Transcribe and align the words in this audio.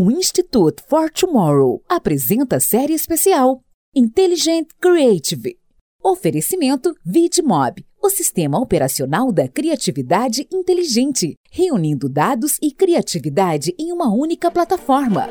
O 0.00 0.12
Institute 0.12 0.80
for 0.88 1.10
Tomorrow 1.10 1.82
apresenta 1.88 2.60
série 2.60 2.92
especial 2.92 3.60
Intelligent 3.92 4.68
Creative. 4.80 5.56
Oferecimento 6.00 6.94
VidMob, 7.04 7.84
o 8.00 8.08
sistema 8.08 8.60
operacional 8.60 9.32
da 9.32 9.48
criatividade 9.48 10.46
inteligente, 10.52 11.34
reunindo 11.50 12.08
dados 12.08 12.58
e 12.62 12.70
criatividade 12.70 13.74
em 13.76 13.90
uma 13.90 14.08
única 14.08 14.52
plataforma. 14.52 15.28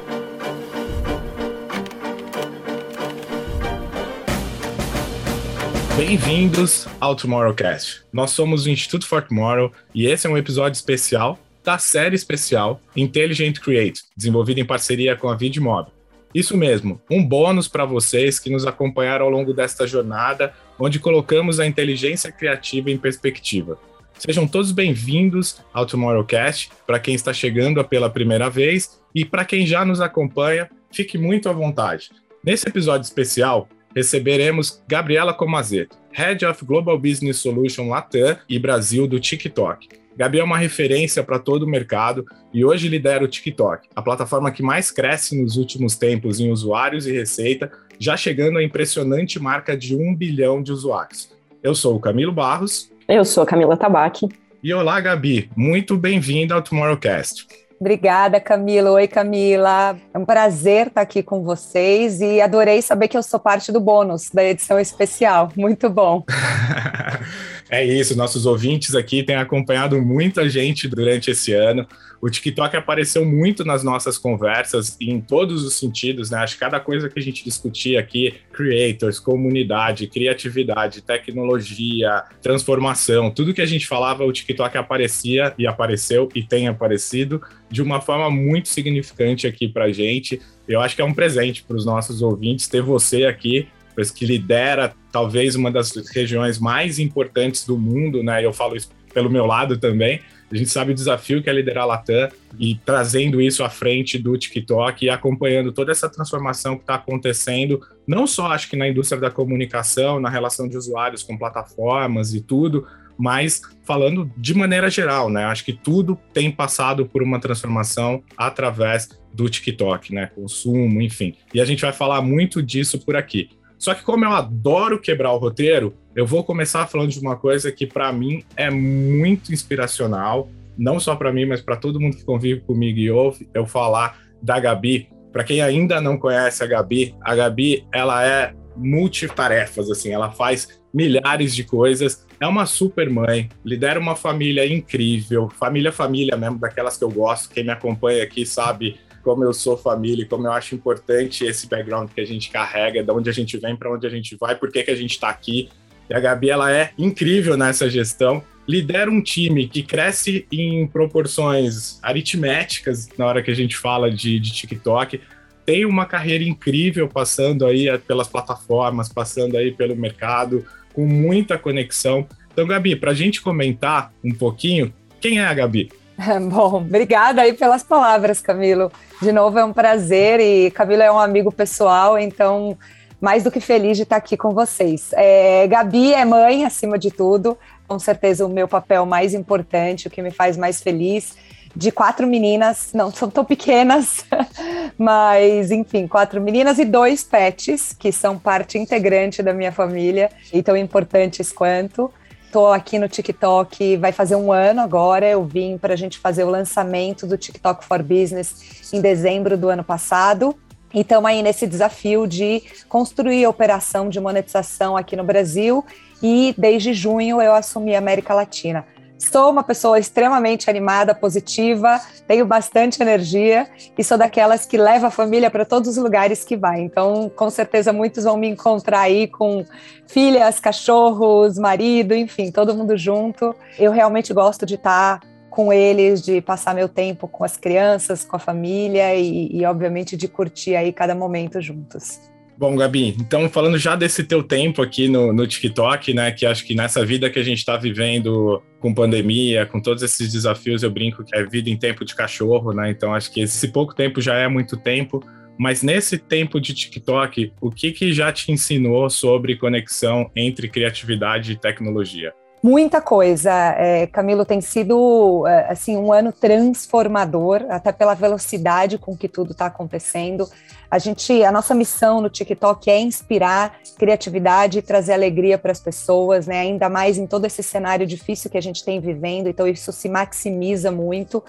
Bem-vindos 5.95 6.89
ao 6.99 7.15
Tomorrowcast. 7.15 8.03
Nós 8.11 8.31
somos 8.31 8.65
o 8.65 8.69
Instituto 8.69 9.07
for 9.07 9.25
Tomorrow 9.25 9.71
e 9.95 10.07
esse 10.07 10.27
é 10.27 10.29
um 10.29 10.37
episódio 10.37 10.75
especial 10.75 11.39
da 11.67 11.77
série 11.77 12.15
especial 12.15 12.79
Intelligent 12.95 13.59
Create, 13.59 14.03
desenvolvida 14.15 14.61
em 14.61 14.65
parceria 14.65 15.17
com 15.17 15.27
a 15.27 15.35
VidMob. 15.35 15.89
Isso 16.33 16.55
mesmo, 16.55 17.01
um 17.11 17.21
bônus 17.21 17.67
para 17.67 17.83
vocês 17.83 18.39
que 18.39 18.49
nos 18.49 18.65
acompanharam 18.65 19.25
ao 19.25 19.31
longo 19.31 19.53
desta 19.53 19.85
jornada, 19.85 20.53
onde 20.79 20.97
colocamos 20.97 21.59
a 21.59 21.67
inteligência 21.67 22.31
criativa 22.31 22.89
em 22.89 22.97
perspectiva. 22.97 23.77
Sejam 24.17 24.47
todos 24.47 24.71
bem-vindos 24.71 25.61
ao 25.73 25.85
Tomorrowcast, 25.85 26.71
para 26.85 27.01
quem 27.01 27.13
está 27.13 27.33
chegando 27.33 27.83
pela 27.83 28.09
primeira 28.09 28.49
vez 28.49 28.97
e 29.13 29.25
para 29.25 29.43
quem 29.43 29.67
já 29.67 29.83
nos 29.83 29.99
acompanha, 29.99 30.69
fique 30.89 31.17
muito 31.17 31.49
à 31.49 31.51
vontade. 31.51 32.11
Nesse 32.41 32.65
episódio 32.69 33.03
especial, 33.03 33.67
receberemos 33.93 34.81
Gabriela 34.87 35.33
Comazeto, 35.33 35.97
Head 36.13 36.45
of 36.45 36.63
Global 36.63 36.97
Business 36.97 37.39
Solution 37.39 37.89
Latam 37.89 38.37
e 38.47 38.57
Brasil 38.57 39.05
do 39.05 39.19
TikTok. 39.19 40.06
Gabi 40.17 40.39
é 40.39 40.43
uma 40.43 40.57
referência 40.57 41.23
para 41.23 41.37
todo 41.37 41.61
o 41.61 41.69
mercado 41.69 42.25
e 42.51 42.65
hoje 42.65 42.87
lidera 42.87 43.23
o 43.23 43.27
TikTok, 43.27 43.87
a 43.95 44.01
plataforma 44.01 44.49
que 44.49 44.63
mais 44.63 44.89
cresce 44.89 45.39
nos 45.39 45.57
últimos 45.57 45.95
tempos 45.95 46.39
em 46.39 46.49
usuários 46.49 47.05
e 47.05 47.11
receita, 47.11 47.71
já 47.99 48.17
chegando 48.17 48.57
à 48.57 48.63
impressionante 48.63 49.39
marca 49.39 49.77
de 49.77 49.95
um 49.95 50.15
bilhão 50.15 50.63
de 50.63 50.71
usuários. 50.71 51.31
Eu 51.61 51.75
sou 51.75 51.95
o 51.95 51.99
Camilo 51.99 52.31
Barros. 52.31 52.91
Eu 53.07 53.23
sou 53.23 53.43
a 53.43 53.45
Camila 53.45 53.77
Tabaque. 53.77 54.27
E 54.63 54.73
olá, 54.73 54.99
Gabi. 54.99 55.51
Muito 55.55 55.95
bem-vinda 55.95 56.55
ao 56.55 56.63
Tomorrowcast. 56.63 57.45
Obrigada, 57.79 58.39
Camila. 58.39 58.89
Oi, 58.91 59.07
Camila. 59.07 59.95
É 60.11 60.17
um 60.17 60.25
prazer 60.25 60.87
estar 60.87 61.01
aqui 61.01 61.21
com 61.21 61.43
vocês 61.43 62.21
e 62.21 62.41
adorei 62.41 62.81
saber 62.81 63.07
que 63.07 63.15
eu 63.15 63.21
sou 63.21 63.39
parte 63.39 63.71
do 63.71 63.79
bônus 63.79 64.31
da 64.31 64.43
edição 64.43 64.79
especial. 64.79 65.51
Muito 65.55 65.87
bom. 65.91 66.25
É 67.69 67.83
isso, 67.85 68.15
nossos 68.15 68.45
ouvintes 68.45 68.95
aqui 68.95 69.23
têm 69.23 69.35
acompanhado 69.35 70.01
muita 70.01 70.47
gente 70.49 70.87
durante 70.87 71.31
esse 71.31 71.51
ano. 71.51 71.85
O 72.21 72.29
TikTok 72.29 72.75
apareceu 72.75 73.25
muito 73.25 73.63
nas 73.65 73.83
nossas 73.83 74.17
conversas 74.17 74.95
em 74.99 75.19
todos 75.19 75.63
os 75.63 75.75
sentidos, 75.75 76.31
né? 76.31 76.39
Acho 76.39 76.53
que 76.53 76.61
cada 76.61 76.79
coisa 76.79 77.09
que 77.09 77.19
a 77.19 77.21
gente 77.21 77.43
discutia 77.43 77.99
aqui, 77.99 78.35
creators, 78.53 79.19
comunidade, 79.19 80.07
criatividade, 80.07 81.01
tecnologia, 81.01 82.23
transformação, 82.41 83.29
tudo 83.29 83.53
que 83.53 83.61
a 83.61 83.65
gente 83.65 83.85
falava, 83.85 84.23
o 84.23 84.31
TikTok 84.31 84.77
aparecia 84.77 85.53
e 85.57 85.67
apareceu 85.67 86.29
e 86.33 86.41
tem 86.41 86.67
aparecido 86.67 87.41
de 87.69 87.81
uma 87.81 87.99
forma 87.99 88.31
muito 88.31 88.69
significante 88.69 89.45
aqui 89.45 89.67
para 89.67 89.91
gente. 89.91 90.41
Eu 90.67 90.79
acho 90.81 90.95
que 90.95 91.01
é 91.01 91.05
um 91.05 91.13
presente 91.13 91.63
para 91.63 91.77
os 91.77 91.85
nossos 91.85 92.21
ouvintes 92.21 92.67
ter 92.67 92.81
você 92.81 93.25
aqui 93.25 93.67
que 94.11 94.25
lidera 94.25 94.93
talvez 95.11 95.55
uma 95.55 95.71
das 95.71 95.91
regiões 96.13 96.59
mais 96.59 96.99
importantes 96.99 97.65
do 97.65 97.77
mundo, 97.77 98.23
né? 98.23 98.45
Eu 98.45 98.53
falo 98.53 98.75
isso 98.75 98.89
pelo 99.13 99.29
meu 99.29 99.45
lado 99.45 99.77
também. 99.77 100.21
A 100.51 100.55
gente 100.55 100.69
sabe 100.69 100.91
o 100.91 100.95
desafio 100.95 101.43
que 101.43 101.49
é 101.49 101.53
liderar 101.53 101.83
a 101.83 101.87
Latam 101.87 102.29
e 102.57 102.75
trazendo 102.85 103.41
isso 103.41 103.63
à 103.63 103.69
frente 103.69 104.17
do 104.17 104.37
TikTok 104.37 105.05
e 105.05 105.09
acompanhando 105.09 105.73
toda 105.73 105.91
essa 105.91 106.07
transformação 106.07 106.75
que 106.75 106.83
está 106.83 106.95
acontecendo, 106.95 107.81
não 108.07 108.25
só 108.25 108.47
acho 108.47 108.69
que 108.69 108.77
na 108.77 108.87
indústria 108.87 109.19
da 109.19 109.29
comunicação, 109.29 110.19
na 110.19 110.29
relação 110.29 110.67
de 110.67 110.77
usuários 110.77 111.21
com 111.21 111.37
plataformas 111.37 112.33
e 112.33 112.39
tudo, 112.39 112.87
mas 113.17 113.61
falando 113.83 114.31
de 114.37 114.53
maneira 114.53 114.89
geral, 114.89 115.29
né? 115.29 115.43
Acho 115.45 115.65
que 115.65 115.73
tudo 115.73 116.17
tem 116.33 116.51
passado 116.51 117.05
por 117.05 117.23
uma 117.23 117.39
transformação 117.39 118.23
através 118.37 119.09
do 119.33 119.49
TikTok, 119.49 120.13
né? 120.13 120.27
Consumo, 120.27 121.01
enfim. 121.01 121.35
E 121.53 121.59
a 121.59 121.65
gente 121.65 121.81
vai 121.81 121.91
falar 121.91 122.21
muito 122.21 122.61
disso 122.61 122.99
por 122.99 123.15
aqui. 123.15 123.49
Só 123.77 123.93
que 123.93 124.03
como 124.03 124.25
eu 124.25 124.31
adoro 124.31 124.99
quebrar 124.99 125.31
o 125.33 125.37
roteiro, 125.37 125.93
eu 126.15 126.25
vou 126.25 126.43
começar 126.43 126.87
falando 126.87 127.11
de 127.11 127.19
uma 127.19 127.35
coisa 127.35 127.71
que 127.71 127.85
para 127.85 128.11
mim 128.11 128.43
é 128.55 128.69
muito 128.69 129.53
inspiracional, 129.53 130.49
não 130.77 130.99
só 130.99 131.15
para 131.15 131.31
mim, 131.31 131.45
mas 131.45 131.61
para 131.61 131.75
todo 131.75 131.99
mundo 131.99 132.17
que 132.17 132.23
convive 132.23 132.61
comigo 132.61 132.99
e 132.99 133.11
ouve 133.11 133.47
eu 133.53 133.65
falar 133.65 134.19
da 134.41 134.59
Gabi. 134.59 135.09
Para 135.31 135.43
quem 135.43 135.61
ainda 135.61 136.01
não 136.01 136.17
conhece 136.17 136.63
a 136.63 136.67
Gabi, 136.67 137.15
a 137.21 137.35
Gabi 137.35 137.85
ela 137.93 138.25
é 138.25 138.53
multitarefas, 138.75 139.89
assim, 139.89 140.11
ela 140.11 140.31
faz 140.31 140.79
milhares 140.93 141.55
de 141.55 141.63
coisas. 141.63 142.25
É 142.39 142.47
uma 142.47 142.65
super 142.65 143.09
mãe, 143.09 143.49
lidera 143.65 143.99
uma 143.99 144.15
família 144.15 144.65
incrível, 144.71 145.49
família 145.49 145.91
família 145.91 146.37
mesmo, 146.37 146.59
daquelas 146.59 146.97
que 146.97 147.03
eu 147.03 147.09
gosto. 147.09 147.49
Quem 147.49 147.63
me 147.63 147.71
acompanha 147.71 148.23
aqui 148.23 148.45
sabe 148.45 148.97
como 149.27 149.43
eu 149.43 149.51
sou 149.51 149.75
família, 149.75 150.25
como 150.25 150.47
eu 150.47 150.53
acho 150.53 150.73
importante 150.73 151.43
esse 151.43 151.67
background 151.67 152.09
que 152.15 152.21
a 152.21 152.25
gente 152.25 152.49
carrega, 152.49 153.03
de 153.03 153.11
onde 153.11 153.29
a 153.29 153.33
gente 153.33 153.57
vem, 153.57 153.75
para 153.75 153.91
onde 153.91 154.07
a 154.07 154.09
gente 154.09 154.37
vai, 154.37 154.55
por 154.55 154.71
que, 154.71 154.81
que 154.83 154.89
a 154.89 154.95
gente 154.95 155.11
está 155.11 155.27
aqui. 155.27 155.67
E 156.09 156.13
a 156.13 156.19
Gabi, 156.21 156.49
ela 156.49 156.71
é 156.71 156.91
incrível 156.97 157.57
nessa 157.57 157.89
gestão. 157.89 158.41
Lidera 158.65 159.11
um 159.11 159.21
time 159.21 159.67
que 159.67 159.83
cresce 159.83 160.47
em 160.49 160.87
proporções 160.87 161.99
aritméticas 162.01 163.09
na 163.17 163.25
hora 163.25 163.43
que 163.43 163.51
a 163.51 163.53
gente 163.53 163.75
fala 163.75 164.09
de, 164.09 164.39
de 164.39 164.53
TikTok. 164.53 165.19
Tem 165.65 165.83
uma 165.83 166.05
carreira 166.05 166.45
incrível 166.45 167.09
passando 167.09 167.65
aí 167.65 167.85
pelas 168.07 168.29
plataformas, 168.29 169.09
passando 169.09 169.57
aí 169.57 169.73
pelo 169.73 169.93
mercado, 169.93 170.65
com 170.93 171.05
muita 171.05 171.57
conexão. 171.57 172.25
Então, 172.53 172.65
Gabi, 172.65 172.95
para 172.95 173.11
a 173.11 173.13
gente 173.13 173.41
comentar 173.41 174.13
um 174.23 174.31
pouquinho, 174.31 174.93
quem 175.19 175.39
é 175.39 175.45
a 175.45 175.53
Gabi? 175.53 175.89
Bom, 176.49 176.77
obrigada 176.77 177.41
aí 177.41 177.53
pelas 177.53 177.83
palavras, 177.83 178.41
Camilo. 178.41 178.91
De 179.21 179.31
novo, 179.31 179.59
é 179.59 179.63
um 179.63 179.73
prazer 179.73 180.39
e 180.39 180.71
Camilo 180.71 181.03
é 181.03 181.11
um 181.11 181.19
amigo 181.19 181.51
pessoal, 181.51 182.17
então 182.17 182.77
mais 183.19 183.43
do 183.43 183.51
que 183.51 183.59
feliz 183.59 183.97
de 183.97 184.03
estar 184.03 184.17
aqui 184.17 184.37
com 184.37 184.51
vocês. 184.51 185.09
É, 185.13 185.65
Gabi 185.67 186.13
é 186.13 186.23
mãe, 186.23 186.65
acima 186.65 186.97
de 186.97 187.09
tudo, 187.09 187.57
com 187.87 187.97
certeza 187.97 188.45
o 188.45 188.49
meu 188.49 188.67
papel 188.67 189.05
mais 189.05 189.33
importante, 189.33 190.07
o 190.07 190.11
que 190.11 190.21
me 190.21 190.31
faz 190.31 190.57
mais 190.57 190.81
feliz. 190.81 191.35
De 191.75 191.91
quatro 191.91 192.25
meninas, 192.25 192.89
não 192.91 193.11
são 193.11 193.29
tão 193.29 193.45
pequenas, 193.45 194.25
mas 194.97 195.69
enfim, 195.69 196.07
quatro 196.07 196.41
meninas 196.41 196.79
e 196.79 196.85
dois 196.85 197.23
pets, 197.23 197.93
que 197.93 198.11
são 198.11 198.39
parte 198.39 198.79
integrante 198.79 199.43
da 199.43 199.53
minha 199.53 199.71
família 199.71 200.31
e 200.51 200.63
tão 200.63 200.75
importantes 200.75 201.51
quanto. 201.51 202.11
Estou 202.47 202.71
aqui 202.71 202.97
no 202.97 203.09
TikTok, 203.09 203.97
vai 203.97 204.13
fazer 204.13 204.37
um 204.37 204.53
ano 204.53 204.79
agora. 204.79 205.27
Eu 205.27 205.43
vim 205.43 205.77
para 205.77 205.93
a 205.93 205.97
gente 205.97 206.17
fazer 206.17 206.45
o 206.45 206.49
lançamento 206.49 207.27
do 207.27 207.37
TikTok 207.37 207.83
for 207.83 208.01
Business 208.01 208.89
em 208.93 209.01
dezembro 209.01 209.57
do 209.57 209.67
ano 209.67 209.83
passado. 209.83 210.55
E 210.93 211.01
estamos 211.01 211.29
aí 211.29 211.43
nesse 211.43 211.67
desafio 211.67 212.25
de 212.25 212.63
construir 212.87 213.43
a 213.43 213.49
operação 213.49 214.07
de 214.07 214.21
monetização 214.21 214.95
aqui 214.95 215.13
no 215.17 215.25
Brasil. 215.25 215.85
E 216.23 216.55
desde 216.57 216.93
junho 216.93 217.41
eu 217.41 217.53
assumi 217.53 217.93
a 217.95 217.99
América 217.99 218.33
Latina. 218.33 218.85
Sou 219.17 219.49
uma 219.49 219.63
pessoa 219.63 219.97
extremamente 219.97 220.69
animada, 220.69 221.15
positiva, 221.15 221.99
tenho 222.27 222.45
bastante 222.45 223.01
energia 223.01 223.67
e 223.97 224.03
sou 224.03 224.17
daquelas 224.17 224.65
que 224.65 224.77
leva 224.77 225.07
a 225.07 225.11
família 225.11 225.49
para 225.49 225.65
todos 225.65 225.89
os 225.89 225.97
lugares 225.97 226.43
que 226.43 226.55
vai. 226.55 226.81
Então, 226.81 227.29
com 227.35 227.49
certeza, 227.49 227.91
muitos 227.91 228.25
vão 228.25 228.37
me 228.37 228.47
encontrar 228.47 229.01
aí 229.01 229.27
com 229.27 229.65
filhas, 230.07 230.59
cachorros, 230.59 231.57
marido, 231.57 232.13
enfim, 232.13 232.51
todo 232.51 232.75
mundo 232.75 232.95
junto. 232.95 233.55
Eu 233.79 233.91
realmente 233.91 234.33
gosto 234.33 234.65
de 234.65 234.75
estar 234.75 235.19
com 235.49 235.73
eles, 235.73 236.21
de 236.21 236.39
passar 236.39 236.75
meu 236.75 236.87
tempo 236.87 237.27
com 237.27 237.43
as 237.43 237.57
crianças, 237.57 238.23
com 238.23 238.35
a 238.35 238.39
família 238.39 239.15
e, 239.15 239.49
e 239.51 239.65
obviamente, 239.65 240.15
de 240.15 240.27
curtir 240.27 240.75
aí 240.75 240.93
cada 240.93 241.15
momento 241.15 241.59
juntos. 241.59 242.36
Bom, 242.57 242.75
Gabi, 242.75 243.15
então 243.19 243.47
falando 243.47 243.77
já 243.77 243.95
desse 243.95 244.23
teu 244.23 244.41
tempo 244.41 244.81
aqui 244.81 245.07
no, 245.07 245.31
no 245.31 245.45
TikTok, 245.45 246.11
né, 246.11 246.31
que 246.31 246.43
acho 246.43 246.65
que 246.65 246.73
nessa 246.73 247.05
vida 247.05 247.29
que 247.29 247.37
a 247.37 247.43
gente 247.43 247.59
está 247.59 247.77
vivendo 247.77 248.63
com 248.79 248.95
pandemia, 248.95 249.63
com 249.67 249.79
todos 249.79 250.01
esses 250.01 250.33
desafios, 250.33 250.81
eu 250.81 250.89
brinco 250.89 251.23
que 251.23 251.35
é 251.35 251.45
vida 251.45 251.69
em 251.69 251.77
tempo 251.77 252.03
de 252.03 252.15
cachorro, 252.15 252.73
né, 252.73 252.89
então 252.89 253.13
acho 253.13 253.31
que 253.31 253.41
esse 253.41 253.67
pouco 253.67 253.93
tempo 253.93 254.19
já 254.19 254.33
é 254.39 254.47
muito 254.47 254.75
tempo, 254.75 255.23
mas 255.55 255.83
nesse 255.83 256.17
tempo 256.17 256.59
de 256.59 256.73
TikTok, 256.73 257.53
o 257.61 257.69
que 257.69 257.91
que 257.91 258.11
já 258.11 258.31
te 258.31 258.51
ensinou 258.51 259.07
sobre 259.07 259.55
conexão 259.55 260.31
entre 260.35 260.67
criatividade 260.67 261.51
e 261.51 261.59
tecnologia? 261.59 262.33
Muita 262.61 262.99
coisa, 262.99 263.51
é, 263.77 264.07
Camilo, 264.07 264.43
tem 264.43 264.61
sido 264.61 265.45
é, 265.47 265.71
assim 265.71 265.95
um 265.95 266.11
ano 266.11 266.33
transformador, 266.33 267.65
até 267.69 267.91
pela 267.91 268.15
velocidade 268.15 268.97
com 268.97 269.15
que 269.15 269.29
tudo 269.29 269.51
está 269.51 269.67
acontecendo. 269.67 270.49
A 270.89 270.97
gente, 270.97 271.43
a 271.43 271.51
nossa 271.51 271.75
missão 271.75 272.19
no 272.19 272.29
TikTok 272.29 272.89
é 272.89 272.99
inspirar 272.99 273.77
criatividade 273.97 274.79
e 274.79 274.81
trazer 274.81 275.13
alegria 275.13 275.57
para 275.57 275.71
as 275.71 275.79
pessoas, 275.79 276.47
né? 276.47 276.61
Ainda 276.61 276.89
mais 276.89 277.17
em 277.17 277.27
todo 277.27 277.45
esse 277.45 277.61
cenário 277.61 278.07
difícil 278.07 278.49
que 278.49 278.57
a 278.57 278.61
gente 278.61 278.83
tem 278.83 278.99
vivendo. 278.99 279.47
Então 279.47 279.67
isso 279.67 279.91
se 279.91 280.09
maximiza 280.09 280.91
muito 280.91 281.43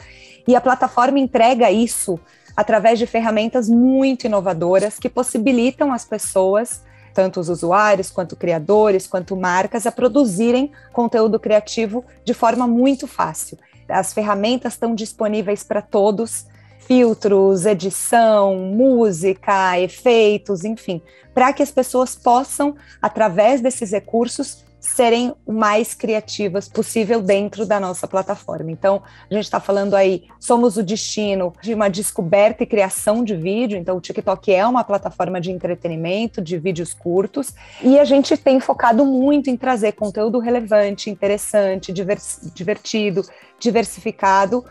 e 0.46 0.54
a 0.54 0.60
plataforma 0.60 1.18
entrega 1.18 1.70
isso 1.70 2.18
através 2.56 2.98
de 2.98 3.06
ferramentas 3.06 3.68
muito 3.68 4.26
inovadoras 4.26 4.98
que 4.98 5.08
possibilitam 5.08 5.92
as 5.92 6.04
pessoas, 6.04 6.82
tanto 7.18 7.40
os 7.40 7.48
usuários, 7.48 8.10
quanto 8.10 8.36
criadores, 8.36 9.08
quanto 9.08 9.36
marcas, 9.36 9.88
a 9.88 9.90
produzirem 9.90 10.70
conteúdo 10.92 11.40
criativo 11.40 12.04
de 12.24 12.32
forma 12.32 12.64
muito 12.64 13.08
fácil. 13.08 13.58
As 13.88 14.12
ferramentas 14.12 14.74
estão 14.74 14.94
disponíveis 14.94 15.64
para 15.64 15.82
todos, 15.82 16.46
filtros, 16.86 17.66
edição, 17.66 18.54
música, 18.54 19.80
efeitos, 19.80 20.64
enfim, 20.64 21.02
para 21.34 21.52
que 21.52 21.60
as 21.60 21.72
pessoas 21.72 22.14
possam, 22.14 22.76
através 23.02 23.60
desses 23.60 23.90
recursos, 23.90 24.64
serem 24.80 25.34
o 25.44 25.52
mais 25.52 25.94
criativas 25.94 26.68
possível 26.68 27.20
dentro 27.20 27.66
da 27.66 27.80
nossa 27.80 28.06
plataforma. 28.06 28.70
Então, 28.70 29.02
a 29.30 29.34
gente 29.34 29.44
está 29.44 29.58
falando 29.60 29.94
aí, 29.94 30.24
somos 30.38 30.76
o 30.76 30.82
destino 30.82 31.52
de 31.60 31.74
uma 31.74 31.88
descoberta 31.88 32.62
e 32.62 32.66
criação 32.66 33.24
de 33.24 33.34
vídeo. 33.34 33.76
Então, 33.76 33.96
o 33.96 34.00
TikTok 34.00 34.52
é 34.52 34.66
uma 34.66 34.84
plataforma 34.84 35.40
de 35.40 35.50
entretenimento, 35.50 36.40
de 36.40 36.58
vídeos 36.58 36.94
curtos, 36.94 37.52
e 37.82 37.98
a 37.98 38.04
gente 38.04 38.36
tem 38.36 38.60
focado 38.60 39.04
muito 39.04 39.50
em 39.50 39.56
trazer 39.56 39.92
conteúdo 39.92 40.38
relevante, 40.38 41.10
interessante, 41.10 41.92
divertido, 41.92 43.22
diversificado, 43.58 44.64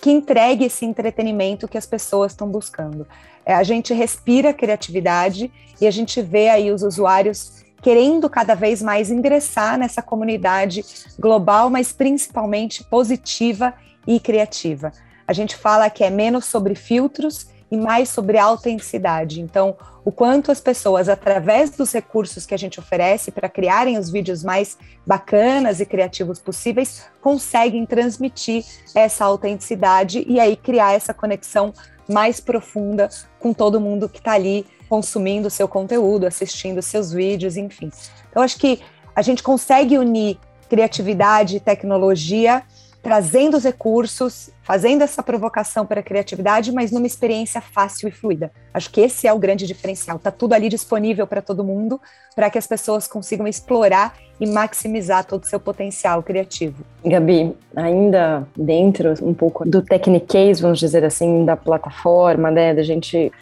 que 0.00 0.10
entregue 0.10 0.64
esse 0.64 0.86
entretenimento 0.86 1.68
que 1.68 1.76
as 1.76 1.84
pessoas 1.84 2.32
estão 2.32 2.48
buscando. 2.48 3.06
É, 3.44 3.54
a 3.54 3.62
gente 3.62 3.92
respira 3.92 4.54
criatividade 4.54 5.52
e 5.80 5.86
a 5.86 5.90
gente 5.90 6.22
vê 6.22 6.48
aí 6.48 6.70
os 6.70 6.82
usuários 6.82 7.59
querendo 7.80 8.28
cada 8.28 8.54
vez 8.54 8.82
mais 8.82 9.10
ingressar 9.10 9.78
nessa 9.78 10.02
comunidade 10.02 10.84
global, 11.18 11.70
mas 11.70 11.92
principalmente 11.92 12.84
positiva 12.84 13.74
e 14.06 14.18
criativa. 14.18 14.92
A 15.26 15.32
gente 15.32 15.56
fala 15.56 15.88
que 15.88 16.02
é 16.02 16.10
menos 16.10 16.44
sobre 16.46 16.74
filtros 16.74 17.48
e 17.70 17.76
mais 17.76 18.08
sobre 18.08 18.36
autenticidade. 18.36 19.40
Então, 19.40 19.76
o 20.04 20.10
quanto 20.10 20.50
as 20.50 20.60
pessoas, 20.60 21.08
através 21.08 21.70
dos 21.70 21.92
recursos 21.92 22.44
que 22.44 22.54
a 22.54 22.58
gente 22.58 22.80
oferece 22.80 23.30
para 23.30 23.48
criarem 23.48 23.96
os 23.96 24.10
vídeos 24.10 24.42
mais 24.42 24.76
bacanas 25.06 25.78
e 25.78 25.86
criativos 25.86 26.40
possíveis, 26.40 27.06
conseguem 27.20 27.86
transmitir 27.86 28.64
essa 28.94 29.24
autenticidade 29.24 30.24
e 30.26 30.40
aí 30.40 30.56
criar 30.56 30.94
essa 30.94 31.14
conexão 31.14 31.72
mais 32.08 32.40
profunda 32.40 33.08
com 33.38 33.52
todo 33.52 33.80
mundo 33.80 34.08
que 34.08 34.18
está 34.18 34.32
ali 34.32 34.66
consumindo 34.90 35.48
seu 35.48 35.68
conteúdo, 35.68 36.26
assistindo 36.26 36.82
seus 36.82 37.12
vídeos, 37.12 37.56
enfim. 37.56 37.92
Então, 38.28 38.42
acho 38.42 38.58
que 38.58 38.80
a 39.14 39.22
gente 39.22 39.40
consegue 39.40 39.96
unir 39.96 40.36
criatividade 40.68 41.56
e 41.56 41.60
tecnologia, 41.60 42.64
trazendo 43.00 43.56
os 43.56 43.64
recursos, 43.64 44.50
fazendo 44.62 45.02
essa 45.02 45.22
provocação 45.22 45.86
para 45.86 46.00
a 46.00 46.02
criatividade, 46.02 46.72
mas 46.72 46.90
numa 46.90 47.06
experiência 47.06 47.60
fácil 47.60 48.08
e 48.08 48.12
fluida. 48.12 48.52
Acho 48.74 48.90
que 48.90 49.00
esse 49.00 49.28
é 49.28 49.32
o 49.32 49.38
grande 49.38 49.64
diferencial. 49.64 50.16
Está 50.16 50.30
tudo 50.30 50.54
ali 50.54 50.68
disponível 50.68 51.26
para 51.26 51.40
todo 51.40 51.64
mundo, 51.64 52.00
para 52.34 52.50
que 52.50 52.58
as 52.58 52.66
pessoas 52.66 53.06
consigam 53.06 53.46
explorar 53.46 54.16
e 54.40 54.46
maximizar 54.46 55.24
todo 55.24 55.44
o 55.44 55.46
seu 55.46 55.60
potencial 55.60 56.22
criativo. 56.22 56.84
Gabi, 57.04 57.54
ainda 57.76 58.46
dentro 58.56 59.14
um 59.22 59.34
pouco 59.34 59.68
do 59.68 59.82
techniquez, 59.82 60.60
vamos 60.60 60.80
dizer 60.80 61.04
assim, 61.04 61.44
da 61.44 61.56
plataforma, 61.56 62.50
né, 62.50 62.74
da 62.74 62.82
gente 62.82 63.32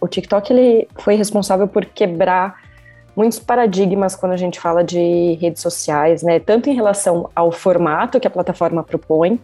o 0.00 0.08
TikTok 0.08 0.52
ele 0.52 0.88
foi 0.96 1.14
responsável 1.14 1.68
por 1.68 1.84
quebrar 1.84 2.56
muitos 3.14 3.38
paradigmas 3.38 4.16
quando 4.16 4.32
a 4.32 4.36
gente 4.36 4.58
fala 4.58 4.82
de 4.82 5.34
redes 5.40 5.60
sociais, 5.60 6.22
né? 6.22 6.38
Tanto 6.38 6.70
em 6.70 6.74
relação 6.74 7.28
ao 7.34 7.52
formato 7.52 8.18
que 8.18 8.26
a 8.26 8.30
plataforma 8.30 8.82
propõe, 8.82 9.38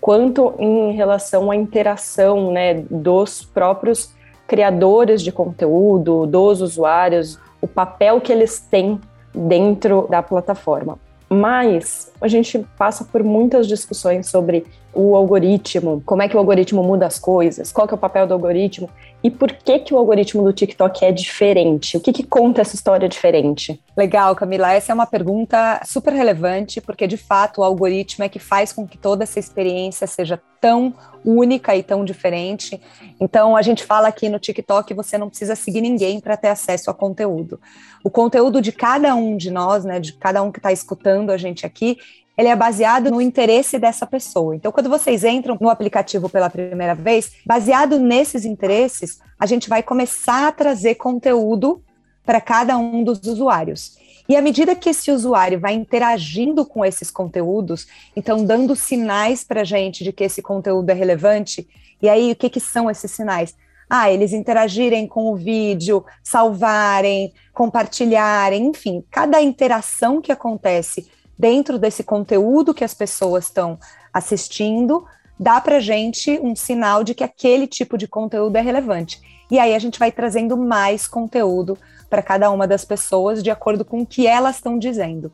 quanto 0.00 0.54
em 0.58 0.92
relação 0.92 1.50
à 1.50 1.56
interação, 1.56 2.50
né, 2.50 2.74
dos 2.90 3.44
próprios 3.44 4.14
criadores 4.46 5.22
de 5.22 5.30
conteúdo, 5.30 6.26
dos 6.26 6.60
usuários, 6.60 7.38
o 7.60 7.68
papel 7.68 8.20
que 8.20 8.32
eles 8.32 8.58
têm 8.58 8.98
dentro 9.34 10.06
da 10.10 10.22
plataforma. 10.22 10.98
Mas 11.28 12.12
a 12.20 12.26
gente 12.26 12.58
passa 12.76 13.04
por 13.04 13.22
muitas 13.22 13.68
discussões 13.68 14.28
sobre 14.28 14.66
o 14.92 15.14
algoritmo, 15.14 16.02
como 16.04 16.22
é 16.22 16.28
que 16.28 16.34
o 16.34 16.38
algoritmo 16.38 16.82
muda 16.82 17.06
as 17.06 17.18
coisas, 17.18 17.70
qual 17.70 17.86
que 17.86 17.94
é 17.94 17.96
o 17.96 17.98
papel 17.98 18.26
do 18.26 18.34
algoritmo 18.34 18.90
e 19.22 19.30
por 19.30 19.52
que 19.52 19.78
que 19.78 19.94
o 19.94 19.98
algoritmo 19.98 20.42
do 20.42 20.52
TikTok 20.52 21.04
é 21.04 21.12
diferente? 21.12 21.96
O 21.96 22.00
que 22.00 22.12
que 22.12 22.24
conta 22.24 22.62
essa 22.62 22.74
história 22.74 23.08
diferente? 23.08 23.80
Legal, 23.96 24.34
Camila, 24.34 24.72
essa 24.72 24.90
é 24.92 24.94
uma 24.94 25.06
pergunta 25.06 25.80
super 25.84 26.12
relevante, 26.12 26.80
porque 26.80 27.06
de 27.06 27.16
fato 27.16 27.60
o 27.60 27.64
algoritmo 27.64 28.24
é 28.24 28.28
que 28.28 28.38
faz 28.38 28.72
com 28.72 28.86
que 28.86 28.98
toda 28.98 29.22
essa 29.22 29.38
experiência 29.38 30.06
seja 30.06 30.40
tão 30.60 30.94
única 31.24 31.76
e 31.76 31.82
tão 31.82 32.04
diferente. 32.04 32.80
Então 33.20 33.56
a 33.56 33.62
gente 33.62 33.84
fala 33.84 34.08
aqui 34.08 34.28
no 34.28 34.38
TikTok, 34.38 34.92
você 34.94 35.16
não 35.16 35.28
precisa 35.28 35.54
seguir 35.54 35.82
ninguém 35.82 36.18
para 36.18 36.36
ter 36.36 36.48
acesso 36.48 36.90
a 36.90 36.94
conteúdo. 36.94 37.60
O 38.02 38.10
conteúdo 38.10 38.60
de 38.60 38.72
cada 38.72 39.14
um 39.14 39.36
de 39.36 39.50
nós, 39.50 39.84
né, 39.84 40.00
de 40.00 40.14
cada 40.14 40.42
um 40.42 40.50
que 40.50 40.58
está 40.58 40.72
escutando 40.72 41.30
a 41.30 41.36
gente 41.36 41.66
aqui, 41.66 41.98
ele 42.40 42.48
é 42.48 42.56
baseado 42.56 43.10
no 43.10 43.20
interesse 43.20 43.78
dessa 43.78 44.06
pessoa. 44.06 44.56
Então, 44.56 44.72
quando 44.72 44.88
vocês 44.88 45.24
entram 45.24 45.58
no 45.60 45.68
aplicativo 45.68 46.26
pela 46.26 46.48
primeira 46.48 46.94
vez, 46.94 47.32
baseado 47.44 47.98
nesses 47.98 48.46
interesses, 48.46 49.20
a 49.38 49.44
gente 49.44 49.68
vai 49.68 49.82
começar 49.82 50.48
a 50.48 50.52
trazer 50.52 50.94
conteúdo 50.94 51.82
para 52.24 52.40
cada 52.40 52.78
um 52.78 53.04
dos 53.04 53.20
usuários. 53.26 53.98
E 54.26 54.36
à 54.36 54.40
medida 54.40 54.74
que 54.74 54.88
esse 54.88 55.10
usuário 55.10 55.60
vai 55.60 55.74
interagindo 55.74 56.64
com 56.64 56.82
esses 56.82 57.10
conteúdos, 57.10 57.86
então 58.16 58.42
dando 58.42 58.74
sinais 58.74 59.44
para 59.44 59.60
a 59.60 59.64
gente 59.64 60.02
de 60.02 60.10
que 60.10 60.24
esse 60.24 60.40
conteúdo 60.40 60.88
é 60.88 60.94
relevante, 60.94 61.68
e 62.00 62.08
aí 62.08 62.32
o 62.32 62.36
que, 62.36 62.48
que 62.48 62.60
são 62.60 62.90
esses 62.90 63.10
sinais? 63.10 63.54
Ah, 63.88 64.10
eles 64.10 64.32
interagirem 64.32 65.06
com 65.06 65.30
o 65.30 65.36
vídeo, 65.36 66.06
salvarem, 66.22 67.34
compartilharem, 67.52 68.68
enfim, 68.68 69.04
cada 69.10 69.42
interação 69.42 70.22
que 70.22 70.32
acontece 70.32 71.10
dentro 71.40 71.78
desse 71.78 72.04
conteúdo 72.04 72.74
que 72.74 72.84
as 72.84 72.92
pessoas 72.92 73.46
estão 73.46 73.78
assistindo, 74.12 75.06
dá 75.38 75.58
para 75.58 75.80
gente 75.80 76.38
um 76.42 76.54
sinal 76.54 77.02
de 77.02 77.14
que 77.14 77.24
aquele 77.24 77.66
tipo 77.66 77.96
de 77.96 78.06
conteúdo 78.06 78.56
é 78.56 78.60
relevante. 78.60 79.22
E 79.50 79.58
aí 79.58 79.74
a 79.74 79.78
gente 79.78 79.98
vai 79.98 80.12
trazendo 80.12 80.54
mais 80.54 81.08
conteúdo 81.08 81.78
para 82.10 82.22
cada 82.22 82.50
uma 82.50 82.66
das 82.66 82.84
pessoas 82.84 83.42
de 83.42 83.50
acordo 83.50 83.86
com 83.86 84.02
o 84.02 84.06
que 84.06 84.26
elas 84.26 84.56
estão 84.56 84.78
dizendo. 84.78 85.32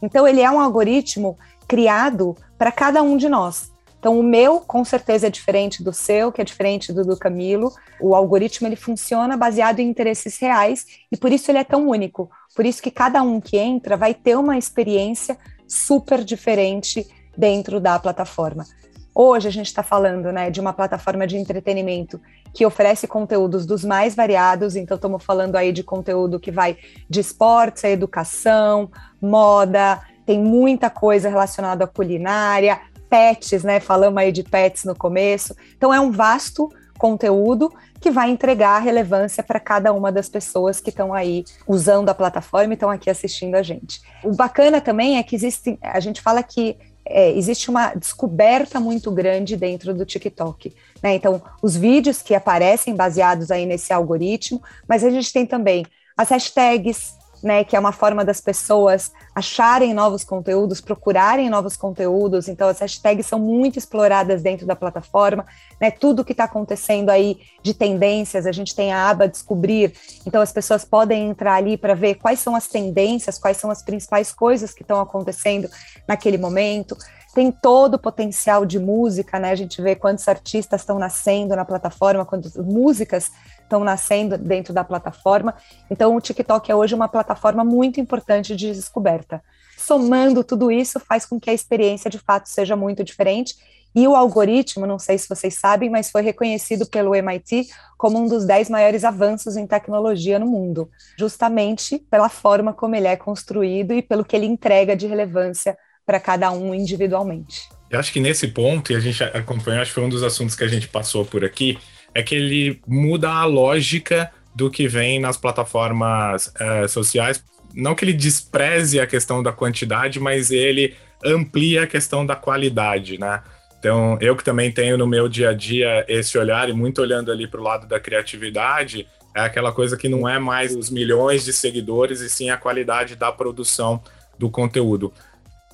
Então 0.00 0.26
ele 0.26 0.40
é 0.40 0.50
um 0.50 0.58
algoritmo 0.58 1.36
criado 1.68 2.34
para 2.56 2.72
cada 2.72 3.02
um 3.02 3.16
de 3.16 3.28
nós. 3.28 3.71
Então 4.02 4.18
o 4.18 4.22
meu 4.24 4.58
com 4.58 4.84
certeza 4.84 5.28
é 5.28 5.30
diferente 5.30 5.80
do 5.80 5.92
seu, 5.92 6.32
que 6.32 6.40
é 6.40 6.44
diferente 6.44 6.92
do 6.92 7.04
do 7.04 7.16
Camilo. 7.16 7.72
O 8.00 8.16
algoritmo 8.16 8.66
ele 8.66 8.74
funciona 8.74 9.36
baseado 9.36 9.78
em 9.78 9.88
interesses 9.88 10.40
reais 10.40 10.84
e 11.12 11.16
por 11.16 11.30
isso 11.30 11.48
ele 11.52 11.58
é 11.58 11.62
tão 11.62 11.88
único. 11.88 12.28
Por 12.52 12.66
isso 12.66 12.82
que 12.82 12.90
cada 12.90 13.22
um 13.22 13.40
que 13.40 13.56
entra 13.56 13.96
vai 13.96 14.12
ter 14.12 14.36
uma 14.36 14.58
experiência 14.58 15.38
super 15.68 16.24
diferente 16.24 17.06
dentro 17.38 17.78
da 17.78 17.96
plataforma. 17.96 18.66
Hoje 19.14 19.46
a 19.46 19.52
gente 19.52 19.66
está 19.66 19.84
falando 19.84 20.32
né, 20.32 20.50
de 20.50 20.60
uma 20.60 20.72
plataforma 20.72 21.24
de 21.24 21.36
entretenimento 21.36 22.20
que 22.52 22.66
oferece 22.66 23.06
conteúdos 23.06 23.64
dos 23.64 23.84
mais 23.84 24.16
variados, 24.16 24.74
então 24.74 24.96
estamos 24.96 25.22
falando 25.22 25.54
aí 25.54 25.70
de 25.70 25.84
conteúdo 25.84 26.40
que 26.40 26.50
vai 26.50 26.76
de 27.08 27.20
esportes, 27.20 27.84
educação, 27.84 28.90
moda, 29.20 30.00
tem 30.26 30.40
muita 30.40 30.88
coisa 30.88 31.28
relacionada 31.28 31.84
à 31.84 31.86
culinária, 31.86 32.80
pets, 33.12 33.62
né? 33.62 33.78
Falamos 33.78 34.16
aí 34.16 34.32
de 34.32 34.42
pets 34.42 34.84
no 34.84 34.96
começo. 34.96 35.54
Então 35.76 35.92
é 35.92 36.00
um 36.00 36.10
vasto 36.10 36.72
conteúdo 36.98 37.70
que 38.00 38.10
vai 38.10 38.30
entregar 38.30 38.78
relevância 38.78 39.42
para 39.42 39.60
cada 39.60 39.92
uma 39.92 40.10
das 40.10 40.30
pessoas 40.30 40.80
que 40.80 40.88
estão 40.88 41.12
aí 41.12 41.44
usando 41.68 42.08
a 42.08 42.14
plataforma 42.14 42.72
e 42.72 42.74
estão 42.74 42.88
aqui 42.88 43.10
assistindo 43.10 43.54
a 43.54 43.62
gente. 43.62 44.00
O 44.24 44.34
bacana 44.34 44.80
também 44.80 45.18
é 45.18 45.22
que 45.22 45.36
existe, 45.36 45.78
a 45.82 46.00
gente 46.00 46.22
fala 46.22 46.42
que 46.42 46.78
é, 47.04 47.36
existe 47.36 47.68
uma 47.68 47.92
descoberta 47.94 48.80
muito 48.80 49.10
grande 49.10 49.58
dentro 49.58 49.92
do 49.92 50.06
TikTok. 50.06 50.74
Né? 51.02 51.16
Então, 51.16 51.42
os 51.60 51.76
vídeos 51.76 52.22
que 52.22 52.34
aparecem 52.34 52.94
baseados 52.94 53.50
aí 53.50 53.66
nesse 53.66 53.92
algoritmo, 53.92 54.62
mas 54.88 55.04
a 55.04 55.10
gente 55.10 55.30
tem 55.30 55.44
também 55.44 55.84
as 56.16 56.30
hashtags, 56.30 57.14
né, 57.42 57.64
que 57.64 57.74
é 57.74 57.78
uma 57.80 57.92
forma 57.92 58.24
das 58.24 58.40
pessoas 58.40 59.10
acharem 59.34 59.92
novos 59.92 60.22
conteúdos, 60.22 60.80
procurarem 60.80 61.50
novos 61.50 61.76
conteúdos. 61.76 62.48
Então, 62.48 62.68
as 62.68 62.78
hashtags 62.78 63.26
são 63.26 63.38
muito 63.38 63.78
exploradas 63.78 64.42
dentro 64.42 64.66
da 64.66 64.76
plataforma, 64.76 65.44
né? 65.80 65.90
Tudo 65.90 66.24
que 66.24 66.32
está 66.32 66.44
acontecendo 66.44 67.10
aí 67.10 67.40
de 67.62 67.74
tendências, 67.74 68.46
a 68.46 68.52
gente 68.52 68.74
tem 68.74 68.92
a 68.92 69.08
aba 69.08 69.26
descobrir. 69.26 69.92
Então, 70.24 70.40
as 70.40 70.52
pessoas 70.52 70.84
podem 70.84 71.30
entrar 71.30 71.54
ali 71.54 71.76
para 71.76 71.94
ver 71.94 72.14
quais 72.14 72.38
são 72.38 72.54
as 72.54 72.68
tendências, 72.68 73.38
quais 73.38 73.56
são 73.56 73.70
as 73.70 73.82
principais 73.82 74.32
coisas 74.32 74.72
que 74.72 74.82
estão 74.82 75.00
acontecendo 75.00 75.68
naquele 76.06 76.38
momento 76.38 76.96
tem 77.34 77.50
todo 77.50 77.94
o 77.94 77.98
potencial 77.98 78.66
de 78.66 78.78
música, 78.78 79.38
né? 79.38 79.50
A 79.50 79.54
gente 79.54 79.80
vê 79.80 79.96
quantos 79.96 80.28
artistas 80.28 80.82
estão 80.82 80.98
nascendo 80.98 81.56
na 81.56 81.64
plataforma, 81.64 82.26
quantas 82.26 82.56
músicas 82.56 83.30
estão 83.72 83.82
nascendo 83.82 84.36
dentro 84.36 84.74
da 84.74 84.84
plataforma. 84.84 85.54
Então, 85.90 86.14
o 86.14 86.20
TikTok 86.20 86.70
é 86.70 86.76
hoje 86.76 86.94
uma 86.94 87.08
plataforma 87.08 87.64
muito 87.64 87.98
importante 87.98 88.54
de 88.54 88.70
descoberta. 88.72 89.42
Somando 89.78 90.44
tudo 90.44 90.70
isso, 90.70 91.00
faz 91.00 91.24
com 91.24 91.40
que 91.40 91.48
a 91.48 91.54
experiência 91.54 92.10
de 92.10 92.18
fato 92.18 92.48
seja 92.48 92.76
muito 92.76 93.02
diferente 93.02 93.56
E 93.94 94.08
o 94.08 94.16
algoritmo, 94.16 94.86
não 94.86 94.98
sei 94.98 95.18
se 95.18 95.28
vocês 95.28 95.54
sabem, 95.54 95.90
mas 95.90 96.10
foi 96.10 96.22
reconhecido 96.22 96.86
pelo 96.86 97.14
MIT 97.14 97.68
como 97.98 98.18
um 98.18 98.26
dos 98.26 98.46
dez 98.46 98.70
maiores 98.70 99.04
avanços 99.04 99.56
em 99.56 99.66
tecnologia 99.66 100.38
no 100.38 100.46
mundo, 100.46 100.90
justamente 101.18 101.98
pela 102.10 102.28
forma 102.28 102.72
como 102.72 102.96
ele 102.96 103.06
é 103.06 103.16
construído 103.16 103.92
e 103.92 104.02
pelo 104.02 104.24
que 104.24 104.34
ele 104.34 104.46
entrega 104.46 104.96
de 104.96 105.06
relevância 105.06 105.76
para 106.06 106.18
cada 106.18 106.50
um 106.50 106.74
individualmente. 106.74 107.68
Eu 107.90 108.00
acho 108.00 108.10
que 108.10 108.20
nesse 108.20 108.48
ponto, 108.48 108.92
e 108.92 108.96
a 108.96 109.00
gente 109.00 109.22
acompanhou, 109.22 109.82
acho 109.82 109.90
que 109.90 109.94
foi 109.94 110.04
um 110.04 110.08
dos 110.08 110.22
assuntos 110.22 110.56
que 110.56 110.64
a 110.64 110.68
gente 110.68 110.88
passou 110.88 111.26
por 111.26 111.44
aqui, 111.44 111.78
é 112.14 112.22
que 112.22 112.34
ele 112.34 112.80
muda 112.86 113.30
a 113.30 113.44
lógica 113.44 114.30
do 114.54 114.70
que 114.70 114.86
vem 114.86 115.18
nas 115.18 115.36
plataformas 115.36 116.52
é, 116.58 116.86
sociais. 116.86 117.42
Não 117.74 117.94
que 117.94 118.04
ele 118.04 118.12
despreze 118.12 119.00
a 119.00 119.06
questão 119.06 119.42
da 119.42 119.52
quantidade, 119.52 120.20
mas 120.20 120.50
ele 120.50 120.94
amplia 121.24 121.84
a 121.84 121.86
questão 121.86 122.26
da 122.26 122.36
qualidade, 122.36 123.18
né? 123.18 123.42
Então, 123.78 124.16
eu 124.20 124.36
que 124.36 124.44
também 124.44 124.70
tenho 124.70 124.96
no 124.96 125.06
meu 125.06 125.28
dia 125.28 125.50
a 125.50 125.54
dia 125.54 126.04
esse 126.06 126.38
olhar 126.38 126.68
e 126.68 126.72
muito 126.72 127.00
olhando 127.00 127.32
ali 127.32 127.48
para 127.48 127.60
o 127.60 127.64
lado 127.64 127.86
da 127.86 127.98
criatividade, 127.98 129.08
é 129.34 129.40
aquela 129.40 129.72
coisa 129.72 129.96
que 129.96 130.08
não 130.08 130.28
é 130.28 130.38
mais 130.38 130.76
os 130.76 130.90
milhões 130.90 131.44
de 131.44 131.52
seguidores 131.52 132.20
e 132.20 132.28
sim 132.28 132.50
a 132.50 132.56
qualidade 132.56 133.16
da 133.16 133.32
produção 133.32 134.00
do 134.38 134.50
conteúdo. 134.50 135.12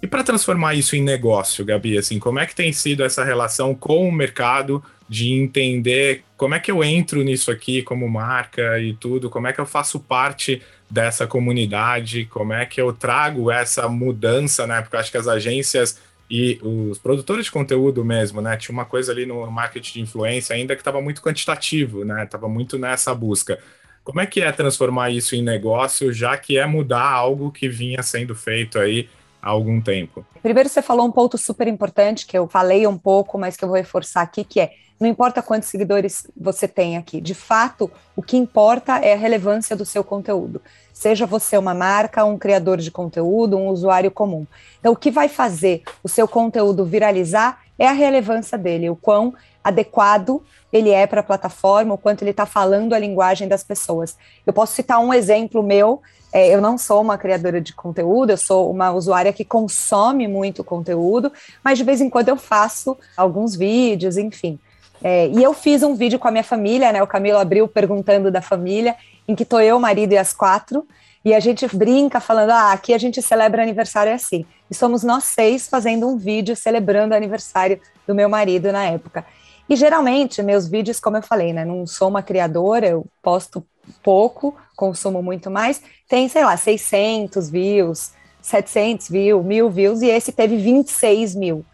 E 0.00 0.06
para 0.06 0.22
transformar 0.22 0.74
isso 0.74 0.94
em 0.94 1.02
negócio, 1.02 1.64
Gabi, 1.64 1.98
assim, 1.98 2.18
como 2.18 2.38
é 2.38 2.46
que 2.46 2.54
tem 2.54 2.72
sido 2.72 3.02
essa 3.02 3.24
relação 3.24 3.74
com 3.74 4.08
o 4.08 4.12
mercado 4.12 4.82
de 5.08 5.32
entender 5.32 6.22
como 6.36 6.54
é 6.54 6.60
que 6.60 6.70
eu 6.70 6.84
entro 6.84 7.22
nisso 7.24 7.50
aqui 7.50 7.82
como 7.82 8.08
marca 8.08 8.78
e 8.78 8.92
tudo, 8.94 9.30
como 9.30 9.46
é 9.46 9.52
que 9.52 9.60
eu 9.60 9.66
faço 9.66 9.98
parte 9.98 10.62
dessa 10.88 11.26
comunidade, 11.26 12.26
como 12.26 12.52
é 12.52 12.64
que 12.64 12.80
eu 12.80 12.92
trago 12.92 13.50
essa 13.50 13.88
mudança, 13.88 14.66
né? 14.66 14.82
Porque 14.82 14.96
eu 14.96 15.00
acho 15.00 15.10
que 15.10 15.16
as 15.16 15.26
agências 15.26 16.00
e 16.30 16.60
os 16.62 16.98
produtores 16.98 17.46
de 17.46 17.50
conteúdo 17.50 18.04
mesmo, 18.04 18.40
né? 18.40 18.56
Tinha 18.56 18.72
uma 18.72 18.84
coisa 18.84 19.10
ali 19.10 19.26
no 19.26 19.50
marketing 19.50 19.94
de 19.94 20.00
influência 20.02 20.54
ainda 20.54 20.76
que 20.76 20.80
estava 20.82 21.00
muito 21.00 21.22
quantitativo, 21.22 22.04
né? 22.04 22.26
Tava 22.26 22.48
muito 22.48 22.78
nessa 22.78 23.14
busca. 23.14 23.58
Como 24.04 24.20
é 24.20 24.26
que 24.26 24.40
é 24.40 24.52
transformar 24.52 25.10
isso 25.10 25.34
em 25.34 25.42
negócio, 25.42 26.12
já 26.12 26.36
que 26.36 26.58
é 26.58 26.66
mudar 26.66 27.04
algo 27.04 27.50
que 27.50 27.68
vinha 27.68 28.02
sendo 28.02 28.34
feito 28.34 28.78
aí 28.78 29.08
há 29.40 29.50
algum 29.50 29.80
tempo? 29.80 30.24
Primeiro, 30.42 30.68
você 30.68 30.82
falou 30.82 31.06
um 31.06 31.12
ponto 31.12 31.36
super 31.38 31.66
importante 31.66 32.26
que 32.26 32.36
eu 32.36 32.48
falei 32.48 32.86
um 32.86 32.98
pouco, 32.98 33.38
mas 33.38 33.56
que 33.56 33.64
eu 33.64 33.68
vou 33.68 33.76
reforçar 33.76 34.22
aqui, 34.22 34.44
que 34.44 34.60
é 34.60 34.72
não 35.00 35.08
importa 35.08 35.40
quantos 35.40 35.68
seguidores 35.68 36.26
você 36.36 36.66
tem 36.66 36.96
aqui, 36.96 37.20
de 37.20 37.34
fato, 37.34 37.88
o 38.16 38.22
que 38.22 38.36
importa 38.36 38.98
é 38.98 39.12
a 39.12 39.16
relevância 39.16 39.76
do 39.76 39.86
seu 39.86 40.02
conteúdo. 40.02 40.60
Seja 40.92 41.24
você 41.24 41.56
uma 41.56 41.72
marca, 41.72 42.24
um 42.24 42.36
criador 42.36 42.78
de 42.78 42.90
conteúdo, 42.90 43.56
um 43.56 43.68
usuário 43.68 44.10
comum. 44.10 44.44
Então, 44.80 44.92
o 44.92 44.96
que 44.96 45.10
vai 45.10 45.28
fazer 45.28 45.84
o 46.02 46.08
seu 46.08 46.26
conteúdo 46.26 46.84
viralizar 46.84 47.60
é 47.78 47.86
a 47.86 47.92
relevância 47.92 48.58
dele, 48.58 48.90
o 48.90 48.96
quão 48.96 49.32
adequado 49.68 50.42
ele 50.72 50.90
é 50.90 51.06
para 51.06 51.20
a 51.20 51.24
plataforma, 51.24 51.94
o 51.94 51.98
quanto 51.98 52.22
ele 52.22 52.30
está 52.30 52.44
falando 52.44 52.92
a 52.92 52.98
linguagem 52.98 53.48
das 53.48 53.64
pessoas. 53.64 54.16
Eu 54.46 54.52
posso 54.52 54.74
citar 54.74 55.00
um 55.00 55.12
exemplo 55.14 55.62
meu. 55.62 56.02
É, 56.30 56.54
eu 56.54 56.60
não 56.60 56.76
sou 56.76 57.00
uma 57.00 57.16
criadora 57.16 57.58
de 57.58 57.72
conteúdo, 57.72 58.30
eu 58.30 58.36
sou 58.36 58.70
uma 58.70 58.92
usuária 58.92 59.32
que 59.32 59.46
consome 59.46 60.28
muito 60.28 60.62
conteúdo, 60.62 61.32
mas 61.64 61.78
de 61.78 61.84
vez 61.84 62.02
em 62.02 62.10
quando 62.10 62.28
eu 62.28 62.36
faço 62.36 62.98
alguns 63.16 63.56
vídeos, 63.56 64.18
enfim. 64.18 64.58
É, 65.02 65.28
e 65.28 65.42
eu 65.42 65.54
fiz 65.54 65.82
um 65.82 65.94
vídeo 65.94 66.18
com 66.18 66.28
a 66.28 66.30
minha 66.30 66.44
família, 66.44 66.92
né? 66.92 67.02
O 67.02 67.06
Camilo 67.06 67.38
abriu 67.38 67.66
perguntando 67.66 68.30
da 68.30 68.42
família, 68.42 68.94
em 69.26 69.34
que 69.34 69.44
tô 69.44 69.58
eu, 69.58 69.78
o 69.78 69.80
marido 69.80 70.12
e 70.12 70.18
as 70.18 70.34
quatro, 70.34 70.86
e 71.24 71.32
a 71.32 71.40
gente 71.40 71.66
brinca 71.74 72.20
falando: 72.20 72.50
ah, 72.50 72.72
aqui 72.72 72.92
a 72.92 72.98
gente 72.98 73.22
celebra 73.22 73.62
aniversário 73.62 74.12
assim. 74.12 74.44
E 74.70 74.74
somos 74.74 75.02
nós 75.02 75.24
seis 75.24 75.66
fazendo 75.66 76.06
um 76.06 76.18
vídeo 76.18 76.54
celebrando 76.54 77.14
o 77.14 77.16
aniversário 77.16 77.80
do 78.06 78.14
meu 78.14 78.28
marido 78.28 78.70
na 78.70 78.84
época. 78.84 79.24
E 79.68 79.76
geralmente, 79.76 80.42
meus 80.42 80.66
vídeos, 80.66 80.98
como 80.98 81.18
eu 81.18 81.22
falei, 81.22 81.52
né? 81.52 81.64
Não 81.64 81.86
sou 81.86 82.08
uma 82.08 82.22
criadora, 82.22 82.86
eu 82.86 83.06
posto 83.22 83.64
pouco, 84.02 84.56
consumo 84.76 85.22
muito 85.22 85.50
mais. 85.50 85.82
Tem, 86.08 86.28
sei 86.28 86.44
lá, 86.44 86.56
600 86.56 87.50
views, 87.50 88.12
700 88.40 89.08
views, 89.08 89.44
mil 89.44 89.68
views, 89.70 90.00
e 90.00 90.06
esse 90.06 90.32
teve 90.32 90.56
26 90.56 91.34
mil. 91.34 91.64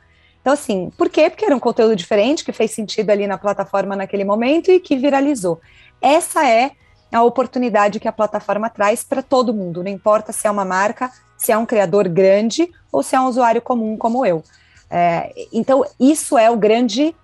Então, 0.40 0.52
assim, 0.52 0.90
por 0.98 1.08
quê? 1.08 1.30
Porque 1.30 1.44
era 1.44 1.56
um 1.56 1.60
conteúdo 1.60 1.96
diferente, 1.96 2.44
que 2.44 2.52
fez 2.52 2.72
sentido 2.72 3.10
ali 3.10 3.26
na 3.26 3.38
plataforma 3.38 3.96
naquele 3.96 4.24
momento 4.24 4.70
e 4.70 4.80
que 4.80 4.96
viralizou. 4.96 5.60
Essa 6.02 6.46
é 6.46 6.72
a 7.10 7.22
oportunidade 7.22 8.00
que 8.00 8.08
a 8.08 8.12
plataforma 8.12 8.68
traz 8.68 9.04
para 9.04 9.22
todo 9.22 9.54
mundo, 9.54 9.82
não 9.82 9.90
importa 9.90 10.32
se 10.32 10.46
é 10.46 10.50
uma 10.50 10.64
marca, 10.64 11.10
se 11.38 11.52
é 11.52 11.56
um 11.56 11.64
criador 11.64 12.08
grande 12.08 12.68
ou 12.90 13.02
se 13.02 13.14
é 13.14 13.20
um 13.20 13.26
usuário 13.26 13.62
comum 13.62 13.96
como 13.96 14.26
eu. 14.26 14.42
É, 14.90 15.32
então, 15.52 15.84
isso 15.98 16.36
é 16.36 16.50
o 16.50 16.56
grande 16.56 17.14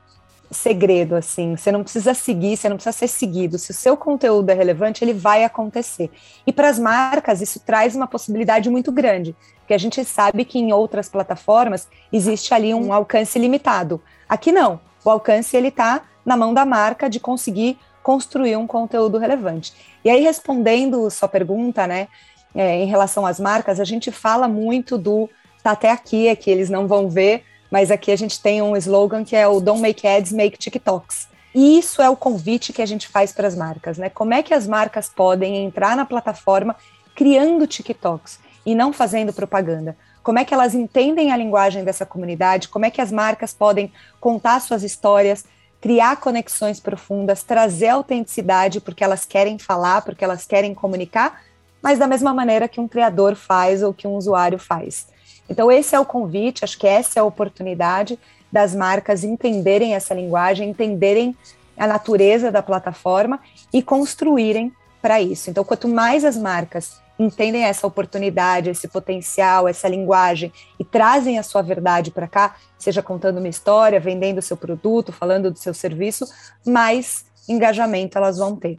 segredo, 0.50 1.14
assim. 1.14 1.56
Você 1.56 1.70
não 1.70 1.82
precisa 1.82 2.12
seguir, 2.12 2.56
você 2.56 2.68
não 2.68 2.76
precisa 2.76 2.96
ser 2.96 3.08
seguido. 3.08 3.58
Se 3.58 3.70
o 3.70 3.74
seu 3.74 3.96
conteúdo 3.96 4.50
é 4.50 4.54
relevante, 4.54 5.04
ele 5.04 5.12
vai 5.12 5.44
acontecer. 5.44 6.10
E 6.46 6.52
para 6.52 6.68
as 6.68 6.78
marcas, 6.78 7.40
isso 7.40 7.60
traz 7.60 7.94
uma 7.94 8.06
possibilidade 8.06 8.68
muito 8.68 8.90
grande, 8.90 9.34
porque 9.60 9.74
a 9.74 9.78
gente 9.78 10.04
sabe 10.04 10.44
que 10.44 10.58
em 10.58 10.72
outras 10.72 11.08
plataformas 11.08 11.88
existe 12.12 12.52
ali 12.52 12.74
um 12.74 12.92
alcance 12.92 13.38
limitado. 13.38 14.00
Aqui 14.28 14.50
não. 14.50 14.80
O 15.04 15.10
alcance 15.10 15.56
ele 15.56 15.68
está 15.68 16.02
na 16.24 16.36
mão 16.36 16.52
da 16.52 16.64
marca 16.64 17.08
de 17.08 17.20
conseguir 17.20 17.78
construir 18.02 18.56
um 18.56 18.66
conteúdo 18.66 19.18
relevante. 19.18 19.72
E 20.04 20.10
aí, 20.10 20.22
respondendo 20.22 21.10
sua 21.10 21.28
pergunta, 21.28 21.86
né, 21.86 22.08
é, 22.54 22.82
em 22.82 22.86
relação 22.86 23.24
às 23.24 23.38
marcas, 23.38 23.78
a 23.78 23.84
gente 23.84 24.10
fala 24.10 24.48
muito 24.48 24.98
do 24.98 25.28
tá 25.62 25.72
até 25.72 25.90
aqui, 25.90 26.26
é 26.26 26.34
que 26.34 26.50
eles 26.50 26.70
não 26.70 26.86
vão 26.86 27.08
ver, 27.08 27.44
mas 27.70 27.90
aqui 27.90 28.10
a 28.10 28.16
gente 28.16 28.40
tem 28.40 28.60
um 28.60 28.76
slogan 28.76 29.24
que 29.24 29.36
é 29.36 29.46
o 29.46 29.60
Don't 29.60 29.80
Make 29.80 30.06
Ads, 30.06 30.32
Make 30.32 30.58
TikToks. 30.58 31.28
E 31.54 31.78
isso 31.78 32.00
é 32.00 32.08
o 32.08 32.16
convite 32.16 32.72
que 32.72 32.82
a 32.82 32.86
gente 32.86 33.08
faz 33.08 33.32
para 33.32 33.48
as 33.48 33.56
marcas, 33.56 33.98
né? 33.98 34.08
Como 34.08 34.32
é 34.34 34.42
que 34.42 34.54
as 34.54 34.66
marcas 34.66 35.08
podem 35.08 35.64
entrar 35.64 35.96
na 35.96 36.04
plataforma 36.04 36.76
criando 37.14 37.66
TikToks 37.66 38.38
e 38.64 38.74
não 38.74 38.92
fazendo 38.92 39.32
propaganda? 39.32 39.96
Como 40.22 40.38
é 40.38 40.44
que 40.44 40.54
elas 40.54 40.74
entendem 40.74 41.32
a 41.32 41.36
linguagem 41.36 41.82
dessa 41.82 42.06
comunidade? 42.06 42.68
Como 42.68 42.84
é 42.84 42.90
que 42.90 43.00
as 43.00 43.10
marcas 43.10 43.52
podem 43.52 43.92
contar 44.20 44.60
suas 44.60 44.82
histórias, 44.82 45.44
criar 45.80 46.16
conexões 46.16 46.78
profundas, 46.78 47.42
trazer 47.42 47.88
autenticidade 47.88 48.80
porque 48.80 49.02
elas 49.02 49.24
querem 49.24 49.58
falar, 49.58 50.02
porque 50.02 50.22
elas 50.22 50.46
querem 50.46 50.74
comunicar, 50.74 51.42
mas 51.82 51.98
da 51.98 52.06
mesma 52.06 52.34
maneira 52.34 52.68
que 52.68 52.80
um 52.80 52.86
criador 52.86 53.34
faz 53.34 53.82
ou 53.82 53.94
que 53.94 54.06
um 54.06 54.14
usuário 54.14 54.58
faz. 54.58 55.06
Então, 55.50 55.70
esse 55.70 55.96
é 55.96 56.00
o 56.00 56.06
convite, 56.06 56.64
acho 56.64 56.78
que 56.78 56.86
essa 56.86 57.18
é 57.18 57.20
a 57.20 57.24
oportunidade 57.24 58.16
das 58.52 58.72
marcas 58.72 59.24
entenderem 59.24 59.96
essa 59.96 60.14
linguagem, 60.14 60.70
entenderem 60.70 61.36
a 61.76 61.88
natureza 61.88 62.52
da 62.52 62.62
plataforma 62.62 63.40
e 63.72 63.82
construírem 63.82 64.72
para 65.02 65.20
isso. 65.20 65.50
Então, 65.50 65.64
quanto 65.64 65.88
mais 65.88 66.24
as 66.24 66.36
marcas 66.36 67.00
entendem 67.18 67.64
essa 67.64 67.86
oportunidade, 67.86 68.70
esse 68.70 68.86
potencial, 68.86 69.66
essa 69.66 69.88
linguagem 69.88 70.52
e 70.78 70.84
trazem 70.84 71.38
a 71.38 71.42
sua 71.42 71.62
verdade 71.62 72.10
para 72.10 72.28
cá, 72.28 72.56
seja 72.78 73.02
contando 73.02 73.38
uma 73.38 73.48
história, 73.48 73.98
vendendo 73.98 74.38
o 74.38 74.42
seu 74.42 74.56
produto, 74.56 75.12
falando 75.12 75.50
do 75.50 75.58
seu 75.58 75.74
serviço, 75.74 76.26
mais 76.64 77.24
engajamento 77.48 78.16
elas 78.16 78.38
vão 78.38 78.54
ter. 78.54 78.78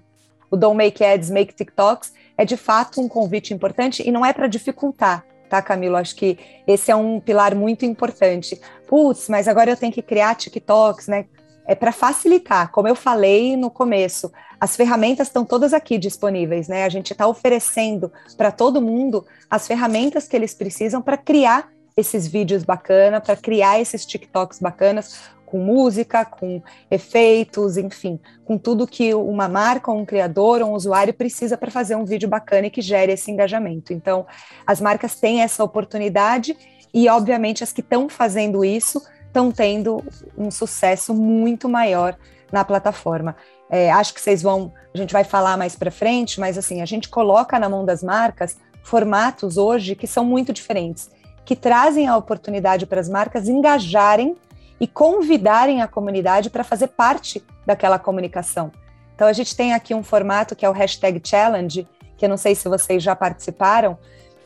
O 0.50 0.56
Don't 0.56 0.78
Make 0.78 1.04
Ads, 1.04 1.30
Make 1.30 1.54
TikToks 1.54 2.14
é 2.38 2.46
de 2.46 2.58
fato 2.58 3.02
um 3.02 3.08
convite 3.08 3.54
importante 3.54 4.08
e 4.08 4.12
não 4.12 4.26
é 4.26 4.34
para 4.34 4.48
dificultar, 4.48 5.26
tá, 5.52 5.62
Camilo? 5.62 5.98
Acho 5.98 6.16
que 6.16 6.40
esse 6.66 6.90
é 6.90 6.96
um 6.96 7.20
pilar 7.20 7.54
muito 7.54 7.86
importante. 7.86 8.60
Putz, 8.88 9.28
mas 9.28 9.50
agora 9.50 9.70
eu 9.70 9.78
tenho 9.78 9.92
que 9.92 10.02
criar 10.02 10.34
TikToks, 10.36 11.08
né? 11.08 11.26
É 11.68 11.76
para 11.76 11.92
facilitar, 11.92 12.72
como 12.72 12.88
eu 12.88 12.96
falei 12.96 13.56
no 13.58 13.70
começo, 13.70 14.32
as 14.60 14.76
ferramentas 14.76 15.28
estão 15.28 15.44
todas 15.44 15.74
aqui 15.74 15.98
disponíveis, 15.98 16.68
né? 16.68 16.86
A 16.86 16.90
gente 16.90 17.12
está 17.12 17.28
oferecendo 17.28 18.12
para 18.38 18.52
todo 18.52 18.82
mundo 18.82 19.26
as 19.50 19.68
ferramentas 19.68 20.28
que 20.28 20.36
eles 20.36 20.54
precisam 20.54 21.02
para 21.02 21.18
criar 21.18 21.70
esses 21.98 22.26
vídeos 22.26 22.64
bacanas, 22.64 23.22
para 23.22 23.36
criar 23.36 23.80
esses 23.80 24.06
TikToks 24.06 24.60
bacanas, 24.60 25.20
com 25.52 25.60
música, 25.60 26.24
com 26.24 26.64
efeitos, 26.90 27.76
enfim, 27.76 28.18
com 28.46 28.58
tudo 28.58 28.88
que 28.88 29.14
uma 29.14 29.50
marca, 29.50 29.92
um 29.92 30.06
criador, 30.06 30.62
um 30.62 30.72
usuário 30.72 31.14
precisa 31.14 31.58
para 31.58 31.70
fazer 31.70 31.96
um 31.96 32.06
vídeo 32.06 32.30
bacana 32.30 32.68
e 32.68 32.72
que 32.72 32.82
gere 32.82 33.12
esse 33.12 33.30
engajamento. 33.30 33.92
Então, 33.92 34.26
as 34.66 34.80
marcas 34.80 35.20
têm 35.20 35.42
essa 35.42 35.62
oportunidade 35.62 36.58
e, 36.94 37.10
obviamente, 37.10 37.66
as 37.66 37.74
que 37.74 37.82
estão 37.82 38.08
fazendo 38.08 38.64
isso 38.64 39.04
estão 39.28 39.52
tendo 39.52 40.02
um 40.38 40.50
sucesso 40.50 41.14
muito 41.14 41.68
maior 41.68 42.18
na 42.50 42.64
plataforma. 42.64 43.36
É, 43.70 43.92
acho 43.92 44.14
que 44.14 44.22
vocês 44.22 44.42
vão, 44.42 44.72
a 44.94 44.98
gente 44.98 45.12
vai 45.12 45.26
falar 45.26 45.58
mais 45.58 45.76
para 45.76 45.92
frente, 45.92 46.40
mas 46.40 46.58
assim, 46.58 46.82
a 46.82 46.86
gente 46.86 47.10
coloca 47.10 47.60
na 47.60 47.68
mão 47.68 47.84
das 47.84 48.02
marcas 48.02 48.58
formatos 48.84 49.58
hoje 49.58 49.96
que 49.96 50.08
são 50.08 50.24
muito 50.26 50.52
diferentes, 50.52 51.10
que 51.46 51.56
trazem 51.56 52.08
a 52.08 52.16
oportunidade 52.16 52.86
para 52.86 53.00
as 53.00 53.10
marcas 53.10 53.48
engajarem 53.48 54.36
e 54.82 54.88
convidarem 54.88 55.84
a 55.84 55.88
comunidade 55.88 56.50
para 56.50 56.64
fazer 56.64 56.88
parte 56.88 57.46
daquela 57.64 58.00
comunicação. 58.00 58.72
Então 59.14 59.28
a 59.28 59.34
gente 59.34 59.56
tem 59.56 59.74
aqui 59.74 59.94
um 59.94 60.02
formato 60.02 60.56
que 60.56 60.66
é 60.66 60.70
o 60.70 60.74
hashtag 60.74 61.22
challenge, 61.24 61.88
que 62.18 62.26
eu 62.26 62.30
não 62.30 62.36
sei 62.36 62.56
se 62.56 62.68
vocês 62.68 63.04
já 63.04 63.16
participaram, 63.16 63.96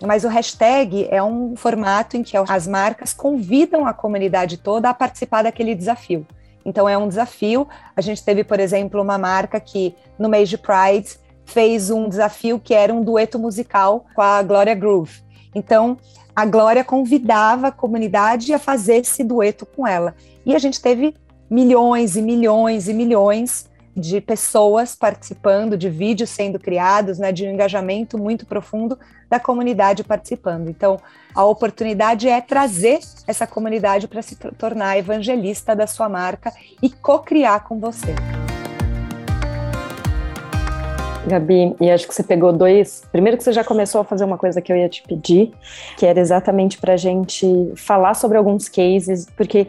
mas 0.06 0.26
o 0.26 0.28
hashtag 0.28 1.08
é 1.10 1.24
um 1.24 1.56
formato 1.56 2.18
em 2.18 2.24
que 2.24 2.36
as 2.36 2.68
marcas 2.68 3.14
convidam 3.14 3.88
a 3.88 3.94
comunidade 3.94 4.58
toda 4.58 4.90
a 4.90 4.94
participar 4.94 5.44
daquele 5.44 5.74
desafio. 5.74 6.28
Então 6.66 6.90
é 6.90 6.98
um 6.98 7.08
desafio. 7.08 7.66
A 7.96 8.02
gente 8.02 8.22
teve, 8.22 8.44
por 8.44 8.60
exemplo, 8.60 9.02
uma 9.02 9.18
marca 9.18 9.58
que 9.62 9.96
no 10.20 10.28
mês 10.28 10.50
de 10.50 10.58
Pride 10.58 11.18
fez 11.46 11.90
um 11.90 12.10
desafio 12.10 12.60
que 12.60 12.74
era 12.74 12.94
um 12.94 13.02
dueto 13.02 13.40
musical 13.40 14.06
com 14.14 14.22
a 14.22 14.44
Gloria 14.44 14.76
Groove. 14.76 15.24
Então 15.54 15.98
a 16.36 16.46
Glória 16.46 16.84
convidava 16.84 17.68
a 17.68 17.72
comunidade 17.72 18.54
a 18.54 18.60
fazer 18.60 18.98
esse 18.98 19.24
dueto 19.24 19.66
com 19.66 19.88
ela. 19.88 20.14
E 20.46 20.54
a 20.54 20.60
gente 20.60 20.82
teve 20.82 21.16
milhões 21.50 22.16
e 22.18 22.22
milhões 22.22 22.88
e 22.90 22.94
milhões 22.94 23.70
de 23.96 24.20
pessoas 24.20 24.94
participando, 24.94 25.78
de 25.78 25.90
vídeos 25.90 26.30
sendo 26.30 26.60
criados, 26.60 27.18
né, 27.18 27.32
de 27.32 27.46
um 27.46 27.52
engajamento 27.52 28.18
muito 28.18 28.46
profundo 28.46 29.00
da 29.30 29.40
comunidade 29.40 30.04
participando. 30.04 30.68
Então, 30.68 31.00
a 31.34 31.46
oportunidade 31.46 32.28
é 32.28 32.42
trazer 32.42 33.00
essa 33.26 33.48
comunidade 33.48 34.08
para 34.08 34.22
se 34.22 34.36
tornar 34.36 34.98
evangelista 34.98 35.74
da 35.74 35.88
sua 35.88 36.10
marca 36.10 36.52
e 36.82 36.90
co-criar 36.90 37.62
com 37.62 37.80
você. 37.80 38.14
Gabi, 41.28 41.76
e 41.82 41.90
acho 41.90 42.08
que 42.08 42.14
você 42.14 42.24
pegou 42.24 42.54
dois. 42.54 43.04
Primeiro, 43.12 43.38
que 43.38 43.44
você 43.44 43.52
já 43.52 43.64
começou 43.64 44.02
a 44.02 44.04
fazer 44.04 44.24
uma 44.24 44.38
coisa 44.38 44.62
que 44.62 44.72
eu 44.72 44.78
ia 44.78 44.88
te 44.88 45.04
pedir, 45.04 45.52
que 45.98 46.06
era 46.06 46.20
exatamente 46.20 46.78
para 46.78 46.94
a 46.94 46.98
gente 46.98 47.72
falar 47.76 48.14
sobre 48.14 48.38
alguns 48.38 48.70
cases, 48.70 49.28
porque 49.36 49.68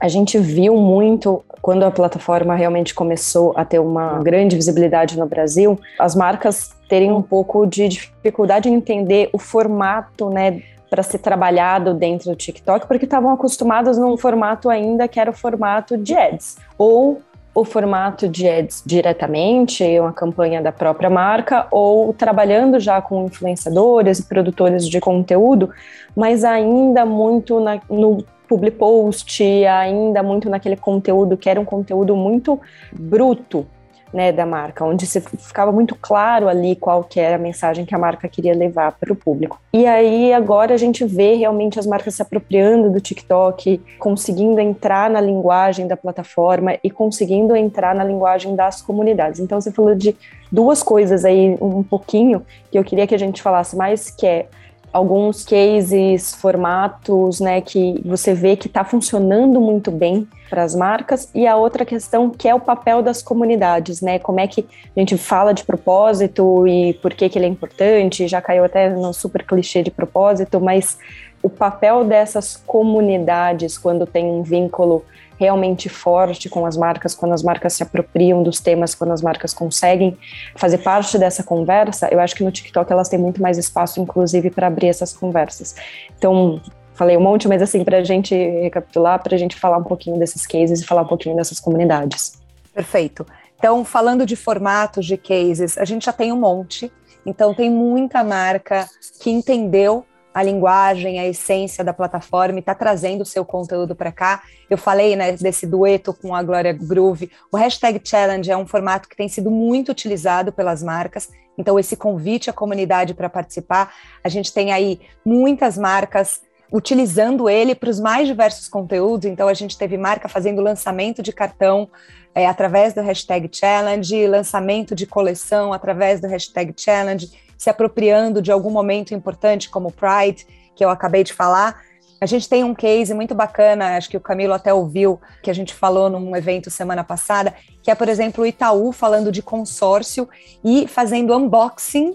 a 0.00 0.08
gente 0.08 0.38
viu 0.38 0.76
muito 0.76 1.44
quando 1.62 1.82
a 1.84 1.90
plataforma 1.90 2.54
realmente 2.54 2.94
começou 2.94 3.52
a 3.56 3.64
ter 3.64 3.78
uma 3.78 4.18
grande 4.22 4.56
visibilidade 4.56 5.18
no 5.18 5.26
Brasil, 5.26 5.78
as 5.98 6.14
marcas 6.14 6.74
terem 6.88 7.10
um 7.10 7.22
pouco 7.22 7.66
de 7.66 7.88
dificuldade 7.88 8.68
em 8.68 8.74
entender 8.74 9.30
o 9.32 9.38
formato, 9.38 10.28
né, 10.28 10.62
para 10.90 11.02
ser 11.02 11.18
trabalhado 11.18 11.94
dentro 11.94 12.30
do 12.30 12.36
TikTok, 12.36 12.86
porque 12.86 13.04
estavam 13.04 13.32
acostumadas 13.32 13.98
num 13.98 14.16
formato 14.16 14.68
ainda 14.68 15.08
que 15.08 15.18
era 15.18 15.30
o 15.30 15.34
formato 15.34 15.96
de 15.96 16.14
ads, 16.14 16.58
ou 16.76 17.20
o 17.54 17.64
formato 17.64 18.28
de 18.28 18.48
ads 18.48 18.82
diretamente, 18.84 19.84
uma 20.00 20.12
campanha 20.12 20.60
da 20.60 20.72
própria 20.72 21.08
marca, 21.08 21.66
ou 21.70 22.12
trabalhando 22.12 22.80
já 22.80 23.00
com 23.00 23.26
influenciadores 23.26 24.18
e 24.18 24.24
produtores 24.24 24.88
de 24.88 25.00
conteúdo, 25.00 25.70
mas 26.16 26.42
ainda 26.42 27.06
muito 27.06 27.60
na, 27.60 27.80
no 27.88 28.24
public 28.48 28.76
post, 28.76 29.42
ainda 29.66 30.22
muito 30.22 30.50
naquele 30.50 30.76
conteúdo 30.76 31.36
que 31.36 31.48
era 31.48 31.60
um 31.60 31.64
conteúdo 31.64 32.16
muito 32.16 32.60
bruto, 32.92 33.66
né, 34.14 34.30
da 34.30 34.46
marca, 34.46 34.84
onde 34.84 35.06
se 35.06 35.20
ficava 35.20 35.72
muito 35.72 35.96
claro 35.96 36.48
ali 36.48 36.76
qual 36.76 37.02
que 37.02 37.18
era 37.18 37.34
a 37.34 37.38
mensagem 37.38 37.84
que 37.84 37.92
a 37.92 37.98
marca 37.98 38.28
queria 38.28 38.54
levar 38.54 38.92
para 38.92 39.12
o 39.12 39.16
público. 39.16 39.60
E 39.72 39.86
aí 39.86 40.32
agora 40.32 40.72
a 40.72 40.76
gente 40.76 41.04
vê 41.04 41.34
realmente 41.34 41.80
as 41.80 41.86
marcas 41.86 42.14
se 42.14 42.22
apropriando 42.22 42.92
do 42.92 43.00
TikTok, 43.00 43.82
conseguindo 43.98 44.60
entrar 44.60 45.10
na 45.10 45.20
linguagem 45.20 45.88
da 45.88 45.96
plataforma 45.96 46.78
e 46.82 46.88
conseguindo 46.88 47.56
entrar 47.56 47.92
na 47.92 48.04
linguagem 48.04 48.54
das 48.54 48.80
comunidades. 48.80 49.40
Então 49.40 49.60
você 49.60 49.72
falou 49.72 49.96
de 49.96 50.16
duas 50.50 50.80
coisas 50.80 51.24
aí 51.24 51.58
um 51.60 51.82
pouquinho 51.82 52.46
que 52.70 52.78
eu 52.78 52.84
queria 52.84 53.08
que 53.08 53.16
a 53.16 53.18
gente 53.18 53.42
falasse 53.42 53.76
mais, 53.76 54.10
que 54.10 54.24
é 54.24 54.46
alguns 54.94 55.44
cases, 55.44 56.32
formatos, 56.36 57.40
né, 57.40 57.60
que 57.60 58.00
você 58.04 58.32
vê 58.32 58.54
que 58.54 58.68
está 58.68 58.84
funcionando 58.84 59.60
muito 59.60 59.90
bem 59.90 60.28
para 60.48 60.62
as 60.62 60.72
marcas, 60.72 61.28
e 61.34 61.48
a 61.48 61.56
outra 61.56 61.84
questão 61.84 62.30
que 62.30 62.48
é 62.48 62.54
o 62.54 62.60
papel 62.60 63.02
das 63.02 63.20
comunidades, 63.20 64.00
né, 64.00 64.20
como 64.20 64.38
é 64.38 64.46
que 64.46 64.64
a 64.96 65.00
gente 65.00 65.18
fala 65.18 65.52
de 65.52 65.64
propósito 65.64 66.64
e 66.68 66.94
por 67.02 67.12
que, 67.12 67.28
que 67.28 67.36
ele 67.36 67.46
é 67.46 67.48
importante, 67.48 68.28
já 68.28 68.40
caiu 68.40 68.64
até 68.64 68.88
no 68.88 69.12
super 69.12 69.44
clichê 69.44 69.82
de 69.82 69.90
propósito, 69.90 70.60
mas 70.60 70.96
o 71.42 71.50
papel 71.50 72.04
dessas 72.04 72.56
comunidades 72.64 73.76
quando 73.76 74.06
tem 74.06 74.24
um 74.26 74.44
vínculo 74.44 75.04
realmente 75.38 75.88
forte 75.88 76.48
com 76.48 76.64
as 76.64 76.76
marcas, 76.76 77.14
quando 77.14 77.32
as 77.32 77.42
marcas 77.42 77.72
se 77.72 77.82
apropriam 77.82 78.42
dos 78.42 78.60
temas, 78.60 78.94
quando 78.94 79.12
as 79.12 79.22
marcas 79.22 79.52
conseguem 79.52 80.16
fazer 80.56 80.78
parte 80.78 81.18
dessa 81.18 81.42
conversa, 81.42 82.08
eu 82.10 82.20
acho 82.20 82.34
que 82.34 82.44
no 82.44 82.52
TikTok 82.52 82.90
elas 82.92 83.08
têm 83.08 83.18
muito 83.18 83.42
mais 83.42 83.58
espaço, 83.58 84.00
inclusive, 84.00 84.50
para 84.50 84.66
abrir 84.66 84.88
essas 84.88 85.12
conversas. 85.12 85.74
Então, 86.16 86.60
falei 86.94 87.16
um 87.16 87.20
monte, 87.20 87.48
mas 87.48 87.60
assim, 87.60 87.84
para 87.84 87.98
a 87.98 88.04
gente 88.04 88.34
recapitular, 88.34 89.22
para 89.22 89.34
a 89.34 89.38
gente 89.38 89.56
falar 89.56 89.78
um 89.78 89.84
pouquinho 89.84 90.18
desses 90.18 90.46
cases 90.46 90.80
e 90.80 90.86
falar 90.86 91.02
um 91.02 91.06
pouquinho 91.06 91.36
dessas 91.36 91.58
comunidades. 91.58 92.38
Perfeito. 92.72 93.26
Então, 93.58 93.84
falando 93.84 94.26
de 94.26 94.36
formatos 94.36 95.06
de 95.06 95.16
cases, 95.16 95.78
a 95.78 95.84
gente 95.84 96.04
já 96.04 96.12
tem 96.12 96.32
um 96.32 96.38
monte. 96.38 96.92
Então, 97.24 97.54
tem 97.54 97.70
muita 97.70 98.22
marca 98.22 98.86
que 99.20 99.30
entendeu 99.30 100.04
a 100.34 100.42
linguagem, 100.42 101.20
a 101.20 101.26
essência 101.26 101.84
da 101.84 101.94
plataforma 101.94 102.58
e 102.58 102.60
está 102.60 102.74
trazendo 102.74 103.20
o 103.20 103.24
seu 103.24 103.44
conteúdo 103.44 103.94
para 103.94 104.10
cá. 104.10 104.42
Eu 104.68 104.76
falei 104.76 105.14
né, 105.14 105.30
desse 105.32 105.64
dueto 105.64 106.12
com 106.12 106.34
a 106.34 106.42
Glória 106.42 106.72
Groove. 106.72 107.30
O 107.52 107.56
hashtag 107.56 108.00
Challenge 108.02 108.50
é 108.50 108.56
um 108.56 108.66
formato 108.66 109.08
que 109.08 109.16
tem 109.16 109.28
sido 109.28 109.48
muito 109.48 109.92
utilizado 109.92 110.52
pelas 110.52 110.82
marcas. 110.82 111.30
Então, 111.56 111.78
esse 111.78 111.96
convite 111.96 112.50
à 112.50 112.52
comunidade 112.52 113.14
para 113.14 113.30
participar, 113.30 113.94
a 114.24 114.28
gente 114.28 114.52
tem 114.52 114.72
aí 114.72 115.00
muitas 115.24 115.78
marcas 115.78 116.42
utilizando 116.72 117.48
ele 117.48 117.72
para 117.72 117.88
os 117.88 118.00
mais 118.00 118.26
diversos 118.26 118.68
conteúdos. 118.68 119.30
Então, 119.30 119.46
a 119.46 119.54
gente 119.54 119.78
teve 119.78 119.96
marca 119.96 120.28
fazendo 120.28 120.60
lançamento 120.60 121.22
de 121.22 121.32
cartão 121.32 121.88
é, 122.34 122.46
através 122.46 122.92
do 122.92 123.00
hashtag 123.00 123.48
challenge, 123.52 124.26
lançamento 124.26 124.96
de 124.96 125.06
coleção 125.06 125.72
através 125.72 126.20
do 126.20 126.26
hashtag 126.26 126.74
challenge, 126.76 127.30
se 127.56 127.70
apropriando 127.70 128.42
de 128.42 128.52
algum 128.52 128.70
momento 128.70 129.14
importante, 129.14 129.70
como 129.70 129.92
Pride, 129.92 130.46
que 130.74 130.84
eu 130.84 130.90
acabei 130.90 131.24
de 131.24 131.32
falar. 131.32 131.82
A 132.20 132.26
gente 132.26 132.48
tem 132.48 132.64
um 132.64 132.74
case 132.74 133.12
muito 133.12 133.34
bacana, 133.34 133.96
acho 133.96 134.08
que 134.08 134.16
o 134.16 134.20
Camilo 134.20 134.54
até 134.54 134.72
ouviu, 134.72 135.20
que 135.42 135.50
a 135.50 135.54
gente 135.54 135.74
falou 135.74 136.08
num 136.08 136.34
evento 136.34 136.70
semana 136.70 137.04
passada, 137.04 137.54
que 137.82 137.90
é, 137.90 137.94
por 137.94 138.08
exemplo, 138.08 138.44
o 138.44 138.46
Itaú 138.46 138.92
falando 138.92 139.30
de 139.30 139.42
consórcio 139.42 140.28
e 140.64 140.86
fazendo 140.88 141.36
unboxing, 141.36 142.14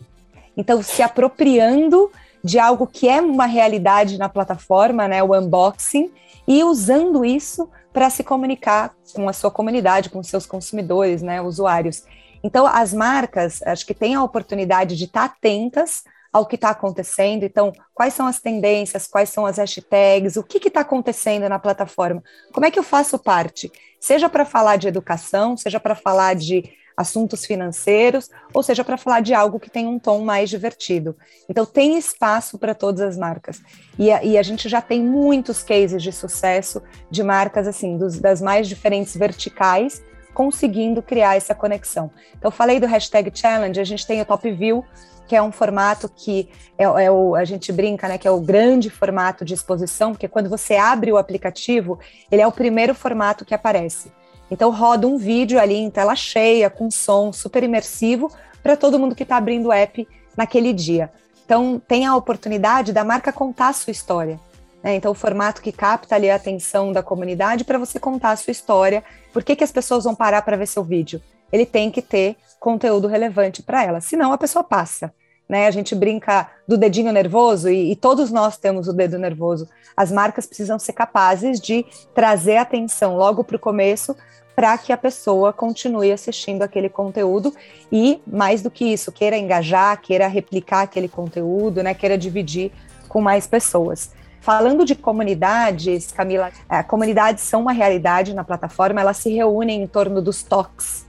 então 0.57 0.81
se 0.81 1.03
apropriando 1.03 2.11
de 2.43 2.57
algo 2.57 2.87
que 2.87 3.07
é 3.07 3.21
uma 3.21 3.45
realidade 3.45 4.17
na 4.17 4.29
plataforma, 4.29 5.07
né, 5.07 5.21
o 5.21 5.37
unboxing, 5.37 6.11
e 6.47 6.63
usando 6.63 7.23
isso 7.23 7.69
para 7.93 8.09
se 8.09 8.23
comunicar 8.23 8.95
com 9.13 9.27
a 9.27 9.33
sua 9.33 9.51
comunidade, 9.51 10.09
com 10.09 10.23
seus 10.23 10.45
consumidores, 10.45 11.21
né, 11.21 11.41
usuários. 11.41 12.03
Então, 12.43 12.65
as 12.65 12.93
marcas, 12.93 13.61
acho 13.63 13.85
que 13.85 13.93
têm 13.93 14.15
a 14.15 14.23
oportunidade 14.23 14.95
de 14.95 15.05
estar 15.05 15.27
tá 15.27 15.33
atentas 15.33 16.03
ao 16.31 16.45
que 16.45 16.55
está 16.55 16.69
acontecendo. 16.69 17.43
Então, 17.43 17.73
quais 17.93 18.13
são 18.13 18.27
as 18.27 18.39
tendências, 18.39 19.07
quais 19.07 19.29
são 19.29 19.45
as 19.45 19.57
hashtags, 19.57 20.37
o 20.37 20.43
que 20.43 20.67
está 20.67 20.81
acontecendo 20.81 21.49
na 21.49 21.59
plataforma? 21.59 22.23
Como 22.53 22.65
é 22.65 22.71
que 22.71 22.79
eu 22.79 22.83
faço 22.83 23.17
parte? 23.17 23.71
Seja 23.99 24.29
para 24.29 24.45
falar 24.45 24.77
de 24.77 24.87
educação, 24.87 25.57
seja 25.57 25.79
para 25.79 25.95
falar 25.95 26.35
de 26.35 26.77
assuntos 26.95 27.45
financeiros, 27.45 28.29
ou 28.53 28.61
seja, 28.61 28.83
para 28.83 28.97
falar 28.97 29.21
de 29.21 29.33
algo 29.33 29.57
que 29.57 29.69
tem 29.69 29.87
um 29.87 29.97
tom 29.97 30.19
mais 30.19 30.49
divertido. 30.49 31.15
Então, 31.47 31.65
tem 31.65 31.97
espaço 31.97 32.59
para 32.59 32.75
todas 32.75 32.99
as 32.99 33.17
marcas. 33.17 33.61
E 33.97 34.11
a, 34.11 34.21
e 34.21 34.37
a, 34.37 34.43
gente 34.43 34.67
já 34.67 34.81
tem 34.81 35.01
muitos 35.01 35.63
cases 35.63 36.03
de 36.03 36.11
sucesso 36.11 36.81
de 37.09 37.23
marcas, 37.23 37.69
assim, 37.69 37.97
dos, 37.97 38.19
das 38.19 38.41
mais 38.41 38.67
diferentes 38.67 39.15
verticais, 39.15 40.03
conseguindo 40.39 41.01
criar 41.01 41.35
essa 41.35 41.53
conexão. 41.53 42.09
Então, 42.37 42.49
falei 42.49 42.79
do 42.79 42.87
hashtag 42.87 43.29
challenge, 43.37 43.77
a 43.77 43.83
gente 43.83 44.07
tem 44.07 44.21
o 44.21 44.25
Top 44.25 44.49
View, 44.49 44.85
que 45.27 45.35
é 45.35 45.41
um 45.41 45.51
formato 45.51 46.07
que 46.07 46.47
é, 46.77 46.85
é, 46.85 47.11
o, 47.11 47.35
a 47.35 47.43
gente 47.43 47.73
brinca, 47.73 48.07
né, 48.07 48.17
que 48.17 48.25
é 48.25 48.31
o 48.31 48.39
grande 48.39 48.89
formato 48.89 49.43
de 49.43 49.53
exposição, 49.53 50.13
porque 50.13 50.29
quando 50.29 50.49
você 50.49 50.77
abre 50.77 51.11
o 51.11 51.17
aplicativo, 51.17 51.99
ele 52.31 52.41
é 52.41 52.47
o 52.47 52.53
primeiro 52.53 52.95
formato 52.95 53.43
que 53.43 53.53
aparece. 53.53 54.13
Então 54.49 54.71
roda 54.71 55.05
um 55.05 55.17
vídeo 55.17 55.59
ali 55.59 55.75
em 55.75 55.89
tela 55.89 56.15
cheia, 56.15 56.69
com 56.69 56.89
som 56.89 57.33
super 57.33 57.61
imersivo, 57.61 58.31
para 58.63 58.77
todo 58.77 58.97
mundo 58.97 59.15
que 59.15 59.23
está 59.23 59.35
abrindo 59.35 59.65
o 59.65 59.73
app 59.73 60.07
naquele 60.37 60.71
dia. 60.71 61.11
Então 61.43 61.81
tem 61.85 62.05
a 62.05 62.15
oportunidade 62.15 62.93
da 62.93 63.03
marca 63.03 63.33
contar 63.33 63.67
a 63.67 63.73
sua 63.73 63.91
história. 63.91 64.39
Né? 64.83 64.95
Então 64.95 65.11
o 65.11 65.15
formato 65.15 65.61
que 65.61 65.71
capta 65.71 66.15
ali 66.15 66.29
a 66.29 66.35
atenção 66.35 66.91
da 66.91 67.03
comunidade 67.03 67.63
para 67.63 67.77
você 67.77 67.99
contar 67.99 68.31
a 68.31 68.35
sua 68.35 68.51
história. 68.51 69.03
Por 69.33 69.43
que, 69.43 69.55
que 69.55 69.63
as 69.63 69.71
pessoas 69.71 70.03
vão 70.03 70.15
parar 70.15 70.41
para 70.41 70.57
ver 70.57 70.67
seu 70.67 70.83
vídeo? 70.83 71.21
Ele 71.51 71.65
tem 71.65 71.89
que 71.89 72.01
ter 72.01 72.35
conteúdo 72.59 73.07
relevante 73.07 73.63
para 73.63 73.83
ela, 73.83 74.01
senão 74.01 74.31
a 74.31 74.37
pessoa 74.37 74.63
passa. 74.63 75.13
Né? 75.47 75.65
A 75.65 75.71
gente 75.71 75.95
brinca 75.95 76.47
do 76.67 76.77
dedinho 76.77 77.11
nervoso 77.11 77.69
e, 77.69 77.91
e, 77.91 77.95
todos 77.95 78.31
nós 78.31 78.57
temos 78.57 78.87
o 78.87 78.93
dedo 78.93 79.17
nervoso. 79.17 79.67
As 79.97 80.11
marcas 80.11 80.45
precisam 80.45 80.77
ser 80.77 80.93
capazes 80.93 81.59
de 81.59 81.83
trazer 82.13 82.57
atenção 82.57 83.15
logo 83.17 83.43
para 83.43 83.55
o 83.55 83.59
começo 83.59 84.15
para 84.55 84.77
que 84.77 84.91
a 84.91 84.97
pessoa 84.97 85.53
continue 85.53 86.11
assistindo 86.11 86.61
aquele 86.61 86.89
conteúdo 86.89 87.55
e, 87.89 88.21
mais 88.27 88.61
do 88.61 88.69
que 88.69 88.85
isso, 88.85 89.09
queira 89.09 89.37
engajar, 89.37 89.99
queira 90.01 90.27
replicar 90.27 90.81
aquele 90.81 91.07
conteúdo, 91.07 91.81
né, 91.81 91.93
queira 91.93 92.17
dividir 92.17 92.71
com 93.07 93.21
mais 93.21 93.47
pessoas. 93.47 94.11
Falando 94.41 94.85
de 94.85 94.95
comunidades, 94.95 96.11
Camila, 96.11 96.51
é, 96.69 96.81
comunidades 96.81 97.43
são 97.43 97.61
uma 97.61 97.71
realidade 97.71 98.33
na 98.33 98.43
plataforma, 98.43 99.01
elas 99.01 99.17
se 99.17 99.33
reúnem 99.33 99.83
em 99.83 99.87
torno 99.87 100.21
dos 100.21 100.43
toques. 100.43 101.05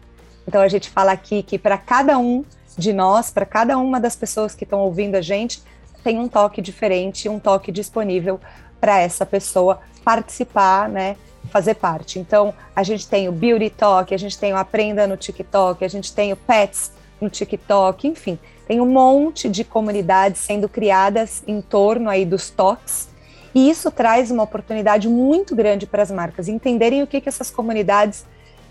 Então 0.47 0.61
a 0.61 0.69
gente 0.69 0.91
fala 0.91 1.13
aqui 1.13 1.43
que 1.43 1.59
para 1.59 1.79
cada 1.79 2.19
um 2.19 2.45
de 2.77 2.93
nós, 2.93 3.31
para 3.31 3.47
cada 3.47 3.79
uma 3.79 4.01
das 4.01 4.17
pessoas 4.17 4.55
que 4.55 4.65
estão 4.65 4.81
ouvindo 4.81 5.15
a 5.15 5.21
gente, 5.21 5.63
tem 6.03 6.19
um 6.19 6.29
toque 6.29 6.61
diferente, 6.61 7.29
um 7.29 7.39
toque 7.39 7.71
disponível 7.71 8.41
para 8.81 8.99
essa 8.99 9.27
pessoa 9.27 9.81
participar, 10.05 10.89
né? 10.89 11.17
Fazer 11.51 11.75
parte. 11.75 12.19
Então, 12.19 12.55
a 12.75 12.83
gente 12.83 13.07
tem 13.07 13.29
o 13.29 13.33
Beauty 13.33 13.71
Talk, 13.71 14.15
a 14.15 14.19
gente 14.19 14.39
tem 14.39 14.53
o 14.53 14.57
Aprenda 14.57 15.07
no 15.07 15.17
TikTok, 15.17 15.85
a 15.85 15.89
gente 15.89 16.13
tem 16.13 16.33
o 16.33 16.37
Pets 16.37 16.93
no 17.21 17.29
TikTok, 17.29 18.09
enfim, 18.09 18.39
tem 18.67 18.81
um 18.81 18.87
monte 18.87 19.49
de 19.49 19.63
comunidades 19.63 20.41
sendo 20.41 20.69
criadas 20.69 21.43
em 21.47 21.61
torno 21.61 22.09
aí 22.09 22.25
dos 22.25 22.51
toques. 22.51 23.09
E 23.55 23.69
isso 23.69 23.91
traz 23.91 24.31
uma 24.31 24.43
oportunidade 24.43 25.09
muito 25.09 25.55
grande 25.55 25.87
para 25.87 26.03
as 26.03 26.11
marcas 26.11 26.49
entenderem 26.49 27.03
o 27.03 27.07
que, 27.07 27.21
que 27.21 27.29
essas 27.29 27.51
comunidades 27.51 28.25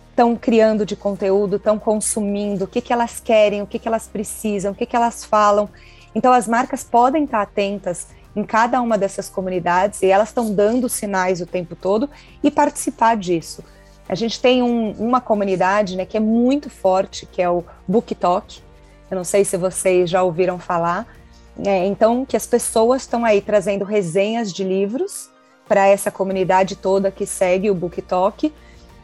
estão 0.10 0.36
criando 0.36 0.86
de 0.86 0.96
conteúdo, 0.96 1.56
estão 1.56 1.80
consumindo, 1.80 2.66
o 2.66 2.68
que, 2.68 2.82
que 2.82 2.92
elas 2.92 3.20
querem, 3.20 3.62
o 3.62 3.68
que, 3.68 3.80
que 3.80 3.88
elas 3.88 4.08
precisam, 4.08 4.72
o 4.72 4.76
que, 4.76 4.86
que 4.86 4.96
elas 4.96 5.24
falam. 5.24 5.70
Então, 6.14 6.34
as 6.34 6.48
marcas 6.48 6.84
podem 6.84 7.24
estar 7.24 7.42
atentas 7.42 8.08
em 8.36 8.44
cada 8.44 8.82
uma 8.82 8.98
dessas 8.98 9.30
comunidades 9.30 10.02
e 10.02 10.08
elas 10.08 10.30
estão 10.30 10.54
dando 10.54 10.88
sinais 10.90 11.42
o 11.42 11.46
tempo 11.46 11.76
todo 11.76 12.10
e 12.44 12.52
participar 12.52 13.16
disso. 13.16 13.64
A 14.08 14.16
gente 14.16 14.42
tem 14.42 14.64
um, 14.64 14.92
uma 14.94 15.22
comunidade 15.22 15.96
né, 15.96 16.06
que 16.06 16.18
é 16.18 16.20
muito 16.20 16.70
forte, 16.70 17.26
que 17.26 17.42
é 17.42 17.50
o 17.50 17.64
BookTok. 17.88 18.62
Eu 19.10 19.16
não 19.16 19.24
sei 19.24 19.46
se 19.46 19.56
vocês 19.56 20.10
já 20.10 20.24
ouviram 20.24 20.58
falar. 20.58 21.08
É, 21.66 21.86
então, 21.86 22.26
que 22.26 22.38
as 22.38 22.48
pessoas 22.48 23.02
estão 23.02 23.26
aí 23.26 23.42
trazendo 23.42 23.84
resenhas 23.84 24.52
de 24.54 24.64
livros 24.64 25.30
para 25.68 25.88
essa 25.88 26.10
comunidade 26.10 26.76
toda 26.76 27.12
que 27.12 27.26
segue 27.26 27.70
o 27.70 27.76
BookTok. 27.76 28.54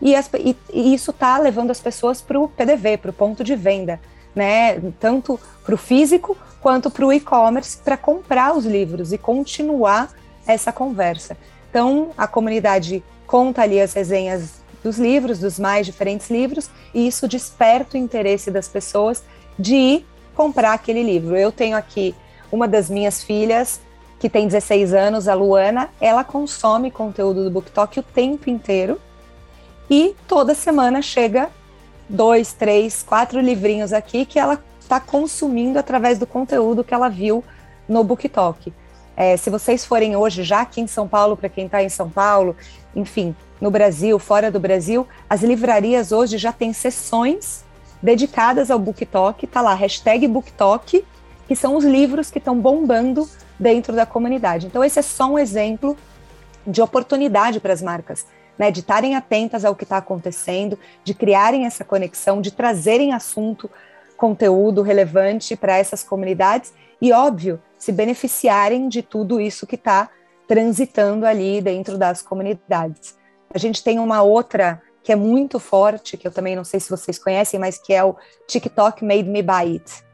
E, 0.02 0.16
as, 0.16 0.30
e, 0.34 0.56
e 0.74 0.94
isso 0.94 1.12
está 1.12 1.38
levando 1.38 1.72
as 1.72 1.80
pessoas 1.80 2.22
para 2.22 2.40
o 2.40 2.48
PDV, 2.48 2.98
para 2.98 3.12
o 3.12 3.14
ponto 3.14 3.44
de 3.44 3.56
venda, 3.56 4.00
né? 4.36 4.80
Tanto 5.00 5.40
para 5.64 5.76
o 5.76 5.78
físico 5.78 6.38
quanto 6.62 6.90
para 6.90 7.06
o 7.06 7.14
e-commerce 7.14 7.78
para 7.78 7.98
comprar 7.98 8.56
os 8.56 8.66
livros 8.66 9.14
e 9.14 9.18
continuar 9.18 10.14
essa 10.48 10.72
conversa. 10.72 11.38
Então, 11.70 12.10
a 12.18 12.28
comunidade 12.28 13.04
conta 13.28 13.62
ali 13.62 13.80
as 13.80 13.94
resenhas 13.94 14.64
dos 14.84 14.98
livros, 14.98 15.40
dos 15.40 15.60
mais 15.60 15.86
diferentes 15.86 16.30
livros, 16.30 16.70
e 16.94 17.08
isso 17.08 17.28
desperta 17.28 17.98
o 17.98 18.00
interesse 18.00 18.52
das 18.52 18.68
pessoas 18.68 19.24
de 19.58 19.76
ir 19.76 20.06
comprar 20.36 20.74
aquele 20.74 21.02
livro. 21.02 21.36
Eu 21.36 21.52
tenho 21.52 21.76
aqui 21.76 22.14
uma 22.52 22.68
das 22.68 22.90
minhas 22.90 23.24
filhas, 23.24 23.82
que 24.20 24.30
tem 24.30 24.48
16 24.48 24.94
anos, 24.94 25.28
a 25.28 25.34
Luana, 25.34 25.90
ela 26.00 26.24
consome 26.24 26.90
conteúdo 26.90 27.44
do 27.44 27.52
BookTok 27.52 28.00
o 28.00 28.04
tempo 28.04 28.50
inteiro, 28.50 29.00
e 29.90 30.16
toda 30.28 30.56
semana 30.56 31.02
chega 31.02 31.50
dois, 32.10 32.54
três, 32.54 33.04
quatro 33.04 33.40
livrinhos 33.40 33.94
aqui 33.94 34.26
que 34.26 34.40
ela 34.40 34.62
está 34.80 35.00
consumindo 35.00 35.78
através 35.78 36.18
do 36.18 36.28
conteúdo 36.28 36.84
que 36.84 36.94
ela 36.94 37.10
viu 37.10 37.44
no 37.88 38.04
BookTok. 38.04 38.74
É, 39.18 39.38
se 39.38 39.50
vocês 39.50 39.86
forem 39.86 40.16
hoje, 40.16 40.44
já 40.44 40.62
aqui 40.62 40.82
em 40.82 40.88
São 40.88 41.08
Paulo, 41.08 41.38
para 41.38 41.50
quem 41.50 41.66
está 41.66 41.82
em 41.82 41.90
São 41.90 42.10
Paulo, 42.10 42.56
enfim, 42.96 43.36
no 43.62 43.72
Brasil, 43.72 44.20
fora 44.20 44.52
do 44.52 44.60
Brasil, 44.60 45.08
as 45.30 45.42
livrarias 45.42 46.12
hoje 46.12 46.38
já 46.38 46.52
têm 46.52 46.74
sessões 46.74 47.64
dedicadas 48.02 48.70
ao 48.70 48.78
BookTok, 48.78 49.48
tá 49.48 49.62
lá, 49.62 49.74
hashtag 49.74 50.28
BookTok, 50.28 51.06
que 51.48 51.56
são 51.56 51.76
os 51.76 51.84
livros 51.84 52.32
que 52.32 52.40
estão 52.40 52.60
bombando 52.60 53.30
dentro 53.60 53.96
da 53.96 54.06
comunidade. 54.06 54.68
Então, 54.68 54.84
esse 54.84 55.00
é 55.00 55.02
só 55.02 55.28
um 55.28 55.40
exemplo 55.40 55.96
de 56.66 56.82
oportunidade 56.82 57.60
para 57.60 57.74
as 57.74 57.82
marcas, 57.82 58.26
né, 58.58 58.72
de 58.72 58.80
estarem 58.80 59.16
atentas 59.16 59.64
ao 59.64 59.76
que 59.76 59.84
está 59.84 59.98
acontecendo, 59.98 60.80
de 61.04 61.14
criarem 61.14 61.66
essa 61.66 61.84
conexão, 61.84 62.42
de 62.42 62.52
trazerem 62.52 63.14
assunto 63.14 63.70
conteúdo 64.18 64.82
relevante 64.82 65.56
para 65.56 65.78
essas 65.78 66.04
comunidades 66.04 66.74
e, 67.02 67.12
óbvio, 67.12 67.62
se 67.78 67.92
beneficiarem 67.92 68.88
de 68.88 69.02
tudo 69.02 69.40
isso 69.40 69.68
que 69.68 69.76
está 69.76 70.10
transitando 70.48 71.26
ali 71.26 71.62
dentro 71.62 71.98
das 71.98 72.22
comunidades. 72.22 73.16
A 73.54 73.58
gente 73.58 73.84
tem 73.84 74.00
uma 74.00 74.22
outra 74.22 74.82
que 75.04 75.12
é 75.12 75.16
muito 75.16 75.60
forte, 75.60 76.18
que 76.18 76.28
eu 76.28 76.32
também 76.32 76.56
não 76.56 76.64
sei 76.64 76.80
se 76.80 76.90
vocês 76.90 77.20
conhecem, 77.20 77.60
mas 77.60 77.78
que 77.78 77.94
é 77.94 78.04
o 78.04 78.16
TikTok 78.48 79.04
Made 79.04 79.30
Me 79.30 79.44
Buy 79.44 79.74
It. 79.74 80.05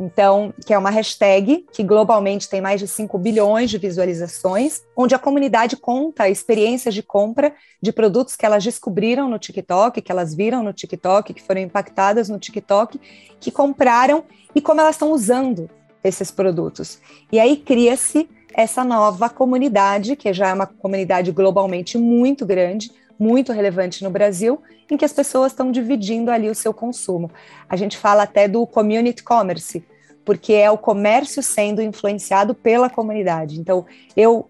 Então, 0.00 0.54
que 0.64 0.72
é 0.72 0.78
uma 0.78 0.88
hashtag 0.88 1.66
que 1.70 1.82
globalmente 1.82 2.48
tem 2.48 2.58
mais 2.58 2.80
de 2.80 2.88
5 2.88 3.18
bilhões 3.18 3.68
de 3.68 3.76
visualizações, 3.76 4.82
onde 4.96 5.14
a 5.14 5.18
comunidade 5.18 5.76
conta 5.76 6.26
experiências 6.26 6.94
de 6.94 7.02
compra 7.02 7.54
de 7.82 7.92
produtos 7.92 8.34
que 8.34 8.46
elas 8.46 8.64
descobriram 8.64 9.28
no 9.28 9.38
TikTok, 9.38 10.00
que 10.00 10.10
elas 10.10 10.34
viram 10.34 10.62
no 10.62 10.72
TikTok, 10.72 11.34
que 11.34 11.42
foram 11.42 11.60
impactadas 11.60 12.30
no 12.30 12.38
TikTok, 12.38 12.98
que 13.38 13.50
compraram 13.50 14.24
e 14.54 14.60
como 14.62 14.80
elas 14.80 14.94
estão 14.94 15.12
usando 15.12 15.68
esses 16.02 16.30
produtos. 16.30 16.98
E 17.30 17.38
aí 17.38 17.58
cria-se 17.58 18.26
essa 18.54 18.82
nova 18.82 19.28
comunidade, 19.28 20.16
que 20.16 20.32
já 20.32 20.48
é 20.48 20.54
uma 20.54 20.66
comunidade 20.66 21.30
globalmente 21.30 21.98
muito 21.98 22.46
grande, 22.46 22.90
muito 23.18 23.52
relevante 23.52 24.02
no 24.02 24.08
Brasil, 24.08 24.62
em 24.90 24.96
que 24.96 25.04
as 25.04 25.12
pessoas 25.12 25.52
estão 25.52 25.70
dividindo 25.70 26.30
ali 26.30 26.48
o 26.48 26.54
seu 26.54 26.72
consumo. 26.72 27.30
A 27.68 27.76
gente 27.76 27.98
fala 27.98 28.22
até 28.22 28.48
do 28.48 28.66
community 28.66 29.22
commerce, 29.22 29.84
porque 30.30 30.52
é 30.52 30.70
o 30.70 30.78
comércio 30.78 31.42
sendo 31.42 31.82
influenciado 31.82 32.54
pela 32.54 32.88
comunidade. 32.88 33.58
Então, 33.58 33.84
eu 34.16 34.46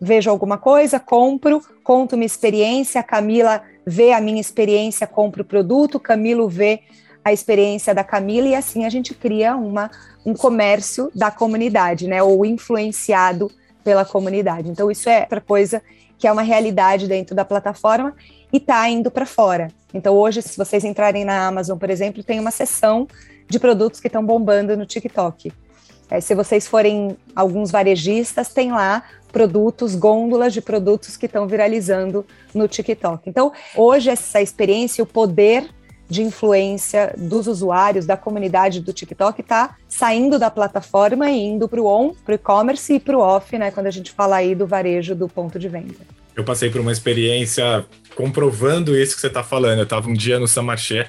vejo 0.00 0.28
alguma 0.28 0.58
coisa, 0.58 0.98
compro, 0.98 1.62
conto 1.84 2.16
uma 2.16 2.24
experiência, 2.24 3.00
a 3.00 3.04
Camila 3.04 3.62
vê 3.86 4.10
a 4.10 4.20
minha 4.20 4.40
experiência, 4.40 5.06
compra 5.06 5.42
o 5.42 5.44
produto, 5.44 6.00
Camilo 6.00 6.48
vê 6.48 6.80
a 7.24 7.32
experiência 7.32 7.94
da 7.94 8.02
Camila 8.02 8.48
e 8.48 8.56
assim 8.56 8.84
a 8.84 8.90
gente 8.90 9.14
cria 9.14 9.54
uma, 9.54 9.88
um 10.26 10.34
comércio 10.34 11.12
da 11.14 11.30
comunidade, 11.30 12.08
né, 12.08 12.20
ou 12.20 12.44
influenciado 12.44 13.52
pela 13.84 14.04
comunidade. 14.04 14.68
Então 14.68 14.90
isso 14.90 15.08
é 15.08 15.20
outra 15.20 15.40
coisa 15.40 15.80
que 16.18 16.26
é 16.26 16.32
uma 16.32 16.42
realidade 16.42 17.06
dentro 17.06 17.36
da 17.36 17.44
plataforma 17.44 18.16
e 18.52 18.56
está 18.56 18.88
indo 18.88 19.12
para 19.12 19.24
fora. 19.24 19.68
Então, 19.94 20.16
hoje, 20.16 20.42
se 20.42 20.56
vocês 20.56 20.84
entrarem 20.84 21.24
na 21.24 21.46
Amazon, 21.46 21.78
por 21.78 21.88
exemplo, 21.88 22.24
tem 22.24 22.40
uma 22.40 22.50
seção 22.50 23.06
de 23.50 23.58
produtos 23.58 24.00
que 24.00 24.06
estão 24.06 24.24
bombando 24.24 24.76
no 24.76 24.86
TikTok. 24.86 25.52
É, 26.08 26.20
se 26.20 26.34
vocês 26.34 26.66
forem 26.66 27.16
alguns 27.36 27.70
varejistas, 27.70 28.48
tem 28.48 28.72
lá 28.72 29.02
produtos, 29.30 29.94
gôndolas 29.94 30.52
de 30.52 30.60
produtos 30.60 31.16
que 31.16 31.26
estão 31.26 31.46
viralizando 31.46 32.24
no 32.54 32.66
TikTok. 32.66 33.28
Então, 33.28 33.52
hoje, 33.76 34.10
essa 34.10 34.40
experiência, 34.40 35.04
o 35.04 35.06
poder 35.06 35.68
de 36.08 36.22
influência 36.22 37.14
dos 37.16 37.46
usuários, 37.46 38.06
da 38.06 38.16
comunidade 38.16 38.80
do 38.80 38.92
TikTok, 38.92 39.40
está 39.40 39.76
saindo 39.88 40.38
da 40.38 40.50
plataforma 40.50 41.30
e 41.30 41.38
indo 41.38 41.68
para 41.68 41.80
o 41.80 41.86
on, 41.86 42.12
para 42.24 42.32
o 42.32 42.34
e-commerce 42.34 42.94
e 42.94 42.98
para 42.98 43.16
o 43.16 43.20
off, 43.20 43.56
né? 43.56 43.70
Quando 43.70 43.86
a 43.86 43.92
gente 43.92 44.10
fala 44.10 44.36
aí 44.36 44.54
do 44.54 44.66
varejo 44.66 45.14
do 45.14 45.28
ponto 45.28 45.56
de 45.56 45.68
venda. 45.68 45.94
Eu 46.34 46.42
passei 46.42 46.70
por 46.70 46.80
uma 46.80 46.90
experiência 46.90 47.86
comprovando 48.16 48.96
isso 48.96 49.14
que 49.14 49.20
você 49.20 49.28
está 49.28 49.44
falando. 49.44 49.78
Eu 49.78 49.84
estava 49.84 50.08
um 50.08 50.14
dia 50.14 50.40
no 50.40 50.48
Samarché 50.48 51.08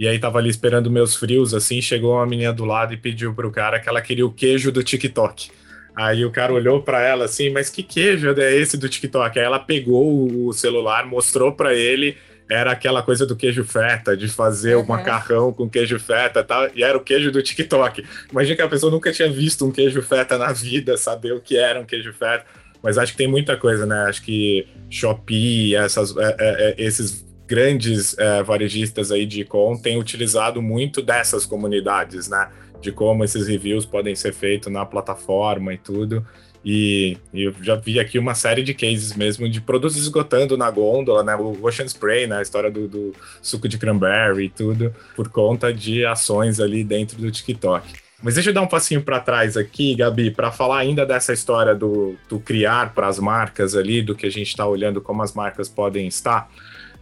e 0.00 0.08
aí 0.08 0.18
tava 0.18 0.38
ali 0.38 0.48
esperando 0.48 0.90
meus 0.90 1.14
frios, 1.14 1.52
assim, 1.52 1.82
chegou 1.82 2.14
uma 2.14 2.26
menina 2.26 2.54
do 2.54 2.64
lado 2.64 2.94
e 2.94 2.96
pediu 2.96 3.34
pro 3.34 3.50
cara 3.50 3.78
que 3.78 3.86
ela 3.86 4.00
queria 4.00 4.24
o 4.24 4.32
queijo 4.32 4.72
do 4.72 4.82
TikTok. 4.82 5.50
Aí 5.94 6.24
o 6.24 6.30
cara 6.30 6.54
olhou 6.54 6.80
para 6.80 7.02
ela 7.02 7.26
assim, 7.26 7.50
mas 7.50 7.68
que 7.68 7.82
queijo 7.82 8.30
é 8.30 8.56
esse 8.56 8.78
do 8.78 8.88
TikTok? 8.88 9.38
Aí 9.38 9.44
ela 9.44 9.58
pegou 9.58 10.46
o 10.46 10.54
celular, 10.54 11.04
mostrou 11.04 11.52
para 11.52 11.74
ele 11.74 12.16
era 12.48 12.72
aquela 12.72 13.00
coisa 13.00 13.24
do 13.24 13.36
queijo 13.36 13.62
feta, 13.62 14.16
de 14.16 14.26
fazer 14.26 14.74
uhum. 14.74 14.82
um 14.82 14.86
macarrão 14.86 15.52
com 15.52 15.70
queijo 15.70 16.00
feta 16.00 16.42
tal, 16.42 16.68
e 16.74 16.82
era 16.82 16.98
o 16.98 17.00
queijo 17.00 17.30
do 17.30 17.40
TikTok. 17.40 18.04
Imagina 18.32 18.56
que 18.56 18.62
a 18.62 18.68
pessoa 18.68 18.90
nunca 18.90 19.12
tinha 19.12 19.30
visto 19.30 19.64
um 19.64 19.70
queijo 19.70 20.02
feta 20.02 20.36
na 20.36 20.50
vida, 20.52 20.96
saber 20.96 21.32
o 21.32 21.40
que 21.40 21.56
era 21.56 21.78
um 21.78 21.84
queijo 21.84 22.12
feta. 22.12 22.44
Mas 22.82 22.98
acho 22.98 23.12
que 23.12 23.18
tem 23.18 23.28
muita 23.28 23.56
coisa, 23.56 23.86
né? 23.86 24.06
Acho 24.08 24.22
que 24.22 24.66
Shopee, 24.88 25.76
essas, 25.76 26.16
é, 26.16 26.36
é, 26.40 26.70
é 26.70 26.74
esses 26.78 27.24
grandes 27.50 28.16
é, 28.16 28.44
varejistas 28.44 29.10
aí 29.10 29.26
de 29.26 29.44
com 29.44 29.76
têm 29.76 29.98
utilizado 29.98 30.62
muito 30.62 31.02
dessas 31.02 31.44
comunidades, 31.44 32.28
né? 32.28 32.48
De 32.80 32.92
como 32.92 33.24
esses 33.24 33.48
reviews 33.48 33.84
podem 33.84 34.14
ser 34.14 34.32
feitos 34.32 34.72
na 34.72 34.86
plataforma 34.86 35.74
e 35.74 35.78
tudo. 35.78 36.24
E, 36.64 37.16
e, 37.34 37.42
eu 37.42 37.54
já 37.60 37.74
vi 37.74 37.98
aqui 37.98 38.20
uma 38.20 38.34
série 38.34 38.62
de 38.62 38.72
cases 38.72 39.16
mesmo 39.16 39.48
de 39.48 39.60
produtos 39.60 39.96
esgotando 39.96 40.56
na 40.56 40.70
gôndola, 40.70 41.24
né? 41.24 41.34
O 41.34 41.66
Ocean 41.66 41.86
Spray, 41.86 42.28
né? 42.28 42.38
A 42.38 42.42
história 42.42 42.70
do, 42.70 42.86
do 42.86 43.12
suco 43.42 43.68
de 43.68 43.78
cranberry 43.78 44.44
e 44.44 44.50
tudo, 44.50 44.94
por 45.16 45.28
conta 45.28 45.74
de 45.74 46.06
ações 46.06 46.60
ali 46.60 46.84
dentro 46.84 47.20
do 47.20 47.32
TikTok. 47.32 48.09
Mas 48.22 48.34
deixa 48.34 48.50
eu 48.50 48.54
dar 48.54 48.62
um 48.62 48.66
passinho 48.66 49.02
para 49.02 49.18
trás 49.18 49.56
aqui, 49.56 49.94
Gabi, 49.94 50.30
para 50.30 50.52
falar 50.52 50.78
ainda 50.78 51.06
dessa 51.06 51.32
história 51.32 51.74
do, 51.74 52.16
do 52.28 52.38
criar 52.38 52.92
para 52.94 53.06
as 53.06 53.18
marcas 53.18 53.74
ali, 53.74 54.02
do 54.02 54.14
que 54.14 54.26
a 54.26 54.30
gente 54.30 54.48
está 54.48 54.66
olhando 54.66 55.00
como 55.00 55.22
as 55.22 55.32
marcas 55.32 55.68
podem 55.68 56.06
estar. 56.06 56.50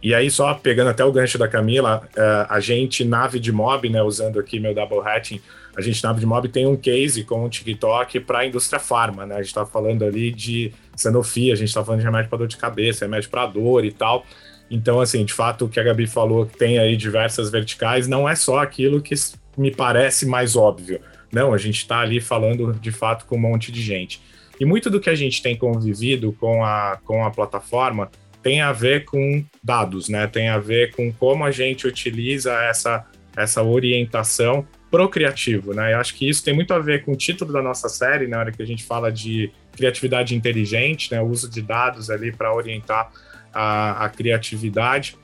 E 0.01 0.15
aí, 0.15 0.31
só 0.31 0.53
pegando 0.53 0.89
até 0.89 1.03
o 1.03 1.11
gancho 1.11 1.37
da 1.37 1.47
Camila, 1.47 2.01
uh, 2.15 2.45
a 2.49 2.61
gente, 2.61 3.03
nave 3.03 3.37
de 3.37 3.51
mob, 3.51 3.89
né, 3.89 4.01
usando 4.01 4.39
aqui 4.39 4.57
meu 4.57 4.73
double 4.73 4.99
hatching, 4.99 5.41
a 5.79 5.81
gente 5.81 6.03
na 6.03 6.13
Mob 6.13 6.49
tem 6.49 6.67
um 6.67 6.75
case 6.75 7.23
com 7.23 7.45
o 7.45 7.49
TikTok 7.49 8.19
para 8.21 8.39
a 8.39 8.45
indústria 8.45 8.79
farma, 8.79 9.25
né? 9.25 9.35
A 9.35 9.37
gente 9.37 9.47
está 9.47 9.65
falando 9.65 10.03
ali 10.03 10.29
de 10.29 10.73
Sanofi, 10.93 11.53
a 11.53 11.55
gente 11.55 11.69
está 11.69 11.83
falando 11.83 12.01
de 12.01 12.05
remédio 12.05 12.29
para 12.29 12.39
dor 12.39 12.47
de 12.47 12.57
cabeça, 12.57 13.05
remédio 13.05 13.29
para 13.29 13.45
dor 13.45 13.85
e 13.85 13.91
tal. 13.91 14.25
Então, 14.69 14.99
assim, 14.99 15.23
de 15.23 15.31
fato, 15.31 15.65
o 15.65 15.69
que 15.69 15.79
a 15.79 15.83
Gabi 15.83 16.05
falou, 16.05 16.45
que 16.45 16.57
tem 16.57 16.77
aí 16.77 16.97
diversas 16.97 17.49
verticais, 17.49 18.09
não 18.09 18.27
é 18.27 18.35
só 18.35 18.59
aquilo 18.59 19.01
que 19.01 19.15
me 19.59 19.71
parece 19.71 20.25
mais 20.25 20.55
óbvio. 20.55 21.01
Não, 21.31 21.53
a 21.53 21.57
gente 21.57 21.77
está 21.77 21.99
ali 21.99 22.21
falando 22.21 22.73
de 22.73 22.91
fato 22.91 23.25
com 23.25 23.35
um 23.35 23.39
monte 23.39 23.71
de 23.71 23.81
gente. 23.81 24.21
E 24.59 24.65
muito 24.65 24.89
do 24.89 24.99
que 24.99 25.09
a 25.09 25.15
gente 25.15 25.41
tem 25.41 25.55
convivido 25.55 26.31
com 26.33 26.63
a, 26.63 26.97
com 27.03 27.23
a 27.23 27.29
plataforma 27.29 28.09
tem 28.41 28.61
a 28.61 28.71
ver 28.71 29.03
com 29.03 29.43
dados, 29.61 30.07
né? 30.07 30.25
Tem 30.25 30.47
a 30.47 30.57
ver 30.57 30.95
com 30.95 31.11
como 31.11 31.43
a 31.43 31.51
gente 31.51 31.85
utiliza 31.85 32.53
essa, 32.63 33.05
essa 33.35 33.61
orientação 33.61 34.65
pro 34.89 35.09
criativo, 35.09 35.73
né? 35.73 35.93
Eu 35.93 35.99
acho 35.99 36.15
que 36.15 36.27
isso 36.27 36.43
tem 36.43 36.53
muito 36.53 36.73
a 36.73 36.79
ver 36.79 37.03
com 37.03 37.11
o 37.11 37.15
título 37.17 37.51
da 37.51 37.61
nossa 37.61 37.89
série, 37.89 38.27
na 38.27 38.39
hora 38.39 38.51
que 38.51 38.61
a 38.63 38.65
gente 38.65 38.83
fala 38.85 39.11
de 39.11 39.51
criatividade 39.73 40.33
inteligente, 40.35 41.11
né? 41.11 41.21
O 41.21 41.25
uso 41.25 41.49
de 41.49 41.61
dados 41.61 42.09
ali 42.09 42.31
para 42.31 42.53
orientar 42.53 43.11
a, 43.53 44.05
a 44.05 44.09
criatividade. 44.09 45.17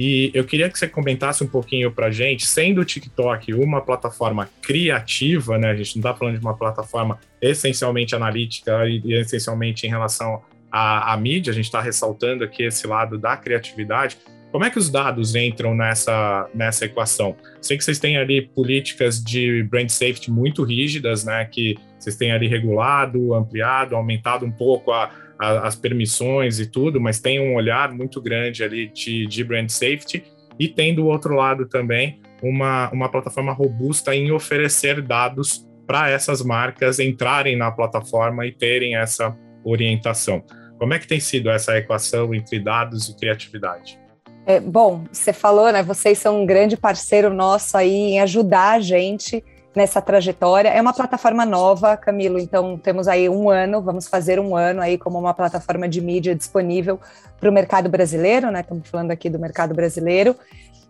E 0.00 0.30
eu 0.32 0.44
queria 0.44 0.70
que 0.70 0.78
você 0.78 0.86
comentasse 0.86 1.42
um 1.42 1.48
pouquinho 1.48 1.90
para 1.90 2.08
gente, 2.08 2.46
sendo 2.46 2.82
o 2.82 2.84
TikTok 2.84 3.52
uma 3.52 3.80
plataforma 3.80 4.48
criativa, 4.62 5.58
né? 5.58 5.70
A 5.70 5.74
gente 5.74 5.96
não 5.96 6.08
está 6.08 6.14
falando 6.14 6.38
de 6.38 6.40
uma 6.40 6.56
plataforma 6.56 7.18
essencialmente 7.42 8.14
analítica 8.14 8.86
e, 8.86 9.02
e 9.04 9.14
essencialmente 9.14 9.88
em 9.88 9.90
relação 9.90 10.40
à, 10.70 11.12
à 11.12 11.16
mídia, 11.16 11.50
a 11.50 11.54
gente 11.54 11.64
está 11.64 11.80
ressaltando 11.80 12.44
aqui 12.44 12.62
esse 12.62 12.86
lado 12.86 13.18
da 13.18 13.36
criatividade. 13.36 14.18
Como 14.52 14.64
é 14.64 14.70
que 14.70 14.78
os 14.78 14.88
dados 14.88 15.34
entram 15.34 15.74
nessa, 15.74 16.48
nessa 16.54 16.84
equação? 16.84 17.34
Sei 17.60 17.76
que 17.76 17.82
vocês 17.82 17.98
têm 17.98 18.18
ali 18.18 18.42
políticas 18.42 19.20
de 19.20 19.64
brand 19.64 19.88
safety 19.88 20.30
muito 20.30 20.62
rígidas, 20.62 21.24
né? 21.24 21.44
Que 21.44 21.76
vocês 21.98 22.14
têm 22.14 22.30
ali 22.30 22.46
regulado, 22.46 23.34
ampliado, 23.34 23.96
aumentado 23.96 24.46
um 24.46 24.52
pouco 24.52 24.92
a, 24.92 25.10
as 25.38 25.76
permissões 25.76 26.58
e 26.58 26.66
tudo, 26.66 27.00
mas 27.00 27.20
tem 27.20 27.40
um 27.40 27.54
olhar 27.54 27.92
muito 27.92 28.20
grande 28.20 28.64
ali 28.64 28.88
de, 28.88 29.26
de 29.26 29.44
brand 29.44 29.68
safety 29.68 30.24
e 30.58 30.68
tem 30.68 30.94
do 30.94 31.06
outro 31.06 31.34
lado 31.34 31.68
também 31.68 32.20
uma, 32.42 32.90
uma 32.90 33.08
plataforma 33.08 33.52
robusta 33.52 34.14
em 34.14 34.32
oferecer 34.32 35.00
dados 35.00 35.64
para 35.86 36.10
essas 36.10 36.42
marcas 36.42 36.98
entrarem 36.98 37.56
na 37.56 37.70
plataforma 37.70 38.46
e 38.46 38.52
terem 38.52 38.96
essa 38.96 39.36
orientação. 39.64 40.44
Como 40.78 40.92
é 40.92 40.98
que 40.98 41.06
tem 41.06 41.20
sido 41.20 41.50
essa 41.50 41.76
equação 41.76 42.34
entre 42.34 42.58
dados 42.60 43.08
e 43.08 43.16
criatividade? 43.16 43.98
É, 44.46 44.60
bom, 44.60 45.04
você 45.12 45.32
falou, 45.32 45.70
né? 45.72 45.82
Vocês 45.82 46.18
são 46.18 46.42
um 46.42 46.46
grande 46.46 46.76
parceiro 46.76 47.32
nosso 47.32 47.76
aí 47.76 47.92
em 47.92 48.20
ajudar 48.20 48.72
a 48.72 48.80
gente 48.80 49.44
nessa 49.78 50.02
trajetória. 50.02 50.68
É 50.70 50.80
uma 50.80 50.92
plataforma 50.92 51.46
nova, 51.46 51.96
Camilo, 51.96 52.36
então 52.38 52.76
temos 52.76 53.06
aí 53.06 53.28
um 53.28 53.48
ano, 53.48 53.80
vamos 53.80 54.08
fazer 54.08 54.40
um 54.40 54.56
ano 54.56 54.82
aí 54.82 54.98
como 54.98 55.16
uma 55.16 55.32
plataforma 55.32 55.88
de 55.88 56.00
mídia 56.00 56.34
disponível 56.34 57.00
para 57.38 57.48
o 57.48 57.52
mercado 57.52 57.88
brasileiro, 57.88 58.50
né? 58.50 58.60
Estamos 58.60 58.88
falando 58.88 59.12
aqui 59.12 59.30
do 59.30 59.38
mercado 59.38 59.72
brasileiro. 59.74 60.34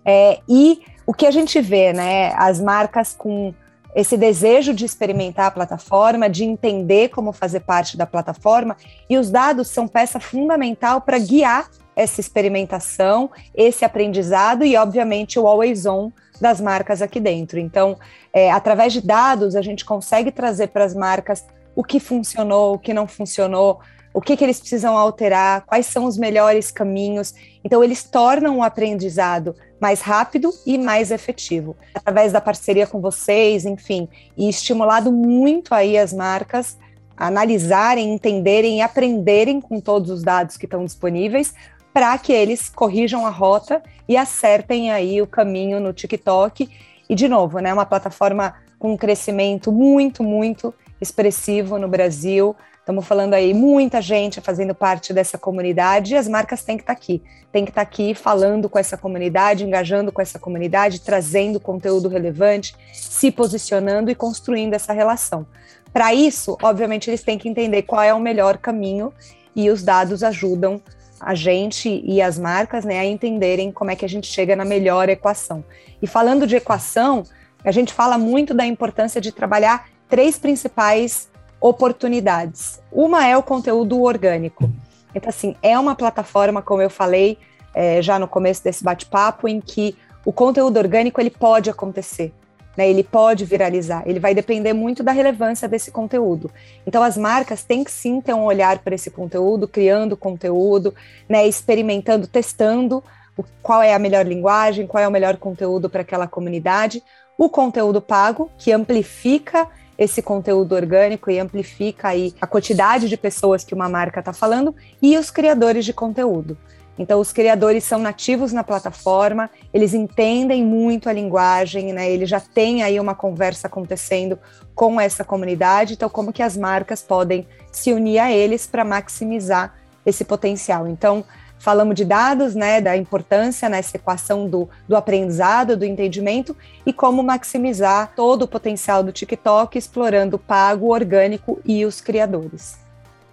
É, 0.05 0.41
e 0.49 0.81
o 1.07 1.13
que 1.13 1.27
a 1.27 1.31
gente 1.31 1.61
vê, 1.61 1.93
né? 1.93 2.33
As 2.35 2.59
marcas 2.61 3.15
com 3.15 3.53
esse 3.95 4.17
desejo 4.17 4.73
de 4.73 4.87
experimentar 4.87 5.47
a 5.47 5.51
plataforma, 5.51 6.29
de 6.31 6.45
entender 6.45 7.11
como 7.11 7.31
fazer 7.31 7.61
parte 7.61 7.95
da 7.95 8.07
plataforma, 8.07 8.75
e 9.09 9.19
os 9.19 9.31
dados 9.31 9.69
são 9.69 9.87
peça 9.87 10.19
fundamental 10.19 11.03
para 11.03 11.19
guiar 11.19 11.69
essa 11.95 12.21
experimentação, 12.21 13.31
esse 13.55 13.85
aprendizado 13.85 14.65
e, 14.65 14.77
obviamente, 14.77 15.39
o 15.39 15.47
always 15.47 15.85
on 15.85 16.11
das 16.41 16.61
marcas 16.61 17.03
aqui 17.03 17.21
dentro. 17.21 17.59
Então, 17.59 17.99
é, 18.33 18.51
através 18.51 18.93
de 18.93 19.01
dados, 19.01 19.57
a 19.57 19.63
gente 19.63 19.85
consegue 19.85 20.31
trazer 20.31 20.69
para 20.69 20.85
as 20.85 20.95
marcas 20.95 21.45
o 21.75 21.85
que 21.85 22.01
funcionou, 22.01 22.75
o 22.75 22.79
que 22.79 22.93
não 22.93 23.07
funcionou, 23.07 23.81
o 24.13 24.21
que, 24.21 24.37
que 24.37 24.45
eles 24.45 24.59
precisam 24.59 24.97
alterar, 24.97 25.65
quais 25.67 25.87
são 25.87 26.05
os 26.05 26.17
melhores 26.17 26.71
caminhos. 26.71 27.35
Então, 27.63 27.85
eles 27.85 28.03
tornam 28.03 28.59
o 28.59 28.63
aprendizado 28.63 29.55
mais 29.81 30.01
rápido 30.01 30.51
e 30.67 30.77
mais 30.77 31.11
efetivo. 31.11 31.77
Através 31.95 32.33
da 32.33 32.41
parceria 32.41 32.87
com 32.87 33.01
vocês, 33.01 33.65
enfim, 33.65 34.09
e 34.37 34.49
estimulado 34.49 35.13
muito 35.13 35.75
aí 35.75 35.97
as 35.97 36.13
marcas 36.13 36.77
a 37.17 37.27
analisarem, 37.27 38.13
entenderem 38.13 38.79
e 38.79 38.81
aprenderem 38.81 39.61
com 39.61 39.81
todos 39.81 40.09
os 40.11 40.23
dados 40.23 40.57
que 40.57 40.67
estão 40.67 40.85
disponíveis 40.85 41.53
para 41.93 42.17
que 42.19 42.33
eles 42.33 42.69
corrijam 42.69 43.27
a 43.27 43.31
rota 43.31 43.83
e 44.09 44.17
acertem 44.17 44.91
aí 44.91 45.21
o 45.21 45.27
caminho 45.27 45.81
no 45.81 45.93
TikTok. 45.93 46.69
E, 47.09 47.15
de 47.15 47.29
novo, 47.29 47.59
né, 47.59 47.73
uma 47.73 47.87
plataforma 47.87 48.55
com 48.79 48.93
um 48.93 48.97
crescimento 48.97 49.73
muito, 49.73 50.23
muito 50.23 50.73
expressivo 51.01 51.79
no 51.79 51.89
Brasil. 51.89 52.55
Estamos 52.79 53.07
falando 53.07 53.35
aí 53.35 53.53
muita 53.53 54.01
gente 54.01 54.41
fazendo 54.41 54.75
parte 54.75 55.13
dessa 55.13 55.37
comunidade 55.37 56.15
e 56.15 56.17
as 56.17 56.27
marcas 56.27 56.65
têm 56.65 56.77
que 56.77 56.83
estar 56.83 56.95
tá 56.95 56.99
aqui. 56.99 57.23
Tem 57.53 57.65
que 57.65 57.71
estar 57.71 57.85
tá 57.85 57.87
aqui 57.87 58.15
falando 58.15 58.69
com 58.69 58.79
essa 58.79 58.97
comunidade, 58.97 59.65
engajando 59.65 60.11
com 60.11 60.23
essa 60.23 60.39
comunidade, 60.39 61.03
trazendo 61.03 61.61
conteúdo 61.61 62.09
relevante, 62.09 62.75
se 62.93 63.31
posicionando 63.31 64.11
e 64.11 64.15
construindo 64.15 64.73
essa 64.73 64.93
relação. 64.93 65.47
Para 65.93 66.15
isso, 66.15 66.57
obviamente, 66.63 67.11
eles 67.11 67.23
têm 67.23 67.39
que 67.39 67.49
entender 67.49 67.83
qual 67.83 68.03
é 68.03 68.15
o 68.15 68.21
melhor 68.21 68.57
caminho 68.59 69.13
e 69.55 69.69
os 69.71 69.83
dados 69.83 70.23
ajudam 70.23 70.81
a 71.21 71.35
gente 71.35 72.03
e 72.05 72.21
as 72.23 72.39
marcas 72.39 72.85
né, 72.85 72.99
a 72.99 73.05
entenderem 73.05 73.73
como 73.73 73.91
é 73.91 73.97
que 73.97 74.05
a 74.05 74.09
gente 74.09 74.27
chega 74.27 74.55
na 74.55 74.65
melhor 74.65 75.09
equação. 75.09 75.65
E 76.01 76.07
falando 76.07 76.47
de 76.47 76.57
equação, 76.57 77.25
a 77.65 77.73
gente 77.73 77.93
fala 77.93 78.17
muito 78.17 78.55
da 78.55 78.67
importância 78.67 79.21
de 79.21 79.33
trabalhar 79.33 79.89
três 80.09 80.39
principais 80.39 81.29
oportunidades. 81.61 82.81
Uma 82.93 83.27
é 83.27 83.37
o 83.37 83.43
conteúdo 83.43 84.01
orgânico. 84.03 84.71
Então, 85.15 85.29
assim, 85.29 85.57
é 85.63 85.79
uma 85.79 85.95
plataforma, 85.95 86.63
como 86.63 86.83
eu 86.83 86.91
falei 86.91 87.39
é, 87.75 88.01
já 88.01 88.19
no 88.19 88.29
começo 88.29 88.63
desse 88.63 88.85
bate-papo, 88.85 89.49
em 89.49 89.61
que 89.61 89.97
o 90.25 90.33
conteúdo 90.33 90.77
orgânico 90.77 91.21
ele 91.21 91.31
pode 91.31 91.71
acontecer 91.71 92.33
né? 92.79 92.89
Ele 92.89 93.03
pode 93.03 93.45
viralizar, 93.45 94.05
ele 94.07 94.21
vai 94.21 94.33
depender 94.33 94.73
muito 94.73 95.03
da 95.03 95.11
relevância 95.11 95.67
desse 95.67 95.91
conteúdo. 95.91 96.49
Então 96.87 97.03
as 97.03 97.17
marcas 97.17 97.65
têm 97.65 97.83
que 97.83 97.91
sim 97.91 98.21
ter 98.21 98.33
um 98.33 98.45
olhar 98.45 98.79
para 98.79 98.95
esse 98.95 99.11
conteúdo, 99.11 99.67
criando 99.67 100.17
conteúdo, 100.17 100.95
né? 101.29 101.45
Experimentando, 101.49 102.29
testando 102.29 103.03
o, 103.37 103.43
qual 103.61 103.83
é 103.83 103.93
a 103.93 103.99
melhor 103.99 104.25
linguagem, 104.25 104.87
qual 104.87 105.03
é 105.03 105.09
o 105.09 105.11
melhor 105.11 105.39
conteúdo 105.39 105.91
para 105.91 106.03
aquela 106.03 106.29
comunidade. 106.29 107.03
O 107.37 107.49
conteúdo 107.49 108.01
pago, 108.01 108.49
que 108.57 108.71
amplifica 108.71 109.67
esse 109.99 110.23
conteúdo 110.23 110.77
orgânico 110.77 111.33
e 111.33 111.41
amplifica 111.41 112.09
aí 112.09 112.33
a 112.41 112.47
quantidade 112.47 113.09
de 113.09 113.17
pessoas 113.17 113.65
que 113.65 113.75
uma 113.75 113.89
marca 113.89 114.21
está 114.21 114.33
falando, 114.33 114.73
e 115.03 115.19
os 115.19 115.33
criadores 115.33 115.85
de 115.85 115.93
conteúdo. 115.93 116.57
Então, 116.99 117.21
os 117.21 117.33
criadores 117.33 117.85
são 117.85 118.01
nativos 118.01 118.53
na 118.53 118.65
plataforma, 118.65 119.49
eles 119.73 119.95
entendem 119.95 120.65
muito 120.65 121.09
a 121.09 121.13
linguagem, 121.13 121.93
né? 121.93 122.11
Eles 122.11 122.29
já 122.29 122.41
têm 122.41 122.83
aí 122.83 122.99
uma 122.99 123.15
conversa 123.15 123.69
acontecendo 123.69 124.39
com 124.75 125.01
essa 125.01 125.23
comunidade. 125.23 125.95
Então, 125.95 126.09
como 126.09 126.33
que 126.33 126.43
as 126.43 126.57
marcas 126.57 127.01
podem 127.01 127.47
se 127.71 127.93
unir 127.93 128.19
a 128.19 128.33
eles 128.33 128.67
para 128.67 128.85
maximizar 128.85 129.75
esse 130.05 130.25
potencial? 130.25 130.89
Então, 130.89 131.25
falamos 131.61 131.95
de 131.95 132.05
dados, 132.05 132.57
né? 132.57 132.81
Da 132.81 132.97
importância 132.97 133.69
nessa 133.69 133.97
equação 133.97 134.49
do, 134.49 134.69
do 134.89 134.97
aprendizado, 134.97 135.77
do 135.77 135.85
entendimento 135.85 136.57
e 136.85 136.93
como 136.93 137.23
maximizar 137.23 138.13
todo 138.17 138.43
o 138.43 138.49
potencial 138.49 139.05
do 139.05 139.13
TikTok, 139.13 139.79
explorando 139.79 140.35
o 140.35 140.41
pago, 140.41 140.87
o 140.87 140.91
orgânico 140.91 141.61
e 141.65 141.85
os 141.85 142.01
criadores. 142.01 142.88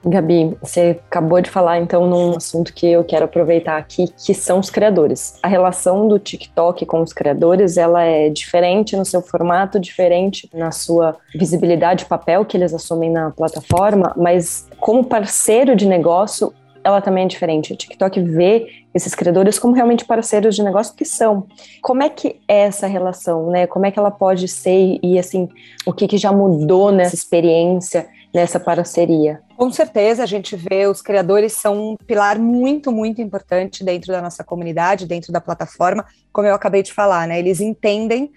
Gabi, 0.07 0.55
você 0.61 0.99
acabou 1.07 1.41
de 1.41 1.49
falar 1.49 1.79
então 1.79 2.07
num 2.07 2.37
assunto 2.37 2.73
que 2.73 2.85
eu 2.85 3.03
quero 3.03 3.25
aproveitar 3.25 3.77
aqui, 3.77 4.07
que 4.07 4.33
são 4.33 4.59
os 4.59 4.69
criadores. 4.69 5.39
A 5.41 5.47
relação 5.47 6.07
do 6.07 6.19
TikTok 6.19 6.85
com 6.85 7.01
os 7.01 7.11
criadores, 7.11 7.75
ela 7.75 8.03
é 8.03 8.29
diferente 8.29 8.95
no 8.95 9.03
seu 9.03 9.21
formato, 9.21 9.79
diferente 9.79 10.47
na 10.53 10.71
sua 10.71 11.15
visibilidade, 11.33 12.05
papel 12.05 12.45
que 12.45 12.55
eles 12.55 12.73
assumem 12.73 13.09
na 13.09 13.31
plataforma, 13.31 14.13
mas 14.15 14.67
como 14.79 15.03
parceiro 15.03 15.75
de 15.75 15.87
negócio, 15.87 16.53
ela 16.83 17.01
também 17.01 17.25
é 17.25 17.27
diferente. 17.27 17.73
O 17.73 17.75
TikTok 17.75 18.21
vê 18.21 18.67
esses 18.93 19.15
criadores 19.15 19.57
como 19.57 19.73
realmente 19.73 20.05
parceiros 20.05 20.55
de 20.55 20.61
negócio 20.61 20.95
que 20.95 21.03
são. 21.03 21.47
Como 21.81 22.03
é 22.03 22.09
que 22.09 22.39
é 22.47 22.59
essa 22.61 22.85
relação, 22.85 23.49
né? 23.49 23.65
Como 23.65 23.87
é 23.87 23.91
que 23.91 23.97
ela 23.97 24.11
pode 24.11 24.47
ser 24.47 24.99
e 25.01 25.17
assim, 25.17 25.49
o 25.83 25.91
que, 25.91 26.07
que 26.07 26.17
já 26.17 26.31
mudou 26.31 26.91
nessa 26.91 27.15
experiência, 27.15 28.07
nessa 28.35 28.59
parceria? 28.59 29.41
Com 29.55 29.71
certeza, 29.71 30.21
a 30.21 30.25
gente 30.25 30.57
vê 30.57 30.85
os 30.87 31.01
criadores 31.01 31.53
são 31.53 31.91
um 31.91 31.95
pilar 31.95 32.37
muito, 32.37 32.91
muito 32.91 33.21
importante 33.21 33.81
dentro 33.81 34.11
da 34.11 34.21
nossa 34.21 34.43
comunidade, 34.43 35.07
dentro 35.07 35.31
da 35.31 35.39
plataforma, 35.39 36.05
como 36.33 36.45
eu 36.45 36.53
acabei 36.53 36.83
de 36.83 36.91
falar, 36.91 37.29
né? 37.29 37.39
Eles 37.39 37.61
entendem 37.61 38.29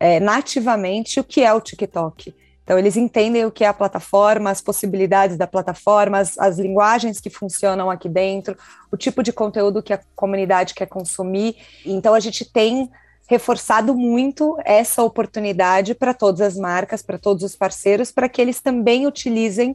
é, 0.00 0.18
nativamente 0.18 1.20
o 1.20 1.24
que 1.24 1.42
é 1.42 1.52
o 1.52 1.60
TikTok. 1.60 2.34
Então, 2.64 2.78
eles 2.78 2.96
entendem 2.96 3.44
o 3.44 3.50
que 3.50 3.64
é 3.64 3.68
a 3.68 3.74
plataforma, 3.74 4.48
as 4.48 4.62
possibilidades 4.62 5.36
da 5.36 5.46
plataforma, 5.46 6.18
as, 6.18 6.38
as, 6.38 6.58
linguagens 6.58 7.20
que 7.20 7.28
funcionam 7.28 7.90
aqui 7.90 8.08
dentro, 8.08 8.56
o 8.90 8.96
tipo 8.96 9.22
de 9.22 9.32
conteúdo 9.32 9.82
que 9.82 9.92
a 9.92 10.00
comunidade 10.16 10.72
quer 10.72 10.86
consumir. 10.86 11.56
Então, 11.84 12.14
a 12.14 12.20
gente 12.20 12.50
tem 12.50 12.88
reforçado 13.32 13.94
muito 13.94 14.58
essa 14.62 15.02
oportunidade 15.02 15.94
para 15.94 16.12
todas 16.12 16.42
as 16.42 16.54
marcas, 16.54 17.00
para 17.00 17.16
todos 17.16 17.42
os 17.42 17.56
parceiros, 17.56 18.12
para 18.12 18.28
que 18.28 18.42
eles 18.42 18.60
também 18.60 19.06
utilizem 19.06 19.74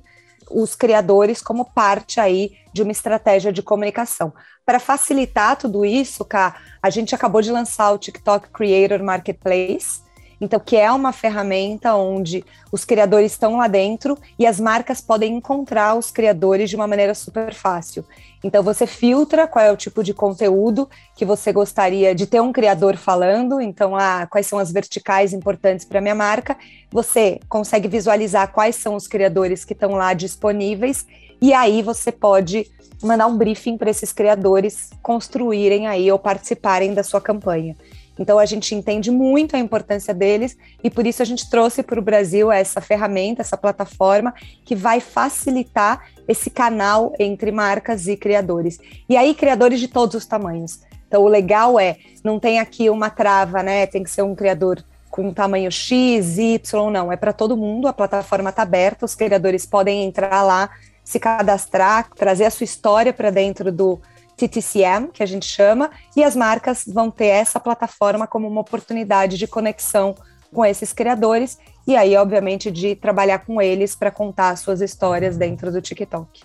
os 0.52 0.76
criadores 0.76 1.42
como 1.42 1.66
parte 1.66 2.20
aí 2.20 2.52
de 2.72 2.84
uma 2.84 2.92
estratégia 2.92 3.52
de 3.52 3.64
comunicação. 3.64 4.32
Para 4.64 4.80
facilitar 4.80 5.58
tudo 5.58 5.84
isso, 5.84 6.24
Cá, 6.24 6.56
a 6.80 6.92
gente 6.92 7.16
acabou 7.16 7.42
de 7.42 7.52
lançar 7.52 7.92
o 7.92 7.98
TikTok 7.98 8.50
Creator 8.50 9.04
Marketplace, 9.04 10.02
Então, 10.40 10.60
que 10.60 10.76
é 10.76 10.92
uma 10.92 11.12
ferramenta 11.12 11.96
onde 11.96 12.44
os 12.72 12.86
criadores 12.86 13.32
estão 13.32 13.58
lá 13.58 13.68
dentro 13.68 14.18
e 14.38 14.46
as 14.46 14.60
marcas 14.60 15.02
podem 15.02 15.38
encontrar 15.38 15.96
os 15.96 16.12
criadores 16.12 16.70
de 16.70 16.76
uma 16.76 16.88
maneira 16.88 17.16
super 17.16 17.54
fácil. 17.54 18.06
Então, 18.44 18.62
você 18.62 18.86
filtra 18.86 19.48
qual 19.48 19.66
é 19.66 19.72
o 19.72 19.78
tipo 19.78 20.04
de 20.04 20.14
conteúdo 20.14 20.88
que 21.16 21.26
você 21.26 21.52
gostaria 21.52 22.14
de 22.14 22.28
ter 22.28 22.40
um 22.40 22.54
criador 22.54 22.96
falando. 22.96 23.60
Então, 23.60 23.96
ah, 23.96 24.28
quais 24.30 24.46
são 24.46 24.60
as 24.60 24.72
verticais 24.72 25.34
importantes 25.34 25.86
para 25.86 26.02
minha 26.02 26.16
marca. 26.16 26.56
Você 26.92 27.40
consegue 27.50 27.88
visualizar 27.88 28.52
quais 28.52 28.76
são 28.76 28.96
os 28.96 29.08
criadores 29.08 29.66
que 29.66 29.74
estão 29.74 29.92
lá 29.94 30.14
disponíveis. 30.14 31.06
E 31.42 31.54
aí 31.54 31.82
você 31.82 32.12
pode 32.12 32.70
mandar 33.02 33.28
um 33.28 33.38
briefing 33.38 33.78
para 33.78 33.90
esses 33.90 34.12
criadores 34.12 34.90
construírem 35.02 35.88
aí 35.88 36.12
ou 36.12 36.18
participarem 36.18 36.94
da 36.94 37.04
sua 37.04 37.22
campanha. 37.22 37.76
Então 38.18 38.40
a 38.40 38.46
gente 38.46 38.74
entende 38.74 39.12
muito 39.12 39.56
a 39.56 39.60
importância 39.60 40.14
deles 40.14 40.58
e 40.84 40.90
por 40.90 41.06
isso 41.06 41.22
a 41.22 41.26
gente 41.26 41.50
trouxe 41.50 41.84
para 41.84 42.00
o 42.00 42.04
Brasil 42.04 42.52
essa 42.52 42.82
ferramenta, 42.82 43.42
essa 43.42 43.58
plataforma 43.58 44.34
que 44.66 44.76
vai 44.76 45.00
facilitar 45.00 46.08
esse 46.28 46.50
canal 46.50 47.14
entre 47.20 47.52
marcas 47.52 48.08
e 48.08 48.18
criadores. 48.18 48.80
E 49.08 49.16
aí 49.16 49.34
criadores 49.34 49.80
de 49.80 49.88
todos 49.88 50.16
os 50.16 50.26
tamanhos. 50.26 50.80
Então 51.08 51.24
o 51.24 51.28
legal 51.28 51.80
é, 51.80 51.98
não 52.24 52.40
tem 52.40 52.60
aqui 52.60 52.90
uma 52.90 53.10
trava, 53.10 53.64
né? 53.64 53.86
Tem 53.86 54.04
que 54.04 54.10
ser 54.10 54.24
um 54.24 54.36
criador 54.36 54.84
com 55.10 55.34
tamanho 55.34 55.72
X, 55.72 56.38
Y, 56.38 56.92
não, 56.92 57.12
é 57.12 57.16
para 57.16 57.34
todo 57.34 57.58
mundo, 57.58 57.88
a 57.88 57.94
plataforma 57.94 58.52
está 58.52 58.62
aberta, 58.62 59.06
os 59.06 59.16
criadores 59.16 59.66
podem 59.66 60.04
entrar 60.04 60.44
lá, 60.44 60.70
se 61.04 61.20
cadastrar, 61.20 62.10
trazer 62.16 62.46
a 62.46 62.52
sua 62.52 62.66
história 62.66 63.12
para 63.12 63.32
dentro 63.32 63.72
do 63.72 64.00
TTCM, 64.38 65.10
que 65.12 65.24
a 65.24 65.26
gente 65.26 65.46
chama, 65.46 65.90
e 66.16 66.24
as 66.24 66.36
marcas 66.36 66.86
vão 66.88 67.10
ter 67.10 67.26
essa 67.26 67.60
plataforma 67.60 68.28
como 68.28 68.48
uma 68.48 68.62
oportunidade 68.62 69.38
de 69.38 69.48
conexão 69.48 70.16
com 70.54 70.64
esses 70.64 70.94
criadores 70.94 71.58
e 71.86 71.96
aí, 71.96 72.16
obviamente, 72.16 72.70
de 72.70 72.96
trabalhar 72.96 73.40
com 73.40 73.62
eles 73.62 73.96
para 73.96 74.12
contar 74.12 74.56
suas 74.56 74.82
histórias 74.82 75.38
dentro 75.38 75.72
do 75.72 75.82
TikTok. 75.82 76.42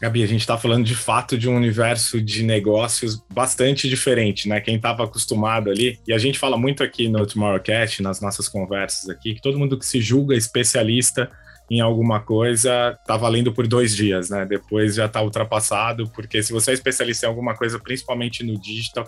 Gabi, 0.00 0.22
a 0.22 0.26
gente 0.26 0.40
está 0.40 0.58
falando 0.58 0.84
de 0.84 0.94
fato 0.94 1.38
de 1.38 1.48
um 1.48 1.56
universo 1.56 2.20
de 2.20 2.42
negócios 2.42 3.24
bastante 3.32 3.88
diferente, 3.88 4.46
né? 4.46 4.60
Quem 4.60 4.76
estava 4.76 5.04
acostumado 5.04 5.70
ali, 5.70 5.98
e 6.06 6.12
a 6.12 6.18
gente 6.18 6.38
fala 6.38 6.58
muito 6.58 6.82
aqui 6.82 7.08
no 7.08 7.26
Tomorrowcast, 7.26 8.02
nas 8.02 8.20
nossas 8.20 8.46
conversas 8.46 9.08
aqui, 9.08 9.34
que 9.34 9.40
todo 9.40 9.58
mundo 9.58 9.78
que 9.78 9.86
se 9.86 9.98
julga 9.98 10.36
especialista 10.36 11.30
em 11.70 11.80
alguma 11.80 12.20
coisa 12.20 12.98
tá 13.06 13.16
valendo 13.16 13.52
por 13.52 13.66
dois 13.66 13.94
dias, 13.94 14.30
né? 14.30 14.46
Depois 14.46 14.94
já 14.94 15.08
tá 15.08 15.20
ultrapassado, 15.22 16.08
porque 16.14 16.42
se 16.42 16.52
você 16.52 16.70
é 16.70 16.74
especialista 16.74 17.26
em 17.26 17.28
alguma 17.28 17.54
coisa, 17.54 17.78
principalmente 17.78 18.44
no 18.44 18.58
digital, 18.60 19.06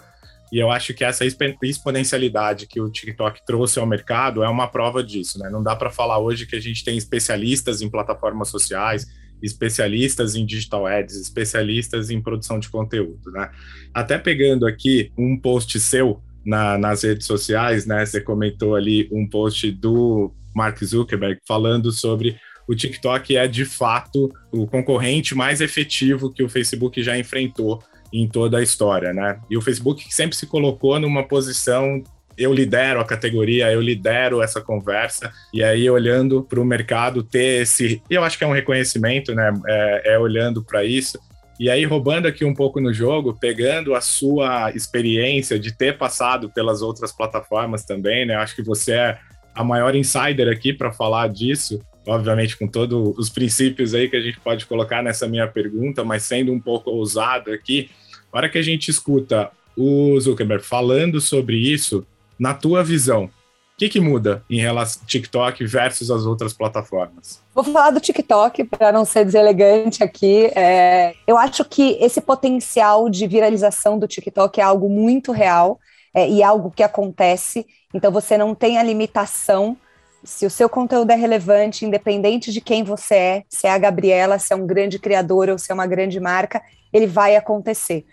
e 0.51 0.59
eu 0.59 0.71
acho 0.71 0.95
que 0.95 1.05
essa 1.05 1.25
exponencialidade 1.63 2.67
que 2.67 2.81
o 2.81 2.91
TikTok 2.91 3.45
trouxe 3.45 3.79
ao 3.79 3.87
mercado 3.87 4.43
é 4.43 4.49
uma 4.49 4.67
prova 4.67 5.03
disso, 5.05 5.39
né? 5.39 5.51
Não 5.51 5.63
dá 5.63 5.77
para 5.77 5.91
falar 5.91 6.19
hoje 6.19 6.47
que 6.47 6.57
a 6.57 6.61
gente 6.61 6.85
tem 6.85 6.97
especialistas 6.97 7.83
em 7.83 7.91
plataformas 7.91 8.49
sociais, 8.49 9.07
especialistas 9.43 10.35
em 10.35 10.45
digital 10.45 10.87
ads, 10.87 11.17
especialistas 11.17 12.11
em 12.11 12.21
produção 12.21 12.59
de 12.59 12.69
conteúdo, 12.69 13.31
né? 13.31 13.51
Até 13.93 14.19
pegando 14.19 14.67
aqui 14.67 15.13
um 15.17 15.39
post 15.39 15.79
seu 15.81 16.23
na, 16.45 16.79
nas 16.79 17.03
redes 17.03 17.27
sociais, 17.27 17.87
né? 17.87 18.05
Você 18.05 18.21
comentou 18.21 18.75
ali 18.75 19.07
um 19.13 19.29
post 19.29 19.71
do 19.71 20.33
Mark 20.55 20.83
Zuckerberg 20.83 21.41
falando 21.47 21.93
sobre 21.93 22.37
o 22.69 22.75
TikTok 22.75 23.37
é 23.37 23.49
de 23.49 23.65
fato 23.65 24.31
o 24.53 24.67
concorrente 24.67 25.35
mais 25.35 25.61
efetivo 25.61 26.33
que 26.33 26.43
o 26.43 26.49
Facebook 26.49 27.03
já 27.03 27.19
enfrentou 27.19 27.83
em 28.13 28.29
toda 28.29 28.59
a 28.59 28.63
história, 28.63 29.13
né? 29.13 29.41
E 29.51 29.57
o 29.57 29.61
Facebook 29.61 30.13
sempre 30.13 30.37
se 30.37 30.47
colocou 30.47 30.99
numa 30.99 31.27
posição 31.27 32.03
eu 32.39 32.55
lidero 32.55 33.01
a 33.01 33.05
categoria, 33.05 33.73
eu 33.73 33.81
lidero 33.81 34.41
essa 34.41 34.61
conversa, 34.61 35.33
e 35.53 35.63
aí 35.63 35.91
olhando 35.91 36.45
para 36.45 36.61
o 36.61 36.65
mercado 36.65 37.23
ter 37.23 37.63
esse, 37.63 38.01
eu 38.09 38.23
acho 38.23 38.39
que 38.39 38.45
é 38.45 38.47
um 38.47 38.53
reconhecimento, 38.53 39.35
né? 39.35 39.53
É, 39.67 40.15
é 40.15 40.19
olhando 40.19 40.65
para 40.65 40.85
isso. 40.85 41.19
E 41.59 41.69
aí, 41.69 41.85
roubando 41.85 42.29
aqui 42.29 42.45
um 42.45 42.55
pouco 42.55 42.81
no 42.81 42.93
jogo, 42.95 43.37
pegando 43.37 43.93
a 43.93 44.01
sua 44.01 44.71
experiência 44.71 45.59
de 45.59 45.77
ter 45.77 45.99
passado 45.99 46.49
pelas 46.49 46.83
outras 46.83 47.11
plataformas 47.11 47.85
também, 47.85 48.25
né? 48.25 48.37
Acho 48.37 48.55
que 48.55 48.63
você 48.63 48.93
é 48.93 49.19
a 49.61 49.65
maior 49.65 49.95
insider 49.95 50.49
aqui 50.49 50.73
para 50.73 50.93
falar 50.93 51.29
disso 51.29 51.81
obviamente 52.09 52.57
com 52.57 52.67
todos 52.67 53.17
os 53.19 53.29
princípios 53.29 53.95
aí 53.95 54.09
que 54.09 54.17
a 54.17 54.21
gente 54.21 54.41
pode 54.41 54.67
colocar 54.67 55.03
nessa 55.03 55.29
minha 55.29 55.47
pergunta, 55.47 56.03
mas 56.03 56.23
sendo 56.23 56.53
um 56.53 56.59
pouco 56.59 56.91
ousado 56.91 57.53
aqui, 57.53 57.91
na 58.33 58.39
hora 58.39 58.49
que 58.49 58.59
a 58.59 58.63
gente 58.63 58.91
escuta 58.91 59.51
o 59.77 60.19
Zuckerberg 60.19 60.65
falando 60.65 61.21
sobre 61.21 61.57
isso, 61.57 62.07
na 62.39 62.55
tua 62.55 62.83
visão, 62.83 63.25
o 63.25 63.31
que, 63.79 63.89
que 63.89 64.01
muda 64.01 64.43
em 64.51 64.59
relação 64.59 65.03
ao 65.03 65.07
TikTok 65.07 65.65
versus 65.67 66.11
as 66.11 66.25
outras 66.27 66.53
plataformas? 66.53 67.41
Vou 67.55 67.63
falar 67.63 67.91
do 67.91 68.01
TikTok 68.01 68.65
para 68.65 68.91
não 68.91 69.05
ser 69.05 69.25
deselegante 69.25 70.03
aqui. 70.03 70.47
É, 70.47 71.15
eu 71.27 71.37
acho 71.37 71.65
que 71.65 71.97
esse 72.01 72.21
potencial 72.21 73.09
de 73.09 73.27
viralização 73.27 73.97
do 73.97 74.09
TikTok 74.09 74.61
é 74.61 74.65
algo 74.65 74.89
muito 74.89 75.31
real 75.31 75.79
é, 76.15 76.29
e 76.29 76.43
algo 76.43 76.71
que 76.71 76.83
acontece. 76.83 77.67
Então 77.93 78.11
você 78.11 78.37
não 78.37 78.55
tem 78.55 78.79
a 78.79 78.83
limitação 78.83 79.77
se 80.25 80.45
o 80.45 80.51
seu 80.51 80.69
conteúdo 80.69 81.11
é 81.11 81.15
relevante, 81.15 81.85
independente 81.85 82.53
de 82.53 82.61
quem 82.61 82.83
você 82.83 83.15
é, 83.15 83.45
se 83.49 83.67
é 83.67 83.71
a 83.71 83.79
Gabriela, 83.79 84.39
se 84.39 84.53
é 84.53 84.57
um 84.57 84.67
grande 84.67 84.99
criador 84.99 85.49
ou 85.49 85.59
se 85.59 85.71
é 85.71 85.75
uma 85.75 85.87
grande 85.87 86.19
marca, 86.19 86.61
ele 86.93 87.07
vai 87.07 87.37
acontecer. 87.37 88.05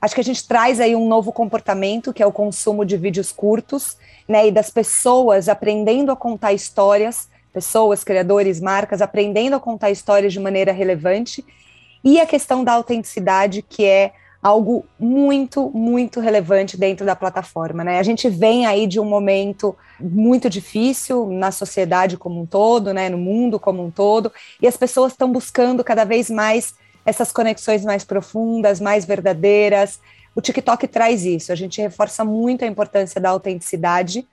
Acho 0.00 0.14
que 0.14 0.20
a 0.20 0.24
gente 0.24 0.46
traz 0.46 0.80
aí 0.80 0.94
um 0.94 1.08
novo 1.08 1.32
comportamento, 1.32 2.12
que 2.12 2.22
é 2.22 2.26
o 2.26 2.32
consumo 2.32 2.84
de 2.84 2.96
vídeos 2.96 3.32
curtos, 3.32 3.96
né, 4.28 4.46
e 4.46 4.52
das 4.52 4.70
pessoas 4.70 5.48
aprendendo 5.48 6.12
a 6.12 6.16
contar 6.16 6.52
histórias, 6.52 7.28
pessoas, 7.52 8.04
criadores, 8.04 8.60
marcas, 8.60 9.02
aprendendo 9.02 9.56
a 9.56 9.60
contar 9.60 9.90
histórias 9.90 10.32
de 10.32 10.38
maneira 10.38 10.70
relevante, 10.70 11.44
e 12.04 12.20
a 12.20 12.26
questão 12.26 12.62
da 12.62 12.74
autenticidade, 12.74 13.60
que 13.60 13.84
é 13.84 14.12
algo 14.42 14.86
muito, 14.98 15.70
muito 15.70 16.20
relevante 16.20 16.76
dentro 16.76 17.04
da 17.04 17.16
plataforma. 17.16 17.82
Né? 17.82 17.98
A 17.98 18.02
gente 18.02 18.28
vem 18.28 18.66
aí 18.66 18.86
de 18.86 19.00
um 19.00 19.04
momento 19.04 19.76
muito 20.00 20.48
difícil 20.48 21.26
na 21.26 21.50
sociedade 21.50 22.16
como 22.16 22.40
um 22.40 22.46
todo, 22.46 22.92
né? 22.94 23.08
no 23.08 23.18
mundo 23.18 23.58
como 23.58 23.84
um 23.84 23.90
todo, 23.90 24.32
e 24.62 24.66
as 24.66 24.76
pessoas 24.76 25.12
estão 25.12 25.30
buscando 25.30 25.82
cada 25.82 26.04
vez 26.04 26.30
mais 26.30 26.74
essas 27.04 27.32
conexões 27.32 27.84
mais 27.84 28.04
profundas, 28.04 28.80
mais 28.80 29.04
verdadeiras. 29.04 29.98
O 30.36 30.40
TikTok 30.40 30.86
traz 30.86 31.24
isso, 31.24 31.50
a 31.50 31.54
gente 31.54 31.80
reforça 31.80 32.24
muito 32.24 32.64
a 32.64 32.68
importância 32.68 33.20
da 33.20 33.30
autenticidade 33.30 34.26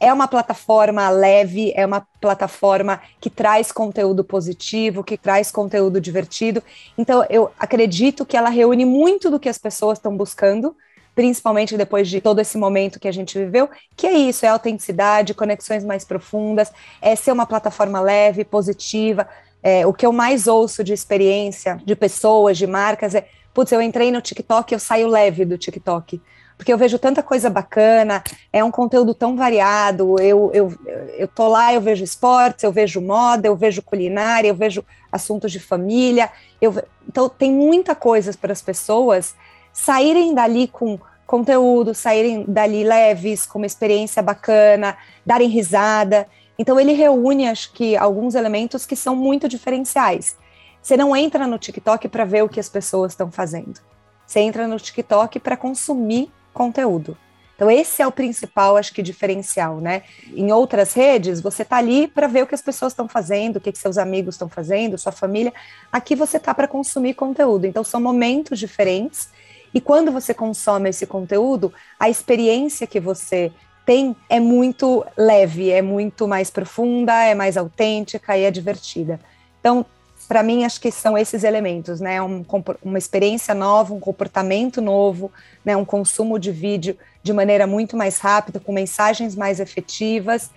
é 0.00 0.12
uma 0.12 0.28
plataforma 0.28 1.08
leve, 1.10 1.72
é 1.74 1.84
uma 1.84 2.06
plataforma 2.20 3.00
que 3.20 3.28
traz 3.28 3.72
conteúdo 3.72 4.22
positivo, 4.22 5.02
que 5.02 5.16
traz 5.16 5.50
conteúdo 5.50 6.00
divertido. 6.00 6.62
Então, 6.96 7.24
eu 7.28 7.50
acredito 7.58 8.24
que 8.24 8.36
ela 8.36 8.48
reúne 8.48 8.84
muito 8.84 9.30
do 9.30 9.40
que 9.40 9.48
as 9.48 9.58
pessoas 9.58 9.98
estão 9.98 10.16
buscando, 10.16 10.76
principalmente 11.14 11.76
depois 11.76 12.08
de 12.08 12.20
todo 12.20 12.40
esse 12.40 12.56
momento 12.56 13.00
que 13.00 13.08
a 13.08 13.12
gente 13.12 13.36
viveu, 13.36 13.68
que 13.96 14.06
é 14.06 14.12
isso, 14.12 14.46
é 14.46 14.48
autenticidade, 14.48 15.34
conexões 15.34 15.84
mais 15.84 16.04
profundas, 16.04 16.72
é 17.02 17.16
ser 17.16 17.32
uma 17.32 17.46
plataforma 17.46 18.00
leve, 18.00 18.44
positiva. 18.44 19.28
É, 19.60 19.84
o 19.84 19.92
que 19.92 20.06
eu 20.06 20.12
mais 20.12 20.46
ouço 20.46 20.84
de 20.84 20.92
experiência 20.92 21.80
de 21.84 21.96
pessoas, 21.96 22.56
de 22.56 22.68
marcas, 22.68 23.16
é, 23.16 23.26
putz, 23.52 23.72
eu 23.72 23.82
entrei 23.82 24.12
no 24.12 24.22
TikTok, 24.22 24.72
eu 24.72 24.78
saio 24.78 25.08
leve 25.08 25.44
do 25.44 25.58
TikTok 25.58 26.22
porque 26.58 26.72
eu 26.72 26.76
vejo 26.76 26.98
tanta 26.98 27.22
coisa 27.22 27.48
bacana, 27.48 28.22
é 28.52 28.64
um 28.64 28.70
conteúdo 28.70 29.14
tão 29.14 29.36
variado. 29.36 30.20
Eu, 30.20 30.50
eu, 30.52 30.74
eu 31.16 31.28
tô 31.28 31.46
lá, 31.46 31.72
eu 31.72 31.80
vejo 31.80 32.02
esportes, 32.02 32.64
eu 32.64 32.72
vejo 32.72 33.00
moda, 33.00 33.46
eu 33.46 33.54
vejo 33.54 33.80
culinária, 33.80 34.48
eu 34.48 34.56
vejo 34.56 34.84
assuntos 35.10 35.52
de 35.52 35.60
família. 35.60 36.28
Eu, 36.60 36.74
então, 37.08 37.28
tem 37.28 37.52
muita 37.52 37.94
coisa 37.94 38.36
para 38.36 38.52
as 38.52 38.60
pessoas 38.60 39.36
saírem 39.72 40.34
dali 40.34 40.66
com 40.66 40.98
conteúdo, 41.24 41.94
saírem 41.94 42.44
dali 42.48 42.82
leves, 42.82 43.46
com 43.46 43.58
uma 43.58 43.66
experiência 43.66 44.20
bacana, 44.20 44.96
darem 45.24 45.48
risada. 45.48 46.26
Então, 46.58 46.80
ele 46.80 46.92
reúne, 46.92 47.46
acho 47.46 47.72
que, 47.72 47.96
alguns 47.96 48.34
elementos 48.34 48.84
que 48.84 48.96
são 48.96 49.14
muito 49.14 49.48
diferenciais. 49.48 50.36
Você 50.82 50.96
não 50.96 51.14
entra 51.14 51.46
no 51.46 51.56
TikTok 51.56 52.08
para 52.08 52.24
ver 52.24 52.42
o 52.42 52.48
que 52.48 52.58
as 52.58 52.68
pessoas 52.68 53.12
estão 53.12 53.30
fazendo. 53.30 53.78
Você 54.26 54.40
entra 54.40 54.66
no 54.66 54.76
TikTok 54.76 55.38
para 55.38 55.56
consumir 55.56 56.32
conteúdo. 56.58 57.16
Então, 57.54 57.70
esse 57.70 58.02
é 58.02 58.06
o 58.06 58.12
principal, 58.12 58.76
acho 58.76 58.92
que, 58.92 59.02
diferencial, 59.02 59.80
né? 59.80 60.02
Em 60.32 60.52
outras 60.52 60.92
redes, 60.92 61.40
você 61.40 61.62
está 61.62 61.76
ali 61.76 62.06
para 62.06 62.26
ver 62.26 62.42
o 62.42 62.46
que 62.46 62.54
as 62.54 62.62
pessoas 62.62 62.92
estão 62.92 63.08
fazendo, 63.08 63.56
o 63.56 63.60
que, 63.60 63.72
que 63.72 63.78
seus 63.78 63.98
amigos 63.98 64.34
estão 64.34 64.48
fazendo, 64.48 64.98
sua 64.98 65.12
família. 65.12 65.52
Aqui 65.90 66.14
você 66.14 66.36
está 66.36 66.54
para 66.54 66.68
consumir 66.68 67.14
conteúdo. 67.14 67.64
Então, 67.64 67.82
são 67.82 68.00
momentos 68.00 68.58
diferentes. 68.58 69.28
E 69.74 69.80
quando 69.80 70.12
você 70.12 70.32
consome 70.32 70.90
esse 70.90 71.06
conteúdo, 71.06 71.72
a 71.98 72.08
experiência 72.08 72.86
que 72.86 73.00
você 73.00 73.52
tem 73.84 74.14
é 74.28 74.38
muito 74.38 75.04
leve, 75.16 75.70
é 75.70 75.82
muito 75.82 76.28
mais 76.28 76.50
profunda, 76.50 77.12
é 77.24 77.34
mais 77.34 77.56
autêntica 77.56 78.36
e 78.36 78.44
é 78.44 78.50
divertida. 78.50 79.18
Então, 79.58 79.84
para 80.28 80.42
mim, 80.42 80.64
acho 80.64 80.78
que 80.78 80.92
são 80.92 81.16
esses 81.16 81.42
elementos, 81.42 82.00
né? 82.00 82.20
Um, 82.20 82.44
uma 82.84 82.98
experiência 82.98 83.54
nova, 83.54 83.94
um 83.94 83.98
comportamento 83.98 84.82
novo, 84.82 85.32
né? 85.64 85.74
um 85.74 85.86
consumo 85.86 86.38
de 86.38 86.52
vídeo 86.52 86.96
de 87.22 87.32
maneira 87.32 87.66
muito 87.66 87.96
mais 87.96 88.18
rápida, 88.18 88.60
com 88.60 88.70
mensagens 88.70 89.34
mais 89.34 89.58
efetivas, 89.58 90.50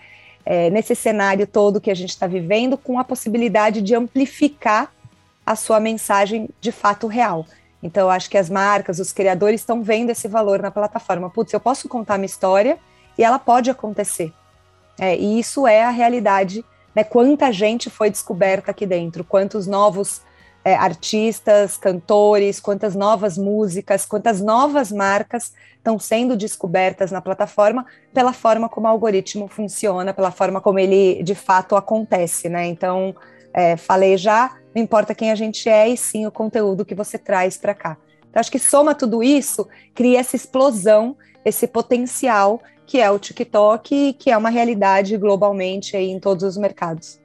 é, 0.46 0.70
nesse 0.70 0.94
cenário 0.94 1.48
todo 1.48 1.80
que 1.80 1.90
a 1.90 1.96
gente 1.96 2.10
está 2.10 2.28
vivendo, 2.28 2.78
com 2.78 3.00
a 3.00 3.04
possibilidade 3.04 3.82
de 3.82 3.96
amplificar 3.96 4.92
a 5.46 5.56
sua 5.56 5.80
mensagem 5.80 6.50
de 6.60 6.72
fato 6.72 7.08
real. 7.08 7.46
Então, 7.82 8.10
acho 8.10 8.30
que 8.30 8.38
as 8.38 8.50
marcas, 8.50 9.00
os 9.00 9.14
criadores 9.14 9.62
estão 9.62 9.82
vendo 9.82 10.10
esse 10.10 10.28
valor 10.28 10.62
na 10.62 10.70
plataforma. 10.70 11.30
Putz, 11.30 11.54
eu 11.54 11.60
posso 11.60 11.88
contar 11.88 12.18
minha 12.18 12.26
história 12.26 12.78
e 13.18 13.24
ela 13.24 13.40
pode 13.40 13.70
acontecer. 13.70 14.34
É, 15.00 15.16
e 15.16 15.40
isso 15.40 15.66
é 15.66 15.84
a 15.84 15.90
realidade, 15.90 16.64
né? 16.96 17.04
Quanta 17.04 17.52
gente 17.52 17.90
foi 17.90 18.10
descoberta 18.10 18.72
aqui 18.72 18.86
dentro, 18.86 19.24
quantos 19.24 19.68
novos 19.68 20.22
é, 20.64 20.76
artistas, 20.76 21.78
cantores, 21.78 22.60
quantas 22.60 22.96
novas 22.96 23.38
músicas, 23.38 24.06
quantas 24.06 24.42
novas 24.42 24.92
marcas 24.92 25.54
estão 25.78 25.98
sendo 25.98 26.38
descobertas 26.38 27.12
na 27.12 27.22
plataforma 27.22 27.86
pela 28.14 28.32
forma 28.32 28.70
como 28.70 28.86
o 28.86 28.90
algoritmo 28.90 29.48
funciona, 29.48 30.14
pela 30.14 30.30
forma 30.30 30.62
como 30.62 30.78
ele 30.78 31.24
de 31.24 31.34
fato 31.34 31.76
acontece, 31.76 32.48
né? 32.48 32.68
Então, 32.68 33.16
é, 33.54 33.76
falei 33.76 34.18
já, 34.18 34.56
não 34.74 34.82
importa 34.82 35.16
quem 35.16 35.32
a 35.32 35.36
gente 35.36 35.68
é, 35.68 35.90
e 35.90 35.98
sim 35.98 36.26
o 36.28 36.32
conteúdo 36.32 36.86
que 36.86 36.96
você 36.96 37.18
traz 37.18 37.58
para 37.58 37.74
cá. 37.74 37.98
Então, 38.30 38.40
acho 38.40 38.52
que 38.52 38.60
soma 38.60 38.94
tudo 38.94 39.24
isso, 39.24 39.68
cria 39.96 40.20
essa 40.20 40.36
explosão, 40.36 41.18
esse 41.44 41.68
potencial 41.68 42.62
que 42.92 43.00
é 43.00 43.10
o 43.10 43.18
TikTok, 43.18 44.18
que 44.20 44.30
é 44.30 44.36
uma 44.36 44.50
realidade 44.50 45.16
globalmente 45.16 45.96
em 45.96 46.20
todos 46.20 46.44
os 46.44 46.58
mercados. 46.58 47.22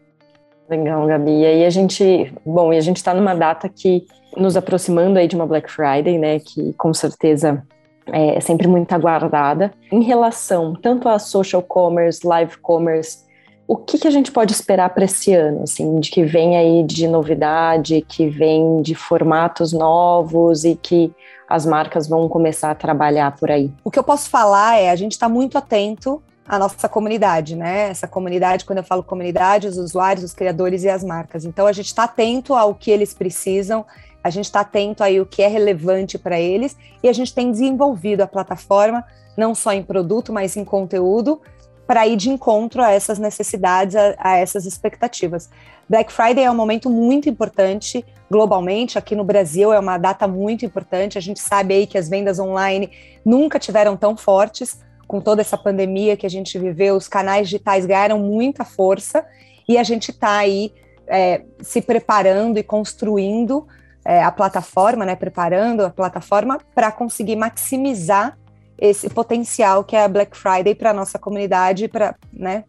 Legal, 0.70 1.04
Gabi. 1.08 1.40
E 1.40 1.44
aí 1.44 1.64
a 1.64 1.70
gente, 1.70 2.32
bom, 2.46 2.72
e 2.72 2.76
a 2.76 2.80
gente 2.80 2.98
está 2.98 3.12
numa 3.12 3.34
data 3.34 3.68
que 3.68 4.06
nos 4.36 4.56
aproximando 4.56 5.18
aí 5.18 5.26
de 5.26 5.34
uma 5.34 5.44
Black 5.44 5.68
Friday, 5.68 6.18
né, 6.18 6.38
que 6.38 6.72
com 6.74 6.94
certeza 6.94 7.66
é 8.12 8.38
sempre 8.38 8.68
muito 8.68 8.92
aguardada. 8.92 9.72
Em 9.90 10.04
relação 10.04 10.72
tanto 10.72 11.08
a 11.08 11.18
social 11.18 11.62
commerce, 11.62 12.24
live 12.24 12.56
commerce, 12.58 13.25
o 13.68 13.76
que, 13.76 13.98
que 13.98 14.06
a 14.06 14.10
gente 14.10 14.30
pode 14.30 14.52
esperar 14.52 14.90
para 14.90 15.04
esse 15.04 15.34
ano, 15.34 15.64
assim, 15.64 15.98
de 15.98 16.10
que 16.10 16.24
vem 16.24 16.56
aí 16.56 16.82
de 16.84 17.08
novidade, 17.08 18.04
que 18.06 18.28
vem 18.28 18.80
de 18.80 18.94
formatos 18.94 19.72
novos 19.72 20.64
e 20.64 20.76
que 20.76 21.12
as 21.48 21.66
marcas 21.66 22.08
vão 22.08 22.28
começar 22.28 22.70
a 22.70 22.74
trabalhar 22.74 23.36
por 23.36 23.50
aí? 23.50 23.72
O 23.84 23.90
que 23.90 23.98
eu 23.98 24.04
posso 24.04 24.30
falar 24.30 24.78
é 24.78 24.90
a 24.90 24.96
gente 24.96 25.12
está 25.12 25.28
muito 25.28 25.58
atento 25.58 26.22
à 26.46 26.58
nossa 26.58 26.88
comunidade, 26.88 27.56
né? 27.56 27.90
Essa 27.90 28.06
comunidade, 28.06 28.64
quando 28.64 28.78
eu 28.78 28.84
falo 28.84 29.02
comunidade, 29.02 29.66
os 29.66 29.76
usuários, 29.78 30.24
os 30.24 30.32
criadores 30.32 30.84
e 30.84 30.88
as 30.88 31.02
marcas. 31.02 31.44
Então 31.44 31.66
a 31.66 31.72
gente 31.72 31.86
está 31.86 32.04
atento 32.04 32.54
ao 32.54 32.72
que 32.72 32.90
eles 32.90 33.12
precisam, 33.12 33.84
a 34.22 34.30
gente 34.30 34.44
está 34.44 34.60
atento 34.60 35.02
aí 35.02 35.20
o 35.20 35.26
que 35.26 35.42
é 35.42 35.48
relevante 35.48 36.18
para 36.18 36.38
eles 36.38 36.76
e 37.02 37.08
a 37.08 37.12
gente 37.12 37.34
tem 37.34 37.50
desenvolvido 37.50 38.20
a 38.22 38.26
plataforma 38.28 39.04
não 39.36 39.54
só 39.54 39.72
em 39.72 39.82
produto, 39.82 40.32
mas 40.32 40.56
em 40.56 40.64
conteúdo 40.64 41.40
para 41.86 42.06
ir 42.06 42.16
de 42.16 42.30
encontro 42.30 42.82
a 42.82 42.90
essas 42.90 43.18
necessidades, 43.18 43.94
a, 43.94 44.14
a, 44.18 44.36
essas 44.36 44.66
expectativas. 44.66 45.48
Black 45.88 46.12
Friday 46.12 46.44
é 46.44 46.50
um 46.50 46.54
momento 46.54 46.90
muito 46.90 47.28
importante 47.28 48.04
globalmente, 48.28 48.98
aqui 48.98 49.14
no 49.14 49.22
Brasil 49.22 49.72
é 49.72 49.78
uma 49.78 49.98
data 49.98 50.26
muito 50.26 50.64
importante. 50.64 51.16
A 51.16 51.20
gente 51.20 51.38
sabe 51.38 51.74
aí 51.74 51.86
que 51.86 51.96
as 51.96 52.08
vendas 52.08 52.38
online 52.38 52.90
nunca 53.24 53.58
tiveram 53.58 53.96
tão 53.96 54.16
fortes 54.16 54.80
com 55.06 55.20
toda 55.20 55.40
essa 55.40 55.56
pandemia 55.56 56.16
que 56.16 56.26
a 56.26 56.30
gente 56.30 56.58
viveu. 56.58 56.96
Os 56.96 57.06
canais 57.06 57.48
digitais 57.48 57.86
ganharam 57.86 58.18
muita 58.18 58.64
força 58.64 59.24
e 59.68 59.78
a 59.78 59.84
gente 59.84 60.10
está 60.10 60.38
aí 60.38 60.72
é, 61.06 61.42
se 61.60 61.80
preparando 61.80 62.58
e 62.58 62.64
construindo 62.64 63.66
é, 64.04 64.22
a 64.22 64.30
plataforma, 64.30 65.04
né, 65.04 65.14
preparando 65.14 65.84
a 65.84 65.90
plataforma 65.90 66.58
para 66.74 66.90
conseguir 66.90 67.36
maximizar 67.36 68.36
esse 68.78 69.08
potencial 69.08 69.84
que 69.84 69.96
é 69.96 70.04
a 70.04 70.08
Black 70.08 70.36
Friday 70.36 70.74
para 70.74 70.92
nossa 70.92 71.18
comunidade, 71.18 71.88
para, 71.88 72.14
né, 72.32 72.64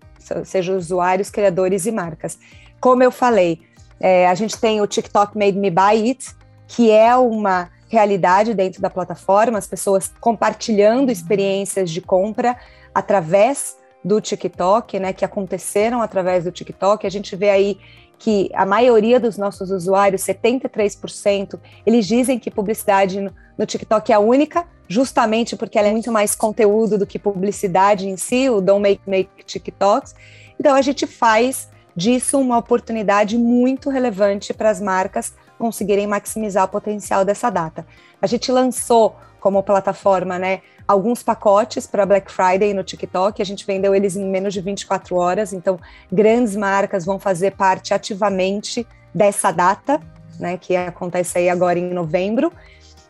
seja 0.45 0.73
usuários, 0.73 1.29
criadores 1.29 1.85
e 1.85 1.91
marcas. 1.91 2.37
Como 2.79 3.03
eu 3.03 3.11
falei, 3.11 3.61
é, 3.99 4.27
a 4.27 4.35
gente 4.35 4.59
tem 4.59 4.81
o 4.81 4.87
TikTok 4.87 5.37
Made 5.37 5.57
Me 5.57 5.69
Buy 5.69 6.09
It, 6.09 6.35
que 6.67 6.91
é 6.91 7.15
uma 7.15 7.69
realidade 7.89 8.53
dentro 8.53 8.81
da 8.81 8.89
plataforma, 8.89 9.57
as 9.57 9.67
pessoas 9.67 10.11
compartilhando 10.19 11.11
experiências 11.11 11.89
de 11.89 12.01
compra 12.01 12.57
através 12.93 13.77
do 14.03 14.21
TikTok, 14.21 14.99
né, 14.99 15.13
que 15.13 15.25
aconteceram 15.25 16.01
através 16.01 16.43
do 16.43 16.51
TikTok. 16.51 17.05
A 17.05 17.09
gente 17.09 17.35
vê 17.35 17.49
aí 17.49 17.79
que 18.19 18.49
a 18.53 18.65
maioria 18.65 19.19
dos 19.19 19.37
nossos 19.37 19.69
usuários, 19.69 20.21
73%, 20.23 21.59
eles 21.85 22.07
dizem 22.07 22.39
que 22.39 22.49
publicidade 22.49 23.21
no, 23.21 23.65
TikTok 23.65 24.11
é 24.11 24.15
a 24.15 24.19
única 24.19 24.65
justamente 24.87 25.55
porque 25.55 25.77
ela 25.77 25.89
é 25.89 25.91
muito 25.91 26.11
mais 26.11 26.33
conteúdo 26.33 26.97
do 26.97 27.05
que 27.05 27.19
publicidade 27.19 28.07
em 28.07 28.15
si, 28.15 28.49
o 28.49 28.61
Don't 28.61 28.81
Make 28.81 29.01
Make 29.05 29.43
TikToks. 29.43 30.15
Então 30.59 30.75
a 30.75 30.81
gente 30.81 31.05
faz 31.05 31.69
disso 31.95 32.39
uma 32.39 32.57
oportunidade 32.57 33.37
muito 33.37 33.89
relevante 33.89 34.53
para 34.53 34.69
as 34.69 34.79
marcas 34.79 35.33
conseguirem 35.57 36.07
maximizar 36.07 36.65
o 36.65 36.67
potencial 36.67 37.25
dessa 37.25 37.49
data. 37.49 37.85
A 38.21 38.27
gente 38.27 38.51
lançou 38.51 39.15
como 39.47 39.63
plataforma, 39.63 40.37
né, 40.37 40.59
alguns 40.85 41.23
pacotes 41.23 41.87
para 41.87 42.05
Black 42.05 42.29
Friday 42.29 42.73
no 42.73 42.83
TikTok, 42.83 43.41
a 43.41 43.45
gente 43.45 43.65
vendeu 43.65 43.95
eles 43.95 44.17
em 44.17 44.25
menos 44.25 44.53
de 44.53 44.59
24 44.59 45.15
horas, 45.15 45.53
então 45.53 45.79
grandes 46.11 46.53
marcas 46.53 47.05
vão 47.05 47.17
fazer 47.17 47.51
parte 47.51 47.93
ativamente 47.93 48.85
dessa 49.15 49.49
data, 49.49 50.01
né, 50.37 50.57
que 50.57 50.75
acontece 50.75 51.37
aí 51.37 51.47
agora 51.47 51.79
em 51.79 51.93
novembro. 51.93 52.51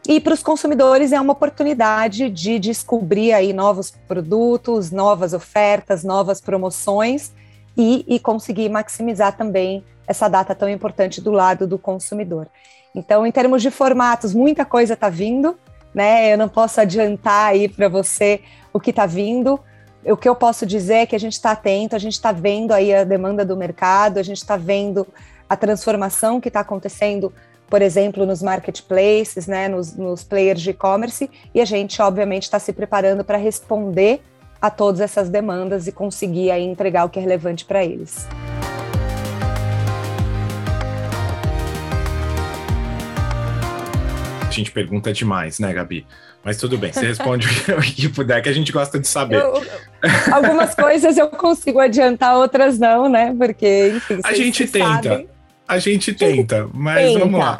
E 0.07 0.19
para 0.19 0.35
os 0.35 0.43
consumidores 0.43 1.11
é 1.11 1.19
uma 1.19 1.33
oportunidade 1.33 2.29
de 2.29 2.59
descobrir 2.59 3.33
aí 3.33 3.51
novos 3.51 3.89
produtos, 4.07 4.91
novas 4.91 5.33
ofertas, 5.33 6.03
novas 6.03 6.39
promoções 6.39 7.31
e, 7.75 8.05
e 8.07 8.19
conseguir 8.19 8.69
maximizar 8.69 9.35
também 9.35 9.83
essa 10.05 10.27
data 10.27 10.53
tão 10.53 10.69
importante 10.69 11.19
do 11.19 11.31
lado 11.31 11.65
do 11.65 11.79
consumidor. 11.79 12.47
Então, 12.93 13.25
em 13.25 13.31
termos 13.31 13.63
de 13.63 13.71
formatos, 13.71 14.35
muita 14.35 14.63
coisa 14.63 14.93
está 14.93 15.09
vindo, 15.09 15.57
né? 15.93 16.31
Eu 16.31 16.37
não 16.37 16.49
posso 16.49 16.81
adiantar 16.81 17.51
aí 17.51 17.67
para 17.67 17.87
você 17.87 18.41
o 18.71 18.79
que 18.79 18.89
está 18.89 19.05
vindo. 19.05 19.59
O 20.05 20.15
que 20.15 20.29
eu 20.29 20.35
posso 20.35 20.65
dizer 20.65 20.95
é 20.95 21.05
que 21.05 21.15
a 21.15 21.19
gente 21.19 21.33
está 21.33 21.51
atento, 21.51 21.95
a 21.95 21.99
gente 21.99 22.13
está 22.13 22.31
vendo 22.31 22.71
aí 22.71 22.93
a 22.93 23.03
demanda 23.03 23.43
do 23.43 23.57
mercado, 23.57 24.17
a 24.19 24.23
gente 24.23 24.37
está 24.37 24.55
vendo 24.55 25.07
a 25.49 25.55
transformação 25.55 26.39
que 26.39 26.47
está 26.47 26.61
acontecendo 26.61 27.33
por 27.69 27.81
exemplo, 27.81 28.25
nos 28.25 28.41
marketplaces, 28.41 29.45
né, 29.45 29.67
nos, 29.67 29.95
nos 29.95 30.23
players 30.23 30.61
de 30.61 30.69
e-commerce, 30.69 31.29
e 31.53 31.59
a 31.61 31.65
gente, 31.65 32.01
obviamente, 32.01 32.43
está 32.43 32.59
se 32.59 32.71
preparando 32.71 33.23
para 33.23 33.37
responder 33.37 34.21
a 34.61 34.69
todas 34.69 35.01
essas 35.01 35.29
demandas 35.29 35.87
e 35.87 35.91
conseguir 35.91 36.49
aí 36.49 36.63
entregar 36.63 37.05
o 37.05 37.09
que 37.09 37.19
é 37.19 37.21
relevante 37.21 37.65
para 37.65 37.83
eles. 37.83 38.27
Gente 44.57 44.71
pergunta 44.71 45.11
demais, 45.13 45.59
né, 45.59 45.73
Gabi? 45.73 46.05
Mas 46.43 46.57
tudo 46.57 46.77
bem, 46.77 46.93
você 46.93 47.07
responde 47.07 47.47
o 47.77 47.81
que 47.81 48.09
puder, 48.09 48.41
que 48.41 48.49
a 48.49 48.53
gente 48.53 48.71
gosta 48.71 48.99
de 48.99 49.07
saber. 49.07 49.41
Eu, 49.41 49.61
algumas 50.31 50.73
coisas 50.73 51.17
eu 51.17 51.27
consigo 51.27 51.79
adiantar, 51.79 52.37
outras 52.37 52.79
não, 52.79 53.09
né? 53.09 53.35
Porque, 53.37 53.93
enfim, 53.95 54.19
a 54.23 54.33
gente 54.33 54.67
tenta. 54.67 55.09
Sabem. 55.09 55.29
A 55.67 55.79
gente 55.79 56.13
tenta, 56.13 56.69
mas 56.73 57.11
tenta. 57.11 57.19
vamos 57.19 57.39
lá. 57.39 57.57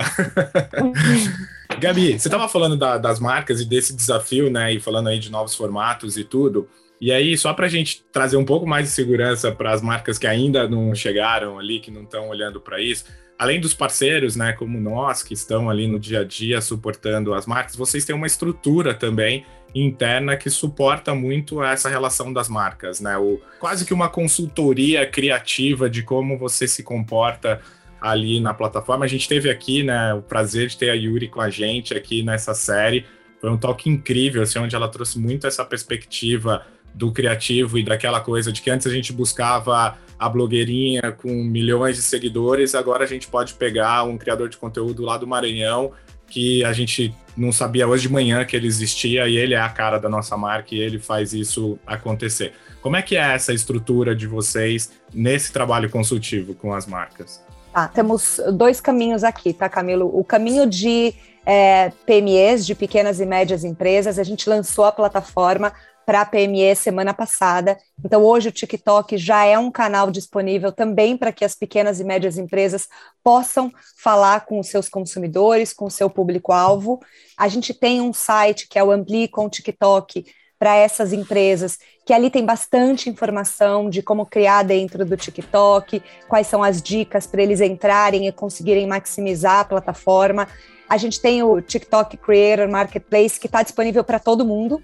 Gabi, 1.80 2.18
você 2.18 2.28
estava 2.28 2.48
falando 2.48 2.78
da, 2.78 2.98
das 2.98 3.20
marcas 3.20 3.60
e 3.60 3.66
desse 3.66 3.94
desafio, 3.94 4.50
né? 4.50 4.74
E 4.74 4.80
falando 4.80 5.10
aí 5.10 5.20
de 5.20 5.30
novos 5.30 5.54
formatos 5.54 6.18
e 6.18 6.24
tudo. 6.24 6.68
E 7.00 7.12
aí, 7.12 7.38
só 7.38 7.54
para 7.54 7.66
a 7.66 7.70
gente 7.70 8.04
trazer 8.12 8.38
um 8.38 8.46
pouco 8.46 8.66
mais 8.66 8.86
de 8.86 8.92
segurança 8.92 9.52
para 9.52 9.72
as 9.72 9.82
marcas 9.82 10.18
que 10.18 10.26
ainda 10.26 10.68
não 10.68 10.96
chegaram 10.96 11.60
ali, 11.60 11.80
que 11.80 11.92
não 11.92 12.04
estão 12.04 12.30
olhando 12.30 12.60
para 12.60 12.82
isso, 12.82 13.06
além 13.38 13.60
dos 13.60 13.74
parceiros, 13.74 14.36
né, 14.36 14.54
como 14.54 14.80
nós, 14.80 15.22
que 15.22 15.34
estão 15.34 15.70
ali 15.70 15.88
no 15.88 16.00
dia 16.00 16.22
a 16.22 16.24
dia 16.24 16.60
suportando 16.60 17.34
as 17.34 17.46
marcas, 17.46 17.76
vocês 17.76 18.04
têm 18.04 18.16
uma 18.16 18.28
estrutura 18.28 18.94
também 18.94 19.46
interna 19.76 20.36
que 20.36 20.50
suporta 20.50 21.14
muito 21.14 21.64
essa 21.64 21.90
relação 21.90 22.34
das 22.34 22.50
marcas, 22.50 23.00
né? 23.00 23.18
O, 23.18 23.40
quase 23.60 23.86
que 23.86 23.94
uma 23.94 24.10
consultoria 24.10 25.06
criativa 25.06 25.90
de 25.90 26.02
como 26.02 26.38
você 26.38 26.68
se 26.68 26.82
comporta 26.84 27.62
ali 28.02 28.40
na 28.40 28.54
plataforma. 28.54 29.06
A 29.06 29.08
gente 29.08 29.28
teve 29.28 29.50
aqui, 29.50 29.84
né, 29.84 30.14
o 30.14 30.22
prazer 30.22 30.68
de 30.68 30.78
ter 30.78 30.90
a 30.90 30.94
Yuri 30.94 31.28
com 31.28 31.42
a 31.42 31.50
gente 31.50 31.94
aqui 31.94 32.24
nessa 32.24 32.54
série. 32.54 33.06
Foi 33.40 33.50
um 33.52 33.58
toque 33.58 33.90
incrível, 33.90 34.42
assim, 34.42 34.58
onde 34.60 34.76
ela 34.76 34.88
trouxe 34.88 35.20
muito 35.20 35.46
essa 35.46 35.64
perspectiva 35.64 36.66
do 36.94 37.12
criativo 37.12 37.78
e 37.78 37.84
daquela 37.84 38.20
coisa 38.20 38.52
de 38.52 38.62
que 38.62 38.70
antes 38.72 38.88
a 38.88 38.90
gente 38.90 39.14
buscava 39.14 39.98
a 40.20 40.28
blogueirinha 40.28 41.12
com 41.12 41.30
milhões 41.30 41.96
de 41.96 42.02
seguidores, 42.02 42.76
agora 42.76 43.04
a 43.04 43.08
gente 43.08 43.28
pode 43.28 43.54
pegar 43.54 44.04
um 44.04 44.18
criador 44.18 44.50
de 44.50 44.58
conteúdo 44.58 45.04
lá 45.04 45.18
do 45.18 45.28
Maranhão 45.28 45.92
que 46.28 46.64
a 46.64 46.74
gente 46.74 47.14
não 47.36 47.52
sabia 47.52 47.88
hoje 47.88 48.08
de 48.08 48.14
manhã 48.14 48.44
que 48.44 48.56
ele 48.56 48.68
existia 48.68 49.28
e 49.28 49.38
ele 49.38 49.54
é 49.54 49.62
a 49.62 49.70
cara 49.70 49.98
da 49.98 50.10
nossa 50.10 50.36
marca 50.36 50.76
e 50.76 50.80
ele 50.80 51.00
faz 51.00 51.34
isso 51.34 51.80
acontecer. 51.86 52.54
Como 52.82 52.96
é 52.96 53.02
que 53.02 53.16
é 53.16 53.34
essa 53.34 53.54
estrutura 53.54 54.16
de 54.16 54.28
vocês 54.28 54.92
nesse 55.14 55.52
trabalho 55.52 55.90
consultivo 55.90 56.54
com 56.54 56.74
as 56.74 56.86
marcas? 56.86 57.42
Tá, 57.74 57.88
temos 57.88 58.42
dois 58.54 58.82
caminhos 58.82 59.24
aqui, 59.24 59.54
tá, 59.54 59.70
Camilo? 59.70 60.10
O 60.14 60.24
caminho 60.24 60.68
de 60.68 61.14
é, 61.46 61.92
PMEs, 62.06 62.66
de 62.66 62.76
pequenas 62.76 63.20
e 63.20 63.26
médias 63.26 63.64
empresas, 63.64 64.20
a 64.20 64.24
gente 64.24 64.50
lançou 64.50 64.86
a 64.86 64.92
plataforma 64.92 65.72
para 66.08 66.22
a 66.22 66.26
PME 66.26 66.74
semana 66.74 67.14
passada. 67.14 67.78
Então, 68.02 68.24
hoje 68.24 68.48
o 68.48 68.52
TikTok 68.52 69.18
já 69.18 69.44
é 69.44 69.60
um 69.60 69.70
canal 69.70 70.10
disponível 70.10 70.72
também 70.72 71.18
para 71.18 71.34
que 71.34 71.44
as 71.44 71.54
pequenas 71.54 72.00
e 72.00 72.06
médias 72.06 72.38
empresas 72.38 72.88
possam 73.22 73.70
falar 74.02 74.46
com 74.46 74.58
os 74.58 74.70
seus 74.70 74.88
consumidores, 74.88 75.74
com 75.74 75.84
o 75.84 75.92
seu 75.92 76.10
público-alvo. 76.10 77.02
A 77.38 77.50
gente 77.50 77.74
tem 77.74 78.00
um 78.00 78.14
site 78.14 78.70
que 78.70 78.80
é 78.80 78.84
o 78.84 78.90
Ampli 78.90 79.28
com 79.28 79.50
TikTok 79.50 80.26
para 80.58 80.78
essas 80.78 81.12
empresas, 81.12 81.78
que 82.06 82.14
ali 82.14 82.30
tem 82.30 82.46
bastante 82.46 83.10
informação 83.10 83.90
de 83.90 84.02
como 84.02 84.26
criar 84.26 84.64
dentro 84.64 85.04
do 85.06 85.18
TikTok, 85.18 86.02
quais 86.30 86.48
são 86.48 86.64
as 86.64 86.82
dicas 86.82 87.28
para 87.28 87.44
eles 87.44 87.60
entrarem 87.60 88.30
e 88.30 88.32
conseguirem 88.32 88.88
maximizar 88.88 89.60
a 89.60 89.66
plataforma. 89.66 90.48
A 90.88 90.96
gente 90.96 91.20
tem 91.20 91.44
o 91.44 91.62
TikTok 91.62 92.16
Creator 92.16 92.70
Marketplace, 92.70 93.38
que 93.38 93.48
está 93.48 93.62
disponível 93.62 94.06
para 94.06 94.20
todo 94.20 94.46
mundo 94.46 94.82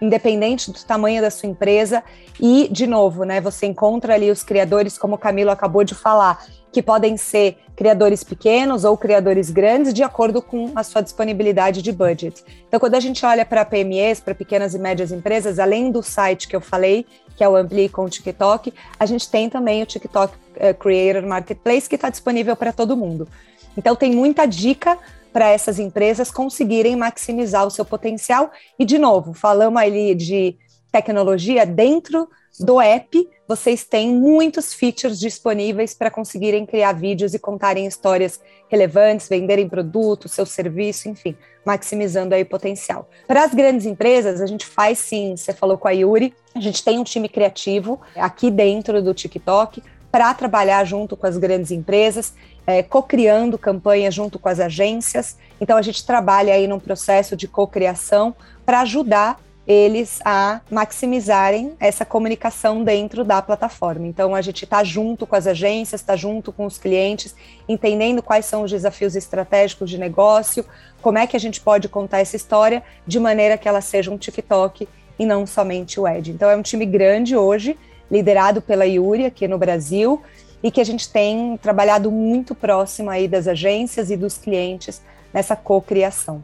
independente 0.00 0.70
do 0.70 0.78
tamanho 0.84 1.22
da 1.22 1.30
sua 1.30 1.48
empresa. 1.48 2.02
E, 2.40 2.68
de 2.70 2.86
novo, 2.86 3.24
né, 3.24 3.40
você 3.40 3.66
encontra 3.66 4.14
ali 4.14 4.30
os 4.30 4.42
criadores, 4.42 4.98
como 4.98 5.14
o 5.14 5.18
Camilo 5.18 5.50
acabou 5.50 5.84
de 5.84 5.94
falar, 5.94 6.44
que 6.72 6.82
podem 6.82 7.16
ser 7.16 7.56
criadores 7.74 8.22
pequenos 8.22 8.84
ou 8.84 8.96
criadores 8.96 9.50
grandes, 9.50 9.94
de 9.94 10.02
acordo 10.02 10.42
com 10.42 10.72
a 10.74 10.82
sua 10.82 11.00
disponibilidade 11.02 11.82
de 11.82 11.92
budget. 11.92 12.44
Então, 12.68 12.80
quando 12.80 12.94
a 12.94 13.00
gente 13.00 13.24
olha 13.24 13.44
para 13.44 13.64
PMEs, 13.64 14.20
para 14.20 14.34
pequenas 14.34 14.74
e 14.74 14.78
médias 14.78 15.12
empresas, 15.12 15.58
além 15.58 15.90
do 15.90 16.02
site 16.02 16.48
que 16.48 16.56
eu 16.56 16.60
falei, 16.60 17.06
que 17.36 17.44
é 17.44 17.48
o 17.48 17.56
Ampli 17.56 17.88
com 17.88 18.04
o 18.04 18.08
TikTok, 18.08 18.72
a 18.98 19.06
gente 19.06 19.30
tem 19.30 19.48
também 19.48 19.82
o 19.82 19.86
TikTok 19.86 20.34
uh, 20.34 20.74
Creator 20.74 21.26
Marketplace, 21.26 21.88
que 21.88 21.94
está 21.94 22.08
disponível 22.08 22.56
para 22.56 22.72
todo 22.72 22.96
mundo. 22.96 23.28
Então, 23.76 23.94
tem 23.94 24.10
muita 24.12 24.46
dica 24.46 24.98
para 25.36 25.50
essas 25.50 25.78
empresas 25.78 26.30
conseguirem 26.30 26.96
maximizar 26.96 27.66
o 27.66 27.70
seu 27.70 27.84
potencial. 27.84 28.50
E, 28.78 28.86
de 28.86 28.96
novo, 28.96 29.34
falamos 29.34 29.78
ali 29.78 30.14
de 30.14 30.56
tecnologia 30.90 31.66
dentro 31.66 32.26
do 32.58 32.80
app, 32.80 33.28
vocês 33.46 33.84
têm 33.84 34.14
muitos 34.14 34.72
features 34.72 35.20
disponíveis 35.20 35.92
para 35.92 36.10
conseguirem 36.10 36.64
criar 36.64 36.94
vídeos 36.94 37.34
e 37.34 37.38
contarem 37.38 37.86
histórias 37.86 38.40
relevantes, 38.66 39.28
venderem 39.28 39.68
produtos, 39.68 40.32
seu 40.32 40.46
serviço, 40.46 41.06
enfim, 41.06 41.36
maximizando 41.66 42.34
aí 42.34 42.40
o 42.40 42.46
potencial. 42.46 43.06
Para 43.28 43.44
as 43.44 43.52
grandes 43.52 43.84
empresas, 43.84 44.40
a 44.40 44.46
gente 44.46 44.64
faz 44.64 44.98
sim, 44.98 45.36
você 45.36 45.52
falou 45.52 45.76
com 45.76 45.86
a 45.86 45.90
Yuri, 45.90 46.32
a 46.54 46.60
gente 46.60 46.82
tem 46.82 46.98
um 46.98 47.04
time 47.04 47.28
criativo 47.28 48.00
aqui 48.16 48.50
dentro 48.50 49.02
do 49.02 49.12
TikTok 49.12 49.82
para 50.10 50.32
trabalhar 50.34 50.84
junto 50.84 51.16
com 51.16 51.26
as 51.26 51.36
grandes 51.36 51.70
empresas 51.70 52.34
é, 52.66 52.82
co-criando 52.82 53.56
campanhas 53.56 54.12
junto 54.12 54.38
com 54.38 54.48
as 54.48 54.58
agências. 54.58 55.36
Então, 55.60 55.76
a 55.76 55.82
gente 55.82 56.04
trabalha 56.04 56.52
aí 56.52 56.66
num 56.66 56.80
processo 56.80 57.36
de 57.36 57.46
co-criação 57.46 58.34
para 58.64 58.80
ajudar 58.80 59.40
eles 59.66 60.20
a 60.24 60.60
maximizarem 60.70 61.74
essa 61.80 62.04
comunicação 62.04 62.84
dentro 62.84 63.24
da 63.24 63.42
plataforma. 63.42 64.06
Então, 64.06 64.34
a 64.34 64.40
gente 64.40 64.64
está 64.64 64.84
junto 64.84 65.26
com 65.26 65.34
as 65.34 65.46
agências, 65.46 66.00
está 66.00 66.14
junto 66.14 66.52
com 66.52 66.66
os 66.66 66.78
clientes, 66.78 67.34
entendendo 67.68 68.22
quais 68.22 68.46
são 68.46 68.62
os 68.62 68.70
desafios 68.70 69.16
estratégicos 69.16 69.90
de 69.90 69.98
negócio, 69.98 70.64
como 71.02 71.18
é 71.18 71.26
que 71.26 71.36
a 71.36 71.40
gente 71.40 71.60
pode 71.60 71.88
contar 71.88 72.20
essa 72.20 72.36
história 72.36 72.82
de 73.06 73.18
maneira 73.18 73.58
que 73.58 73.68
ela 73.68 73.80
seja 73.80 74.10
um 74.10 74.16
TikTok 74.18 74.88
e 75.18 75.26
não 75.26 75.46
somente 75.46 75.98
o 75.98 76.06
Ed. 76.06 76.30
Então, 76.30 76.48
é 76.48 76.56
um 76.56 76.62
time 76.62 76.86
grande 76.86 77.36
hoje, 77.36 77.76
liderado 78.10 78.60
pela 78.60 78.86
Yuri 78.86 79.26
aqui 79.26 79.48
no 79.48 79.58
Brasil, 79.58 80.22
e 80.62 80.70
que 80.70 80.80
a 80.80 80.84
gente 80.84 81.08
tem 81.08 81.56
trabalhado 81.58 82.10
muito 82.10 82.54
próximo 82.54 83.10
aí 83.10 83.28
das 83.28 83.46
agências 83.46 84.10
e 84.10 84.16
dos 84.16 84.38
clientes 84.38 85.02
nessa 85.32 85.54
cocriação. 85.54 86.42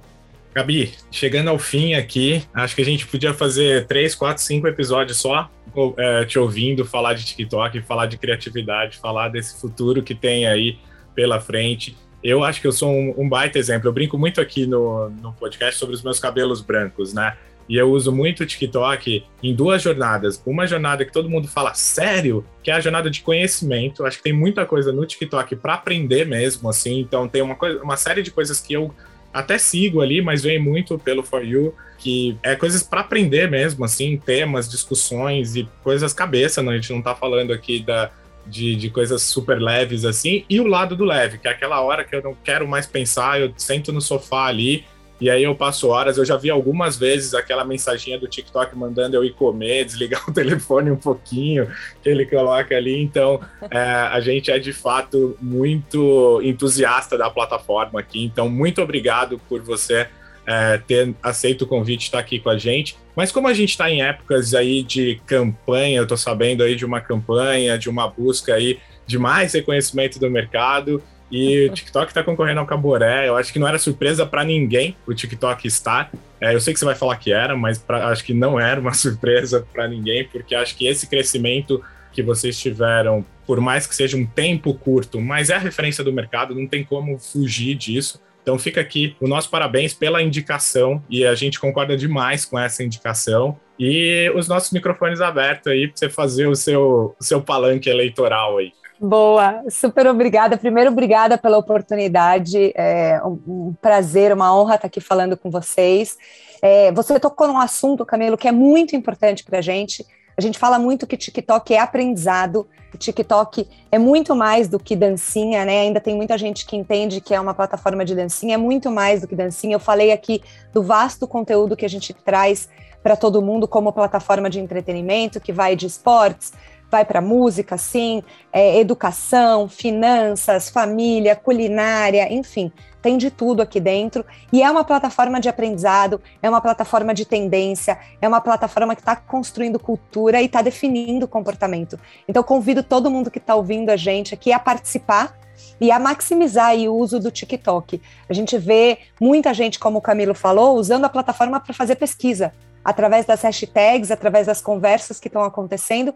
Gabi, 0.54 0.92
chegando 1.10 1.48
ao 1.48 1.58
fim 1.58 1.94
aqui, 1.94 2.44
acho 2.52 2.76
que 2.76 2.82
a 2.82 2.84
gente 2.84 3.06
podia 3.06 3.32
fazer 3.32 3.86
três, 3.86 4.14
quatro, 4.14 4.42
cinco 4.42 4.68
episódios 4.68 5.16
só 5.18 5.50
é, 5.96 6.24
te 6.26 6.38
ouvindo 6.38 6.84
falar 6.84 7.14
de 7.14 7.24
TikTok, 7.24 7.80
falar 7.82 8.06
de 8.06 8.18
criatividade, 8.18 8.98
falar 8.98 9.28
desse 9.30 9.58
futuro 9.58 10.02
que 10.02 10.14
tem 10.14 10.46
aí 10.46 10.78
pela 11.14 11.40
frente. 11.40 11.96
Eu 12.22 12.44
acho 12.44 12.60
que 12.60 12.66
eu 12.66 12.72
sou 12.72 12.90
um, 12.90 13.14
um 13.16 13.28
baita 13.28 13.58
exemplo. 13.58 13.88
Eu 13.88 13.92
brinco 13.92 14.18
muito 14.18 14.40
aqui 14.40 14.66
no, 14.66 15.08
no 15.08 15.32
podcast 15.32 15.80
sobre 15.80 15.94
os 15.94 16.02
meus 16.02 16.20
cabelos 16.20 16.60
brancos, 16.60 17.14
né? 17.14 17.34
E 17.68 17.76
eu 17.76 17.90
uso 17.90 18.12
muito 18.12 18.42
o 18.42 18.46
TikTok 18.46 19.24
em 19.42 19.54
duas 19.54 19.82
jornadas. 19.82 20.42
Uma 20.44 20.66
jornada 20.66 21.04
que 21.04 21.12
todo 21.12 21.28
mundo 21.28 21.48
fala 21.48 21.74
sério, 21.74 22.44
que 22.62 22.70
é 22.70 22.74
a 22.74 22.80
jornada 22.80 23.10
de 23.10 23.22
conhecimento. 23.22 24.04
Acho 24.04 24.18
que 24.18 24.24
tem 24.24 24.32
muita 24.32 24.66
coisa 24.66 24.92
no 24.92 25.06
TikTok 25.06 25.56
para 25.56 25.74
aprender 25.74 26.26
mesmo, 26.26 26.68
assim. 26.68 27.00
Então 27.00 27.28
tem 27.28 27.42
uma, 27.42 27.54
coisa, 27.54 27.82
uma 27.82 27.96
série 27.96 28.22
de 28.22 28.30
coisas 28.30 28.60
que 28.60 28.72
eu 28.72 28.94
até 29.32 29.56
sigo 29.56 30.00
ali, 30.00 30.20
mas 30.20 30.42
vem 30.42 30.58
muito 30.58 30.98
pelo 30.98 31.22
For 31.22 31.44
You, 31.44 31.74
que 31.98 32.36
é 32.42 32.54
coisas 32.54 32.82
para 32.82 33.00
aprender 33.00 33.50
mesmo, 33.50 33.84
assim, 33.84 34.18
temas, 34.18 34.68
discussões 34.68 35.56
e 35.56 35.66
coisas 35.82 36.12
cabeça, 36.12 36.62
né? 36.62 36.72
A 36.72 36.74
gente 36.74 36.92
não 36.92 37.00
tá 37.00 37.14
falando 37.14 37.52
aqui 37.52 37.80
da, 37.80 38.10
de, 38.46 38.74
de 38.76 38.90
coisas 38.90 39.22
super 39.22 39.60
leves 39.60 40.04
assim, 40.04 40.44
e 40.48 40.60
o 40.60 40.66
lado 40.66 40.96
do 40.96 41.04
leve, 41.04 41.38
que 41.38 41.48
é 41.48 41.50
aquela 41.50 41.80
hora 41.80 42.04
que 42.04 42.14
eu 42.14 42.22
não 42.22 42.34
quero 42.34 42.66
mais 42.66 42.86
pensar, 42.86 43.40
eu 43.40 43.52
sento 43.56 43.92
no 43.92 44.00
sofá 44.00 44.46
ali 44.46 44.84
e 45.22 45.30
aí 45.30 45.44
eu 45.44 45.54
passo 45.54 45.86
horas, 45.88 46.18
eu 46.18 46.24
já 46.24 46.36
vi 46.36 46.50
algumas 46.50 46.96
vezes 46.96 47.32
aquela 47.32 47.64
mensaginha 47.64 48.18
do 48.18 48.26
TikTok 48.26 48.76
mandando 48.76 49.14
eu 49.14 49.24
ir 49.24 49.32
comer, 49.34 49.84
desligar 49.84 50.20
o 50.28 50.32
telefone 50.32 50.90
um 50.90 50.96
pouquinho, 50.96 51.70
que 52.02 52.08
ele 52.08 52.26
coloca 52.26 52.76
ali. 52.76 53.00
Então, 53.00 53.40
é, 53.70 53.78
a 53.78 54.20
gente 54.20 54.50
é 54.50 54.58
de 54.58 54.72
fato 54.72 55.36
muito 55.40 56.40
entusiasta 56.42 57.16
da 57.16 57.30
plataforma 57.30 58.00
aqui. 58.00 58.24
Então, 58.24 58.48
muito 58.48 58.82
obrigado 58.82 59.40
por 59.48 59.62
você 59.62 60.08
é, 60.44 60.78
ter 60.78 61.14
aceito 61.22 61.62
o 61.62 61.66
convite 61.68 62.02
estar 62.02 62.18
aqui 62.18 62.40
com 62.40 62.50
a 62.50 62.58
gente. 62.58 62.96
Mas 63.14 63.30
como 63.30 63.46
a 63.46 63.54
gente 63.54 63.70
está 63.70 63.88
em 63.88 64.02
épocas 64.02 64.54
aí 64.54 64.82
de 64.82 65.20
campanha, 65.24 65.98
eu 65.98 66.02
estou 66.02 66.18
sabendo 66.18 66.64
aí 66.64 66.74
de 66.74 66.84
uma 66.84 67.00
campanha, 67.00 67.78
de 67.78 67.88
uma 67.88 68.08
busca 68.08 68.54
aí 68.54 68.80
de 69.06 69.18
mais 69.18 69.52
reconhecimento 69.52 70.18
do 70.18 70.28
mercado, 70.28 71.00
e 71.32 71.66
o 71.66 71.72
TikTok 71.72 72.08
está 72.08 72.22
concorrendo 72.22 72.60
ao 72.60 72.66
Caboré. 72.66 73.26
Eu 73.26 73.36
acho 73.36 73.50
que 73.50 73.58
não 73.58 73.66
era 73.66 73.78
surpresa 73.78 74.26
para 74.26 74.44
ninguém 74.44 74.94
o 75.06 75.14
TikTok 75.14 75.66
estar. 75.66 76.12
É, 76.38 76.54
eu 76.54 76.60
sei 76.60 76.74
que 76.74 76.78
você 76.78 76.84
vai 76.84 76.94
falar 76.94 77.16
que 77.16 77.32
era, 77.32 77.56
mas 77.56 77.78
pra, 77.78 78.08
acho 78.08 78.22
que 78.22 78.34
não 78.34 78.60
era 78.60 78.78
uma 78.78 78.92
surpresa 78.94 79.66
para 79.72 79.88
ninguém, 79.88 80.28
porque 80.28 80.54
acho 80.54 80.76
que 80.76 80.86
esse 80.86 81.06
crescimento 81.06 81.82
que 82.12 82.22
vocês 82.22 82.58
tiveram, 82.58 83.24
por 83.46 83.58
mais 83.60 83.86
que 83.86 83.94
seja 83.94 84.16
um 84.16 84.26
tempo 84.26 84.74
curto, 84.74 85.18
mas 85.18 85.48
é 85.48 85.54
a 85.54 85.58
referência 85.58 86.04
do 86.04 86.12
mercado, 86.12 86.54
não 86.54 86.66
tem 86.66 86.84
como 86.84 87.18
fugir 87.18 87.74
disso. 87.74 88.20
Então 88.42 88.58
fica 88.58 88.80
aqui 88.80 89.16
o 89.20 89.26
nosso 89.26 89.48
parabéns 89.48 89.94
pela 89.94 90.20
indicação 90.20 91.02
e 91.08 91.24
a 91.24 91.34
gente 91.34 91.58
concorda 91.58 91.96
demais 91.96 92.44
com 92.44 92.58
essa 92.58 92.82
indicação. 92.82 93.58
E 93.78 94.30
os 94.34 94.48
nossos 94.48 94.70
microfones 94.70 95.20
abertos 95.20 95.72
aí 95.72 95.88
para 95.88 95.96
você 95.96 96.10
fazer 96.10 96.46
o 96.46 96.54
seu, 96.54 97.16
o 97.18 97.24
seu 97.24 97.40
palanque 97.40 97.88
eleitoral 97.88 98.58
aí. 98.58 98.72
Boa, 99.04 99.64
super 99.68 100.06
obrigada. 100.06 100.56
Primeiro, 100.56 100.92
obrigada 100.92 101.36
pela 101.36 101.58
oportunidade. 101.58 102.72
É 102.76 103.20
um, 103.24 103.74
prazer, 103.82 104.32
uma 104.32 104.56
honra 104.56 104.76
estar 104.76 104.86
aqui 104.86 105.00
falando 105.00 105.36
com 105.36 105.50
vocês. 105.50 106.16
É, 106.62 106.92
você 106.92 107.18
tocou 107.18 107.48
num 107.48 107.58
assunto, 107.58 108.06
Camilo, 108.06 108.38
que 108.38 108.46
é 108.46 108.52
muito 108.52 108.94
importante 108.94 109.42
para 109.42 109.58
a 109.58 109.60
gente. 109.60 110.06
A 110.36 110.40
gente 110.40 110.56
fala 110.56 110.78
muito 110.78 111.04
que 111.04 111.16
TikTok 111.16 111.74
é 111.74 111.80
aprendizado, 111.80 112.64
TikTok 112.96 113.68
é 113.90 113.98
muito 113.98 114.36
mais 114.36 114.68
do 114.68 114.78
que 114.78 114.94
dancinha, 114.94 115.64
né? 115.64 115.80
Ainda 115.80 116.00
tem 116.00 116.14
muita 116.14 116.38
gente 116.38 116.64
que 116.64 116.76
entende 116.76 117.20
que 117.20 117.34
é 117.34 117.40
uma 117.40 117.54
plataforma 117.54 118.04
de 118.04 118.14
dancinha, 118.14 118.54
é 118.54 118.58
muito 118.58 118.88
mais 118.88 119.20
do 119.20 119.26
que 119.26 119.34
dancinha. 119.34 119.74
Eu 119.74 119.80
falei 119.80 120.12
aqui 120.12 120.40
do 120.72 120.80
vasto 120.80 121.26
conteúdo 121.26 121.76
que 121.76 121.84
a 121.84 121.88
gente 121.88 122.14
traz 122.14 122.68
para 123.02 123.16
todo 123.16 123.42
mundo 123.42 123.66
como 123.66 123.92
plataforma 123.92 124.48
de 124.48 124.60
entretenimento, 124.60 125.40
que 125.40 125.52
vai 125.52 125.74
de 125.74 125.86
esportes, 125.86 126.52
vai 126.92 127.06
para 127.06 127.22
música, 127.22 127.78
sim, 127.78 128.22
é, 128.52 128.78
educação, 128.78 129.66
finanças, 129.66 130.68
família, 130.68 131.34
culinária, 131.34 132.30
enfim, 132.30 132.70
tem 133.00 133.16
de 133.16 133.30
tudo 133.30 133.62
aqui 133.62 133.80
dentro. 133.80 134.22
E 134.52 134.62
é 134.62 134.70
uma 134.70 134.84
plataforma 134.84 135.40
de 135.40 135.48
aprendizado, 135.48 136.20
é 136.42 136.50
uma 136.50 136.60
plataforma 136.60 137.14
de 137.14 137.24
tendência, 137.24 137.98
é 138.20 138.28
uma 138.28 138.42
plataforma 138.42 138.94
que 138.94 139.00
está 139.00 139.16
construindo 139.16 139.78
cultura 139.78 140.42
e 140.42 140.44
está 140.44 140.60
definindo 140.60 141.26
comportamento. 141.26 141.98
Então, 142.28 142.42
convido 142.42 142.82
todo 142.82 143.10
mundo 143.10 143.30
que 143.30 143.38
está 143.38 143.54
ouvindo 143.54 143.88
a 143.88 143.96
gente 143.96 144.34
aqui 144.34 144.52
a 144.52 144.58
participar 144.58 145.34
e 145.80 145.90
a 145.90 145.98
maximizar 145.98 146.76
o 146.76 146.94
uso 146.94 147.18
do 147.18 147.30
TikTok. 147.30 148.02
A 148.28 148.34
gente 148.34 148.58
vê 148.58 148.98
muita 149.18 149.54
gente, 149.54 149.78
como 149.78 149.98
o 149.98 150.02
Camilo 150.02 150.34
falou, 150.34 150.76
usando 150.76 151.06
a 151.06 151.08
plataforma 151.08 151.58
para 151.58 151.72
fazer 151.72 151.96
pesquisa, 151.96 152.52
através 152.84 153.24
das 153.24 153.40
hashtags, 153.42 154.10
através 154.10 154.46
das 154.46 154.60
conversas 154.60 155.18
que 155.18 155.28
estão 155.28 155.42
acontecendo, 155.42 156.14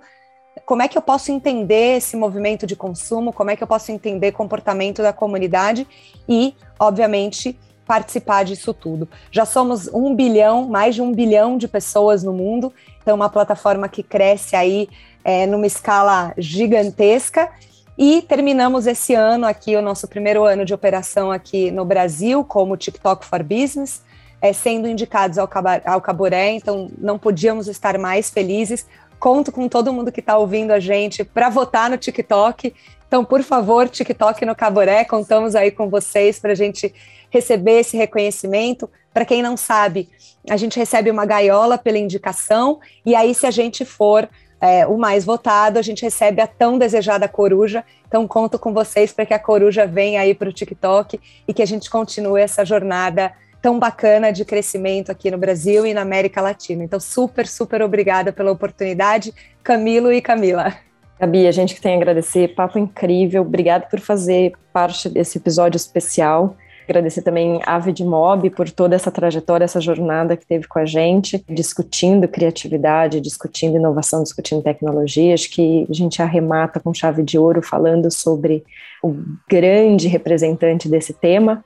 como 0.65 0.83
é 0.83 0.89
que 0.89 0.97
eu 0.97 1.03
posso 1.03 1.31
entender 1.31 1.99
esse 1.99 2.17
movimento 2.17 2.67
de 2.67 2.75
consumo, 2.75 3.33
como 3.33 3.51
é 3.51 3.57
que 3.57 3.63
eu 3.63 3.67
posso 3.67 3.93
entender 3.93 4.33
comportamento 4.33 5.03
da 5.03 5.13
comunidade 5.13 5.87
e, 6.29 6.55
obviamente, 6.79 7.59
participar 7.87 8.45
disso 8.45 8.75
tudo. 8.75 9.09
Já 9.31 9.45
somos 9.45 9.89
um 9.89 10.15
bilhão, 10.15 10.67
mais 10.67 10.95
de 10.95 11.03
um 11.03 11.13
bilhão 11.13 11.57
de 11.57 11.69
pessoas 11.69 12.23
no 12.23 12.33
mundo, 12.33 12.73
então 13.01 13.15
uma 13.15 13.29
plataforma 13.29 13.89
que 13.89 14.03
cresce 14.03 14.57
aí 14.57 14.89
é, 15.25 15.47
numa 15.47 15.67
escala 15.67 16.33
gigantesca. 16.37 17.51
E 17.99 18.21
terminamos 18.23 18.87
esse 18.87 19.15
ano 19.15 19.47
aqui, 19.47 19.75
o 19.77 19.81
nosso 19.81 20.07
primeiro 20.07 20.45
ano 20.45 20.65
de 20.65 20.75
operação 20.75 21.31
aqui 21.31 21.71
no 21.71 21.85
Brasil, 21.85 22.45
como 22.45 22.77
TikTok 22.77 23.25
for 23.25 23.43
Business. 23.43 24.03
é, 24.41 24.53
sendo 24.53 24.87
indicados 24.87 25.39
ao, 25.39 25.49
Caboré, 25.49 26.51
então 26.51 26.91
não 26.99 27.19
podíamos 27.19 27.69
estar 27.69 27.99
mais 27.99 28.31
felizes. 28.31 28.87
Conto 29.19 29.51
com 29.51 29.69
todo 29.69 29.93
mundo 29.93 30.13
que 30.13 30.21
está 30.21 30.37
ouvindo 30.37 30.73
a 30.73 30.81
gente 30.81 31.25
para 31.25 31.49
votar 31.49 31.89
no 31.89 31.97
TikTok. 31.97 32.75
Então, 33.07 33.25
por 33.25 33.43
favor, 33.43 33.89
TikTok 33.89 34.45
no 34.45 34.55
Caboré, 34.55 35.05
contamos 35.05 35.55
aí 35.55 35.71
com 35.71 35.89
vocês 35.89 36.39
para 36.39 36.53
a 36.53 36.57
gente 36.57 36.93
receber 37.31 37.81
esse 37.81 37.97
reconhecimento. 37.97 38.91
Para 39.15 39.25
quem 39.25 39.43
não 39.43 39.57
sabe, 39.57 40.09
a 40.49 40.57
gente 40.57 40.79
recebe 40.79 41.11
uma 41.11 41.25
gaiola 41.25 41.79
pela 41.79 41.99
indicação, 41.99 42.81
e 43.05 43.15
aí, 43.15 43.35
se 43.35 43.47
a 43.47 43.51
gente 43.51 43.85
for 43.85 44.29
é, 44.61 44.87
o 44.87 44.97
mais 44.99 45.25
votado, 45.25 45.79
a 45.79 45.83
gente 45.83 46.03
recebe 46.03 46.41
a 46.41 46.47
tão 46.47 46.79
desejada 46.79 47.29
coruja. 47.29 47.85
Então, 48.07 48.27
conto 48.27 48.59
com 48.59 48.73
vocês 48.73 49.13
para 49.13 49.27
que 49.27 49.35
a 49.35 49.39
coruja 49.39 49.87
venha 49.87 50.21
aí 50.21 50.35
para 50.35 50.49
o 50.49 50.53
TikTok 50.53 51.21
e 51.47 51.55
que 51.55 51.63
a 51.63 51.67
gente 51.67 51.91
continue 51.91 52.41
essa 52.41 52.65
jornada 52.65 53.33
tão 53.67 53.81
bacana 53.81 54.31
de 54.31 54.45
crescimento 54.45 55.11
aqui 55.11 55.29
no 55.29 55.37
Brasil 55.37 55.85
e 55.85 55.93
na 55.93 56.03
América 56.03 56.41
Latina. 56.41 56.85
Então, 56.85 57.01
super, 57.01 57.49
super 57.49 57.83
obrigada 57.83 58.33
pela 58.33 58.53
oportunidade, 58.53 59.35
Camilo 59.61 60.13
e 60.13 60.23
Camila. 60.23 60.73
Gabi, 61.19 61.49
a 61.49 61.51
gente 61.51 61.75
que 61.75 61.81
tem 61.81 61.95
a 61.95 61.97
agradecer, 61.97 62.55
papo 62.55 62.79
incrível, 62.79 63.43
obrigado 63.43 63.91
por 63.91 63.99
fazer 63.99 64.53
parte 64.73 65.09
desse 65.09 65.39
episódio 65.39 65.77
especial. 65.77 66.57
Agradecer 66.85 67.23
também 67.23 67.61
a 67.67 67.77
Vidmob 67.81 68.49
por 68.51 68.71
toda 68.71 68.95
essa 68.95 69.11
trajetória, 69.11 69.65
essa 69.65 69.81
jornada 69.81 70.37
que 70.37 70.47
teve 70.47 70.69
com 70.69 70.79
a 70.79 70.85
gente, 70.85 71.45
discutindo 71.49 72.29
criatividade, 72.29 73.21
discutindo 73.21 73.77
inovação, 73.77 74.23
discutindo 74.23 74.63
tecnologia. 74.63 75.35
Acho 75.35 75.51
que 75.51 75.85
a 75.91 75.93
gente 75.93 76.23
arremata 76.23 76.79
com 76.79 76.95
chave 76.95 77.25
de 77.25 77.37
ouro 77.37 77.61
falando 77.61 78.09
sobre 78.13 78.63
o 79.03 79.17
grande 79.51 80.07
representante 80.07 80.89
desse 80.89 81.13
tema. 81.13 81.65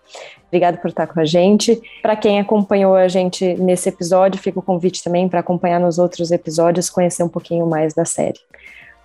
Obrigada 0.51 0.76
por 0.76 0.88
estar 0.88 1.07
com 1.07 1.20
a 1.20 1.24
gente. 1.24 1.80
Para 2.03 2.16
quem 2.16 2.40
acompanhou 2.40 2.96
a 2.96 3.07
gente 3.07 3.55
nesse 3.55 3.88
episódio, 3.88 4.40
fica 4.40 4.59
o 4.59 4.62
convite 4.62 5.03
também 5.03 5.28
para 5.28 5.38
acompanhar 5.40 5.78
nos 5.78 5.98
outros 5.98 6.32
episódios, 6.32 6.90
conhecer 6.90 7.22
um 7.22 7.28
pouquinho 7.28 7.66
mais 7.66 7.94
da 7.94 8.05
série. 8.05 8.40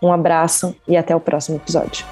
Um 0.01 0.11
abraço 0.11 0.75
e 0.87 0.97
até 0.97 1.15
o 1.15 1.19
próximo 1.19 1.57
episódio. 1.57 2.05